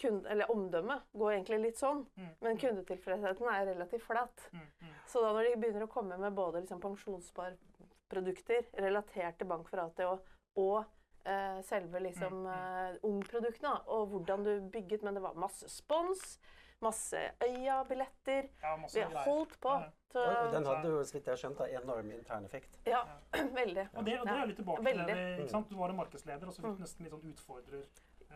kunde, 0.00 0.28
eller 0.30 0.50
omdømmet 0.50 1.02
går 1.12 1.32
egentlig 1.36 1.60
litt 1.62 1.76
sånn, 1.80 2.04
Mm, 2.16 2.30
men 2.40 2.58
kundetilfredsheten 2.58 3.48
er 3.52 3.66
relativt 3.74 4.02
flat. 4.06 4.48
mm, 4.52 4.60
mm. 4.82 4.94
Så 5.06 5.20
da 5.22 5.32
når 5.32 5.50
de 5.50 5.56
begynner 5.60 5.86
å 5.86 5.92
komme 5.92 6.18
med 6.18 6.32
både 6.34 6.60
liksom 6.62 6.80
pensjonsspareprodukter 6.80 8.66
relatert 8.82 9.38
til 9.38 9.46
Bank 9.50 9.68
for 9.68 9.78
ATH 9.84 10.18
og 10.56 10.84
eh, 11.26 11.60
selve 11.62 12.00
liksom 12.04 12.42
Mm, 12.44 12.50
eh, 12.52 12.98
ungproduktene, 13.02 13.80
og 13.88 14.08
hvordan 14.12 14.44
du 14.44 14.60
bygget 14.70 15.02
Men 15.02 15.14
det 15.14 15.22
var 15.22 15.34
masse 15.34 15.68
spons, 15.68 16.38
masse 16.82 17.16
Øya-billetter. 17.40 18.48
Ja, 18.62 18.76
Vi 18.92 19.00
har 19.00 19.24
holdt 19.24 19.58
på. 19.60 19.68
Ja. 19.70 19.90
Så, 20.12 20.20
og, 20.20 20.36
og 20.46 20.52
den 20.52 20.66
hadde 20.66 20.88
jo, 20.88 20.98
så 21.04 21.12
vidt 21.16 21.26
jeg 21.26 21.32
har 21.32 21.40
skjønt, 21.40 21.60
enorm 21.82 22.10
intern 22.12 22.44
effekt. 22.44 22.76
ja, 22.86 23.00
veldig. 23.60 23.88
Og 23.96 24.04
det, 24.04 24.20
og 24.20 24.26
det 24.26 24.34
er 24.34 24.46
litt 24.46 24.56
tilbake 24.60 24.84
til 24.84 25.06
det 25.06 25.16
ikke 25.40 25.50
sant? 25.50 25.68
Du 25.70 25.76
var 25.76 25.88
en 25.90 25.96
markedsleder, 25.96 26.46
og 26.46 26.52
så 26.54 26.62
fikk 26.62 26.76
du 26.76 26.82
nesten 26.84 27.04
litt 27.06 27.14
sånn 27.16 27.32
utfordrer. 27.32 27.86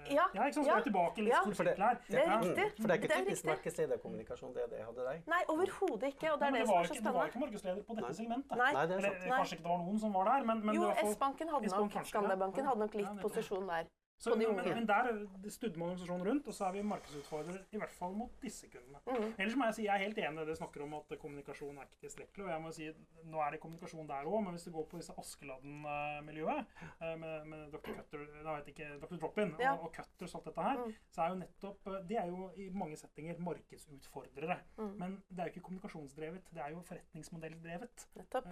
Eh, 0.06 0.14
Ja, 0.14 0.24
ja 0.34 0.46
ikke 0.48 0.58
sant? 0.58 0.66
Så 0.66 0.70
ja, 0.70 0.78
er 0.78 0.86
tilbake 0.88 1.24
litt 1.24 1.34
ja. 1.34 1.42
For 1.58 1.68
det-. 1.68 1.76
Det 2.08 2.22
er 2.22 2.30
riktig. 2.38 2.66
Mm. 2.68 2.76
For 2.80 2.86
det 2.86 2.94
er 2.94 2.98
ikke 3.00 3.08
Det 3.08 3.16
er 3.18 3.24
typisk 3.24 3.44
markedslederkommunikasjon, 3.50 4.54
det 4.54 4.64
det 4.72 4.80
hadde 4.86 5.06
deg? 5.10 5.22
Nei, 5.34 5.42
overhodet 5.54 6.08
ikke. 6.12 6.32
Og 6.32 6.38
det 6.40 6.46
er 6.46 6.50
men 6.50 6.58
det 6.58 6.60
det 6.60 6.68
som 6.68 6.78
er 6.78 6.88
så 6.88 6.94
ikke, 6.94 7.04
du 7.08 7.12
var 7.18 7.30
ikke 7.32 7.42
markedsleder 7.44 7.82
på 7.88 7.94
dette 7.98 8.08
Nei. 8.08 8.18
segmentet. 8.20 8.56
Nei. 8.62 8.72
Nei, 8.72 8.84
det 8.86 8.94
er 8.94 8.98
Eller 8.98 9.12
sant. 9.12 9.24
eh, 9.24 9.36
kanskje 9.38 9.54
ikke 9.58 9.66
det 9.68 9.72
var 9.74 9.80
noen 9.84 9.98
som 10.04 10.18
var 10.18 10.24
der, 10.32 10.44
men, 10.50 10.66
men 10.66 10.74
Jo, 10.74 10.82
det 10.88 11.14
S-banken 11.14 11.48
hadde 11.54 11.72
nok, 11.72 11.94
ja. 11.94 12.68
hadde 12.68 12.80
nok 12.84 12.94
litt 12.94 13.22
posisjon 13.22 13.66
der. 13.68 13.84
Så, 14.18 14.34
men, 14.34 14.56
men 14.56 14.86
der 14.88 15.08
eh, 15.12 15.48
studde 15.54 15.78
man 15.78 15.92
organisasjonen 15.92 16.26
rundt, 16.26 16.48
og 16.50 16.54
så 16.54 16.64
er 16.68 16.72
vi 16.74 16.82
markedsutfordrer 16.82 17.60
i 17.70 17.78
hvert 17.78 17.92
fall 17.94 18.16
mot 18.18 18.32
disse 18.42 18.66
kundene. 18.72 18.98
Mm. 19.06 19.28
Ellers 19.38 19.56
må 19.60 19.68
jeg 19.68 19.74
si 19.76 19.84
jeg 19.86 19.94
er 19.94 20.04
helt 20.08 20.18
enig 20.18 20.32
i 20.34 20.40
det 20.40 20.46
dere 20.48 20.56
snakker 20.58 20.82
om 20.82 20.94
at 20.98 21.12
kommunikasjon 21.22 21.78
er 21.78 21.86
ikke 21.86 22.00
tilstrekkelig. 22.06 22.44
og 22.48 22.50
jeg 22.50 22.62
må 22.64 22.72
si 22.74 22.88
Nå 23.28 23.40
er 23.44 23.50
det 23.54 23.60
kommunikasjon 23.62 24.08
der 24.08 24.26
òg, 24.26 24.40
men 24.44 24.56
hvis 24.56 24.64
du 24.66 24.72
går 24.74 24.86
på 24.90 24.98
disse 24.98 25.14
Askeladden-miljøet 25.20 26.66
eh, 27.02 27.14
med, 27.20 27.46
med 27.50 27.72
Dr. 27.72 27.94
Cutter, 27.98 28.24
jeg 28.34 28.44
vet 28.58 28.68
ikke, 28.72 28.88
Dr. 29.02 29.16
Drop-In 29.22 29.54
Ja. 29.60 29.72
og, 29.74 29.84
og 29.88 29.94
Cutters 29.94 30.34
og 30.34 30.40
alt 30.40 30.48
dette 30.50 30.62
her, 30.68 30.78
Mm. 30.78 30.94
så 31.10 31.22
er 31.22 31.28
jo 31.32 31.38
nettopp 31.42 31.88
De 32.08 32.16
er 32.16 32.26
jo 32.30 32.50
i 32.56 32.68
mange 32.70 32.96
settinger 32.96 33.38
markedsutfordrere. 33.42 34.58
Mm. 34.78 34.92
Men 34.98 35.16
det 35.28 35.38
er 35.38 35.44
jo 35.48 35.52
ikke 35.54 35.64
kommunikasjonsdrevet, 35.68 36.42
det 36.54 36.62
er 36.64 36.70
jo 36.74 36.80
forretningsmodelldrevet. 36.90 38.06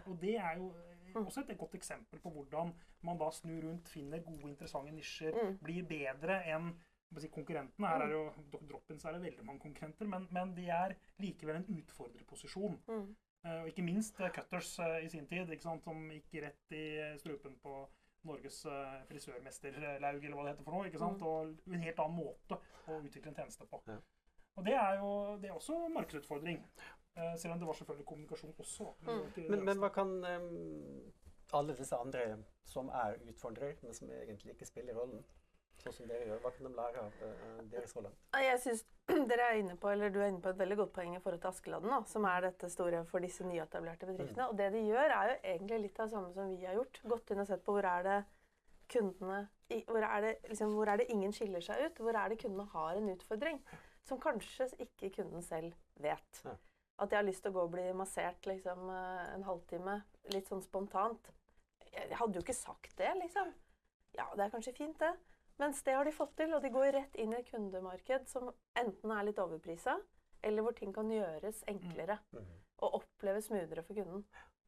Og 0.07 0.21
det 0.21 0.37
er 0.37 0.57
jo 0.59 0.71
eh. 0.71 1.06
Også 1.25 1.41
et 1.49 1.59
godt 1.59 1.75
eksempel 1.75 2.21
på 2.21 2.31
hvordan 2.31 2.75
man 3.03 3.19
da 3.19 3.31
snur 3.31 3.63
rundt, 3.63 3.89
finner 3.89 4.19
gode, 4.21 4.51
interessante 4.51 4.93
nisjer, 4.93 5.33
Mm. 5.33 5.59
blir 5.63 5.83
bedre 5.89 6.43
enn 6.53 6.75
si, 7.19 7.29
konkurrentene. 7.29 7.89
Her 7.89 8.03
er 8.03 8.07
det 8.07 8.17
jo 8.17 8.59
droppens 8.69 9.05
er 9.05 9.13
det 9.13 9.23
veldig 9.23 9.45
mange 9.47 9.61
konkurrenter, 9.61 10.07
men, 10.07 10.27
men 10.31 10.55
de 10.57 10.67
er 10.69 10.97
likevel 11.19 11.57
en 11.57 11.69
utfordrerposisjon. 11.79 12.81
Mm. 12.89 13.17
Uh, 13.47 13.61
og 13.63 13.69
ikke 13.69 13.83
minst 13.87 14.19
uh, 14.21 14.29
Cutters 14.35 14.79
uh, 14.79 14.99
i 15.05 15.09
sin 15.09 15.27
tid, 15.27 15.49
ikke 15.51 15.63
sant, 15.63 15.85
som 15.85 16.11
gikk 16.11 16.35
rett 16.43 16.73
i 16.75 17.15
strupen 17.21 17.55
på 17.63 17.77
Norges 18.27 18.65
uh, 18.67 19.05
frisørmesterlaug, 19.07 20.25
eller 20.25 20.35
hva 20.35 20.45
det 20.49 20.55
heter 20.57 20.65
for 20.67 20.75
noe. 20.75 20.87
ikke 20.87 20.99
sant, 20.99 21.21
Mm. 21.23 21.27
Og 21.27 21.75
en 21.75 21.81
helt 21.87 21.99
annen 22.03 22.17
måte 22.19 22.59
å 22.89 23.01
utvikle 23.05 23.31
en 23.31 23.35
tjeneste 23.39 23.67
på. 23.71 23.83
Ja. 23.87 24.01
Og 24.57 24.65
det 24.65 24.75
er 24.75 24.97
jo 24.99 25.37
det 25.41 25.51
er 25.51 25.55
også 25.55 25.75
en 25.87 25.95
markedsutfordring. 25.95 26.63
Eh, 27.17 27.37
selv 27.41 27.55
om 27.55 27.59
det 27.61 27.67
var 27.67 27.75
selvfølgelig 27.79 28.07
kommunikasjon 28.07 28.55
også. 28.59 28.91
Men, 29.07 29.23
det 29.35 29.49
Men, 29.51 29.65
men 29.65 29.79
hva 29.81 29.89
kan 29.95 30.11
um, 30.25 31.13
alle 31.57 31.77
disse 31.79 31.97
andre 31.97 32.27
som 32.69 32.89
er 32.93 33.17
utfordrere, 33.31 33.77
men 33.83 33.95
som 33.95 34.11
egentlig 34.11 34.53
ikke 34.53 34.67
spiller 34.69 34.95
rollen, 34.99 35.23
sånn 35.81 35.93
som 35.97 36.09
dere 36.11 36.27
gjør, 36.29 36.41
hva 36.43 36.51
kan 36.57 36.67
de 36.69 36.73
lære 36.77 37.03
av 37.07 37.17
uh, 37.23 37.63
deres 37.73 37.95
rolle? 37.97 38.11
langt? 38.11 38.45
Jeg 38.45 38.61
synes 38.61 38.85
dere 39.31 39.49
er 39.49 39.61
inne 39.63 39.77
på, 39.81 39.89
eller 39.93 40.11
Du 40.13 40.21
er 40.21 40.29
inne 40.29 40.43
på 40.45 40.53
et 40.53 40.59
veldig 40.61 40.77
godt 40.83 40.93
poeng 40.99 41.17
i 41.17 41.21
forhold 41.25 41.41
til 41.41 41.53
Askeladden, 41.55 41.93
da, 41.95 42.03
som 42.13 42.25
er 42.29 42.41
dette 42.51 42.71
store 42.73 43.05
for 43.09 43.25
disse 43.25 43.45
nyetablerte 43.49 44.09
bedriftene. 44.11 44.49
Og 44.51 44.59
det 44.61 44.71
de 44.77 44.85
gjør, 44.91 45.17
er 45.21 45.33
jo 45.33 45.39
egentlig 45.55 45.81
litt 45.87 46.01
av 46.01 46.09
det 46.11 46.17
samme 46.19 46.33
som 46.37 46.53
vi 46.53 46.65
har 46.69 46.77
gjort. 46.81 47.01
Gått 47.15 47.33
inn 47.33 47.41
og 47.45 47.49
sett 47.49 47.65
på 47.65 47.77
hvor 47.79 47.89
er 47.95 48.03
det 48.11 48.19
kundene 48.93 49.41
i- 49.71 49.85
hvor 49.89 50.03
er 50.05 50.21
det, 50.21 50.35
liksom, 50.49 50.75
hvor 50.77 50.89
er 50.93 50.97
det 51.01 51.09
ingen 51.11 51.33
skiller 51.33 51.61
seg 51.65 51.81
ut? 51.87 51.99
Hvor 51.99 52.15
er 52.15 52.29
det 52.29 52.39
kundene 52.45 52.69
har 52.71 52.97
en 53.01 53.09
utfordring 53.17 53.63
som 54.07 54.21
kanskje 54.21 54.69
ikke 54.79 55.11
kunden 55.17 55.43
selv 55.43 55.73
vet? 55.99 56.43
Ja. 56.45 56.53
At 56.99 57.11
jeg 57.13 57.19
har 57.19 57.27
lyst 57.29 57.43
til 57.45 57.53
å 57.53 57.55
gå 57.55 57.63
og 57.67 57.73
bli 57.75 57.93
massert 57.93 58.47
liksom, 58.49 58.89
eh, 58.91 59.35
en 59.35 59.43
halvtime, 59.45 60.03
litt 60.33 60.49
sånn 60.49 60.63
spontant. 60.65 61.31
Jeg 61.93 62.17
hadde 62.17 62.35
jo 62.39 62.43
ikke 62.45 62.55
sagt 62.57 62.97
det, 62.97 63.11
liksom. 63.21 63.53
Ja, 64.17 64.27
det 64.35 64.47
er 64.47 64.51
kanskje 64.51 64.75
fint, 64.77 64.99
det. 64.99 65.13
Mens 65.59 65.83
det 65.83 65.95
har 65.97 66.05
de 66.05 66.13
fått 66.13 66.35
til, 66.37 66.53
og 66.55 66.63
de 66.63 66.69
går 66.73 66.93
rett 66.93 67.15
inn 67.17 67.33
i 67.33 67.37
et 67.39 67.51
kundemarked 67.51 68.27
som 68.29 68.51
enten 68.77 69.11
er 69.13 69.25
litt 69.25 69.39
overprisa, 69.41 69.99
eller 70.45 70.63
hvor 70.63 70.75
ting 70.77 70.93
kan 70.93 71.09
gjøres 71.09 71.63
enklere 71.69 72.19
Mhm. 72.33 72.47
og 72.79 72.95
oppleves 73.01 73.47
smoothere 73.49 73.83
for 73.85 73.95
kunden. 73.95 74.23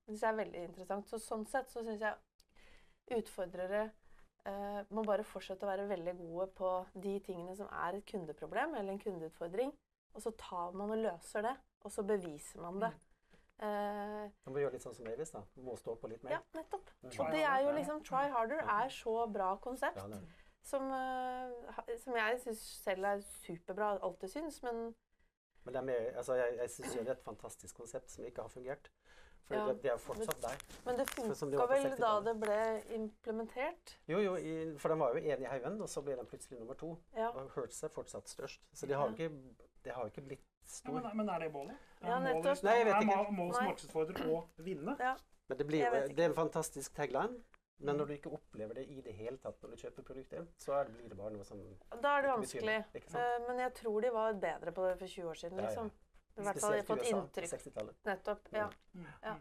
Det 0.07 0.17
synes 0.17 0.21
jeg 0.21 0.31
er 0.33 0.45
veldig 0.45 0.65
interessant. 0.69 1.07
Så 1.09 1.19
sånn 1.21 1.47
sett 1.47 1.69
så 1.69 1.83
syns 1.85 2.01
jeg 2.01 2.15
utfordrere 3.11 3.91
eh, 4.47 4.81
må 4.95 5.03
bare 5.05 5.25
fortsette 5.25 5.67
å 5.67 5.69
være 5.69 5.89
veldig 5.91 6.15
gode 6.17 6.47
på 6.57 6.69
de 6.95 7.19
tingene 7.21 7.55
som 7.57 7.69
er 7.69 7.99
et 7.99 8.07
kundeproblem 8.09 8.75
eller 8.79 8.93
en 8.95 8.99
kundeutfordring. 9.03 9.73
Og 10.15 10.23
så 10.25 10.33
tar 10.41 10.73
man 10.73 10.91
og 10.95 11.03
løser 11.03 11.43
det, 11.43 11.55
og 11.85 11.93
så 11.95 12.05
beviser 12.07 12.63
man 12.63 12.81
det. 12.83 12.93
Uh, 13.59 14.29
man 14.47 14.55
må 14.55 14.61
gjøre 14.63 14.77
litt 14.77 14.85
sånn 14.85 14.95
som 14.95 15.07
Avis, 15.11 15.33
da. 15.35 15.41
Må 15.67 15.75
stå 15.79 15.97
på 15.99 16.11
litt 16.13 16.23
mer. 16.23 16.37
ja, 16.37 16.43
nettopp. 16.55 16.93
Mm. 17.03 17.11
Og 17.11 17.33
det 17.35 17.41
er 17.43 17.65
jo 17.65 17.73
liksom 17.75 18.05
Try 18.07 18.29
harder 18.31 18.63
er 18.63 18.93
så 18.95 19.15
bra 19.35 19.57
konsept. 19.65 19.99
Ja. 19.99 20.21
Som, 20.69 20.91
uh, 20.93 21.81
som 22.05 22.17
jeg 22.19 22.41
syns 22.45 22.63
selv 22.85 23.09
er 23.09 23.25
superbra, 23.43 23.97
alltid 24.05 24.37
syns, 24.37 24.63
men 24.63 24.95
Men 25.65 25.75
det 25.75 25.81
er 25.81 25.85
mer, 25.85 26.05
altså, 26.17 26.35
jeg, 26.39 26.55
jeg 26.57 26.71
syns 26.71 26.93
det 26.93 27.09
er 27.09 27.17
et 27.17 27.25
fantastisk 27.25 27.77
konsept 27.77 28.11
som 28.11 28.25
ikke 28.25 28.47
har 28.47 28.49
fungert. 28.53 28.91
For 29.49 29.57
Ja, 29.57 29.67
det, 29.69 29.83
det 29.83 29.89
er 29.91 29.95
jo 29.97 30.03
fortsatt 30.05 30.43
der. 30.43 30.63
Men 30.85 30.99
det 30.99 31.07
de 31.09 31.35
funka 31.35 31.59
på 31.59 31.67
vel 31.73 31.95
da 31.99 32.11
det 32.25 32.35
ble 32.41 32.59
implementert? 32.95 33.95
Jo, 34.09 34.19
jo, 34.21 34.37
i, 34.37 34.55
for 34.79 34.93
de 34.93 34.99
var 35.01 35.17
jo 35.17 35.23
én 35.25 35.43
i 35.43 35.49
haugen, 35.49 35.81
og 35.81 35.89
så 35.89 36.03
ble 36.05 36.17
den 36.21 36.29
plutselig 36.29 36.61
nummer 36.61 36.77
to. 36.77 36.95
Ja. 37.17 37.31
Og 37.33 37.51
Hertz 37.57 37.83
er 37.83 37.93
fortsatt 37.93 38.29
størst. 38.29 38.69
Så 38.73 38.87
det 38.87 38.97
har 38.97 39.09
jo 39.09 39.17
ikke, 39.17 39.57
det 39.85 39.93
har 39.97 40.05
jo 40.05 40.13
ikke 40.13 40.27
blitt 40.31 40.45
Ja, 40.85 40.91
men, 40.93 41.07
men 41.17 41.29
er 41.29 41.39
det 41.45 41.53
målet? 41.53 41.77
Er 42.03 42.09
Ja, 42.13 42.19
målet-. 42.21 42.63
Nei, 42.65 42.75
jeg 42.79 42.87
vet 42.87 42.95
er 42.95 43.01
ikke. 43.01 43.33
målet 43.37 43.55
som 43.57 43.65
markedsutfordrer 43.69 44.27
å 44.35 44.41
vinne? 44.63 44.97
Ja. 45.01 45.15
Men 45.49 45.59
det, 45.59 45.67
blir, 45.67 45.91
det 46.15 46.19
er 46.21 46.29
en 46.29 46.35
fantastisk 46.37 46.95
tagline. 46.95 47.39
Men 47.81 47.97
når 47.97 48.07
du 48.11 48.13
ikke 48.17 48.31
opplever 48.35 48.75
det 48.75 48.85
i 48.91 49.01
det 49.01 49.13
hele 49.15 49.37
tatt 49.39 49.61
når 49.63 49.71
du 49.71 49.77
kjøper 49.85 50.03
produktet, 50.03 50.49
så 50.59 50.73
er 50.81 50.89
det, 50.89 50.97
blir 50.99 51.09
det 51.13 51.17
bare 51.21 51.31
noe 51.31 51.45
som 51.47 51.61
Da 52.03 52.17
er 52.19 52.23
det 52.27 52.31
vanskelig. 52.33 52.79
sant? 53.07 53.15
Eh, 53.23 53.47
Men 53.47 53.59
jeg 53.63 53.75
tror 53.75 54.01
de 54.03 54.11
var 54.11 54.33
bedre 54.35 54.73
på 54.75 54.87
det 54.89 54.99
for 54.99 55.07
20 55.07 55.29
år 55.31 55.35
siden, 55.39 55.59
Ja, 55.59 55.63
ja. 55.63 55.69
liksom. 55.71 55.91
I 56.39 56.43
hvert 56.47 56.61
fall 56.61 56.71
har 56.71 56.77
jeg 56.77 56.85
Spesielt 56.85 57.35
fått 57.35 57.39
inntrykk. 57.39 58.05
Nettopp. 58.05 58.49
Ja. 58.53 58.67
Mm, 58.95 59.07
Ja. 59.23 59.37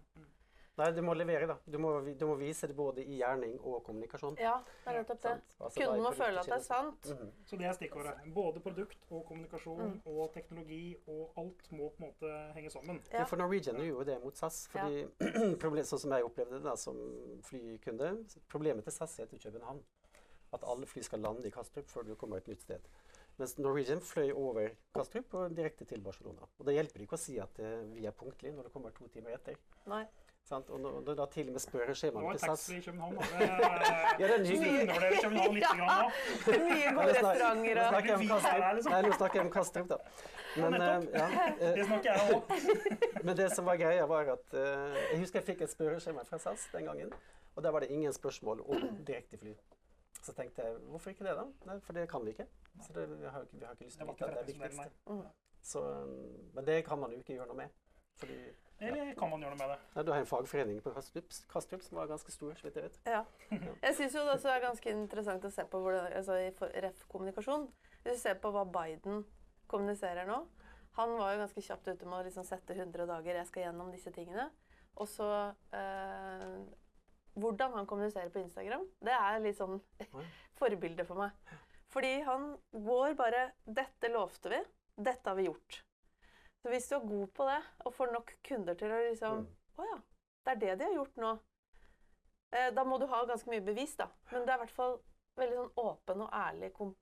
Mm, 0.78 0.84
mm. 0.84 0.84
Nei, 0.84 0.92
du 0.96 1.02
må 1.02 1.14
levere, 1.18 1.48
da. 1.50 1.56
Du 1.66 1.78
må, 1.82 1.92
du 2.20 2.26
må 2.30 2.36
vise 2.40 2.68
det 2.70 2.76
både 2.78 3.04
i 3.04 3.18
gjerning 3.18 3.58
og 3.60 3.84
kommunikasjon. 3.84 4.38
ja, 4.40 4.54
det 4.84 4.94
er 4.94 5.00
nettopp 5.02 5.22
det. 5.24 5.34
Altså, 5.60 5.80
Kunden 5.80 6.00
er 6.00 6.04
må 6.06 6.12
føle 6.14 6.40
at 6.40 6.46
det 6.46 6.56
er 6.58 6.66
sant. 6.66 7.10
Mhm. 7.14 7.32
Så 7.46 7.58
det 7.58 7.66
er 7.66 7.74
stikkordet. 7.74 8.14
Både 8.36 8.60
produkt 8.60 9.06
og 9.10 9.26
kommunikasjon 9.26 9.82
Mm. 9.88 10.02
og 10.06 10.34
teknologi 10.34 10.96
og 11.08 11.34
alt 11.38 11.72
må 11.72 11.90
på 11.90 12.04
en 12.04 12.08
måte 12.10 12.54
henge 12.54 12.70
sammen. 12.70 13.02
Ja. 13.14 13.24
For 13.24 13.38
Norwegian 13.38 13.76
gjorde 13.76 13.90
jo 13.90 14.04
det 14.04 14.24
mot 14.24 14.38
SAS. 14.38 14.68
fordi 14.68 15.02
ja. 15.82 15.84
Sånn 15.84 16.00
som 16.00 16.12
jeg 16.12 16.24
opplevde 16.24 16.58
det 16.58 16.64
da, 16.64 16.76
som 16.76 16.98
flykunde 17.44 18.26
Problemet 18.50 18.84
til 18.84 18.94
SAS 18.94 19.20
er 19.20 19.26
til 19.26 19.40
København. 19.40 19.84
At 20.54 20.64
alle 20.64 20.88
fly 20.88 21.02
skal 21.04 21.20
lande 21.20 21.48
i 21.48 21.52
Kastrup 21.52 21.90
før 21.92 22.06
du 22.08 22.16
kommer 22.16 22.38
et 22.38 22.48
nytt 22.48 22.62
sted. 22.62 22.86
Mens 23.38 23.58
Norwegian 23.60 24.00
fløy 24.02 24.32
over 24.32 24.70
Kastrup 24.96 25.34
og 25.34 25.56
direkte 25.56 25.86
til 25.86 26.02
Barcelona. 26.02 26.48
Og 26.58 26.66
Da 26.66 26.72
hjelper 26.72 26.98
det 26.98 27.08
ikke 27.08 27.20
å 27.20 27.22
si 27.22 27.38
at 27.40 27.60
uh, 27.60 27.84
vi 27.94 28.06
er 28.06 28.16
punktlige 28.16 28.56
når 28.56 28.64
det 28.70 28.74
kommer 28.74 28.96
to 28.96 29.08
timer 29.14 29.36
etter. 29.36 29.60
Nei. 29.86 30.06
Sant? 30.48 30.70
Og 30.72 30.80
når 30.80 31.16
da 31.20 31.26
til 31.32 31.50
og 31.50 31.56
med 31.58 31.60
er 31.60 32.38
SAS 32.40 32.48
taxfree 32.48 32.78
i 32.78 32.84
København. 32.86 33.18
Ja, 34.22 34.28
du 34.28 34.34
undervurderer 34.34 35.18
København 35.24 35.56
litt 35.58 35.72
nå. 35.82 35.88
Mye 36.68 36.94
gode 36.96 37.08
restauranter 37.10 37.76
Nå 37.76 37.82
og 37.82 37.90
snakker 37.92 38.10
jeg 38.10 38.16
om 38.16 38.22
Vi 38.22 38.28
her, 38.28 38.40
Kastrup. 38.42 38.76
liksom. 38.76 38.92
Nå 39.08 39.12
snakker 39.18 39.40
jeg 39.40 39.46
om 39.46 39.52
Kastrup, 39.58 39.90
da. 39.90 39.98
Men, 40.58 40.78
nettopp. 40.78 41.08
eh, 41.14 41.20
ja, 41.20 41.48
eh, 41.50 41.74
Det 41.80 41.88
snakker 41.90 42.08
jeg 42.12 42.20
òg. 42.38 43.24
men 43.28 43.38
det 43.42 43.48
som 43.56 43.66
var 43.68 43.76
greia, 43.82 44.06
var 44.14 44.32
at 44.38 44.54
eh, 44.54 45.02
Jeg 45.12 45.20
husker 45.26 45.40
jeg 45.42 45.48
fikk 45.50 45.66
et 45.68 45.74
spørreskjema 45.74 46.24
fra 46.30 46.40
SAS 46.46 46.68
den 46.74 46.88
gangen. 46.88 47.12
Og 47.58 47.64
der 47.66 47.72
var 47.76 47.80
det 47.84 47.90
ingen 47.92 48.14
spørsmål 48.14 48.62
om 48.70 48.88
direktefly. 49.08 49.54
Så 50.24 50.34
tenkte 50.38 50.64
jeg 50.64 50.80
hvorfor 50.92 51.10
ikke 51.12 51.26
det, 51.28 51.36
da? 51.38 51.44
Nei, 51.68 51.80
for 51.84 51.94
det 51.98 52.08
kan 52.10 52.24
vi 52.26 52.30
ikke. 52.36 52.48
Så 52.86 52.94
det, 52.96 53.10
vi, 53.10 53.26
har, 53.26 53.44
vi 53.52 53.66
har 53.66 53.76
ikke 53.76 53.86
lyst 53.90 53.98
til 54.00 54.08
å 54.08 54.14
vite 54.14 54.26
at 54.26 54.34
det 54.34 54.40
er 54.40 54.48
viktigst. 54.54 54.80
viktigste. 54.80 55.28
Så, 55.68 55.82
um, 55.84 56.52
men 56.56 56.66
det 56.68 56.78
kan 56.86 57.00
man 57.00 57.12
jo 57.12 57.20
ikke 57.20 57.34
gjøre 57.38 57.48
noe 57.52 57.58
med. 57.66 57.70
Fordi 58.22 58.38
Eller 58.80 59.14
kan 59.18 59.32
man 59.32 59.42
gjøre 59.42 59.56
noe 59.56 59.60
med 59.64 59.72
det? 59.74 59.78
ja, 59.96 60.04
du 60.06 60.12
har 60.14 60.22
en 60.22 60.30
fagforening 60.30 60.82
på 60.86 60.92
Kastrup, 60.94 61.82
som 61.82 61.98
var 61.98 62.10
ganske 62.12 62.32
stor, 62.34 62.54
så 62.60 62.68
vidt 62.68 62.78
jeg 62.78 62.86
vet. 62.86 63.00
Ja. 63.10 63.24
Jeg 63.82 63.96
syns 63.98 64.14
det 64.14 64.26
også 64.36 64.52
er 64.54 64.62
ganske 64.62 64.94
interessant 64.94 65.48
å 65.48 65.52
se 65.54 65.66
på 65.72 65.82
hvordan, 65.82 66.12
altså 66.20 66.38
i 66.44 66.52
ref-kommunikasjon. 66.86 67.66
Hvis 68.04 68.20
du 68.20 68.22
ser 68.22 68.38
på 68.42 68.52
hva 68.54 68.68
Biden 68.70 69.24
kommuniserer 69.68 70.30
nå 70.30 70.38
Han 70.96 71.16
var 71.20 71.34
jo 71.34 71.40
ganske 71.42 71.62
kjapt 71.66 71.90
ute 71.90 72.08
med 72.08 72.20
å 72.20 72.26
liksom 72.26 72.46
sette 72.48 72.74
100 72.74 73.06
dager. 73.10 73.36
Jeg 73.38 73.50
skal 73.50 73.68
gjennom 73.68 73.90
disse 73.94 74.14
tingene. 74.16 74.48
Og 74.98 75.10
så 75.12 75.28
eh, 75.78 76.62
Hvordan 77.38 77.76
han 77.78 77.86
kommuniserer 77.90 78.32
på 78.34 78.42
Instagram, 78.42 78.88
det 79.06 79.14
er 79.14 79.44
litt 79.44 79.60
sånn 79.60 79.78
forbilde 80.60 81.06
for 81.06 81.22
meg. 81.22 81.58
Fordi 81.94 82.16
han 82.26 82.50
går 82.74 83.14
bare 83.20 83.52
'Dette 83.66 84.10
lovte 84.14 84.50
vi. 84.54 84.64
Dette 84.98 85.30
har 85.30 85.38
vi 85.38 85.46
gjort'. 85.46 85.84
Så 86.62 86.72
hvis 86.74 86.88
du 86.90 86.96
er 86.98 87.08
god 87.08 87.28
på 87.38 87.46
det, 87.48 87.60
og 87.86 87.94
får 87.94 88.14
nok 88.14 88.34
kunder 88.48 88.78
til 88.80 88.92
å 88.92 89.02
liksom 89.10 89.44
Mm. 89.46 89.54
Å 89.78 89.86
ja, 89.86 89.98
det 90.46 90.52
er 90.52 90.62
det 90.62 90.76
de 90.80 90.86
har 90.88 90.96
gjort 90.96 91.20
nå. 91.22 91.32
Eh, 92.52 92.70
da 92.74 92.84
må 92.84 92.98
du 92.98 93.06
ha 93.06 93.20
ganske 93.30 93.50
mye 93.52 93.62
bevis, 93.62 93.96
da. 94.00 94.08
Men 94.32 94.46
det 94.46 94.54
er 94.54 94.58
i 94.58 94.64
hvert 94.64 94.74
fall 94.74 94.96
veldig 95.38 95.58
sånn 95.60 95.76
åpen 95.84 96.24
og 96.26 96.34
ærlig 96.34 96.72
kom 96.74 96.96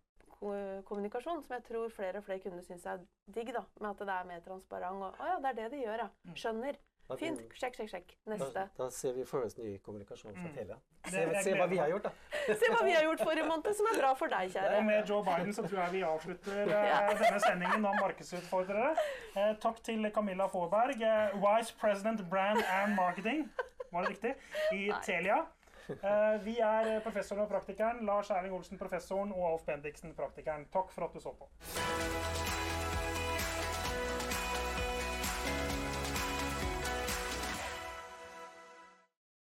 kommunikasjon, 0.85 1.39
som 1.41 1.53
jeg 1.55 1.63
tror 1.63 1.89
flere 1.89 2.19
og 2.19 2.25
flere 2.27 2.43
kunder 2.43 2.61
syns 2.65 2.83
er 2.85 2.99
digg. 3.31 3.53
da, 3.55 3.63
Med 3.79 3.91
at 3.91 4.03
det 4.03 4.15
er 4.17 4.27
mer 4.29 4.41
transparent. 4.45 5.01
Og 5.01 5.21
å 5.23 5.29
ja, 5.29 5.37
det 5.39 5.49
er 5.53 5.57
det 5.61 5.69
de 5.71 5.79
gjør, 5.85 6.03
ja. 6.03 6.33
Skjønner. 6.35 6.77
Da- 7.07 7.15
Fint. 7.21 7.39
Sjekk, 7.53 7.75
sjekk, 7.77 7.89
sjekk. 7.91 8.13
Da, 8.25 8.31
Neste. 8.33 8.61
da 8.77 8.89
ser 8.89 9.13
vi 9.13 9.23
for 9.29 9.43
ny 9.61 9.77
kommunikasjon 9.85 10.33
fra 10.33 10.41
Mm. 10.49 10.55
Telia. 10.55 10.77
Se, 11.05 11.43
se 11.43 11.51
hva 11.53 11.67
vi 11.69 11.77
har 11.77 11.87
gjort, 11.91 12.03
da. 12.03 12.11
Se 12.59 12.65
hva 12.71 12.79
vi 12.83 12.93
har 12.95 13.03
gjort 13.03 13.19
forrige 13.21 13.45
måned, 13.45 13.75
som 13.77 13.85
er 13.91 13.99
bra 13.99 14.13
for 14.15 14.27
deg, 14.27 14.49
kjære. 14.55 14.77
Og 14.79 14.85
med 14.85 15.05
Joe 15.09 15.21
Biden 15.23 15.53
så 15.53 15.67
tror 15.67 15.83
jeg 15.83 15.91
vi 15.93 16.01
avslutter 16.01 16.63
eh, 16.63 16.87
Ja. 16.89 17.13
denne 17.21 17.39
sendingen 17.45 17.85
om 17.85 17.95
markedsutfordrere. 18.01 18.95
Eh, 19.35 19.53
takk 19.61 19.83
til 19.85 20.09
Camilla 20.11 20.47
Faaberg, 20.47 20.97
eh, 21.01 21.37
Vice 21.45 21.75
President 21.79 22.25
Brand 22.29 22.63
and 22.65 22.95
Marketing, 22.95 23.45
var 23.91 24.01
det 24.01 24.09
riktig, 24.15 24.33
i 24.73 24.87
Nei. 24.89 25.01
Telia. 25.05 25.45
Eh, 25.87 26.37
vi 26.41 26.57
er 26.59 26.99
professoren 27.05 27.43
og 27.45 27.49
praktikeren, 27.53 28.01
Lars 28.05 28.31
Erling 28.33 28.53
Olsen, 28.57 28.77
professoren, 28.81 29.31
og 29.31 29.51
Alf 29.51 29.65
Bendiksen, 29.69 30.15
praktikeren. 30.17 30.65
Takk 30.73 30.89
for 30.91 31.05
at 31.05 31.13
du 31.13 31.19
så 31.21 31.35
på. 31.37 32.54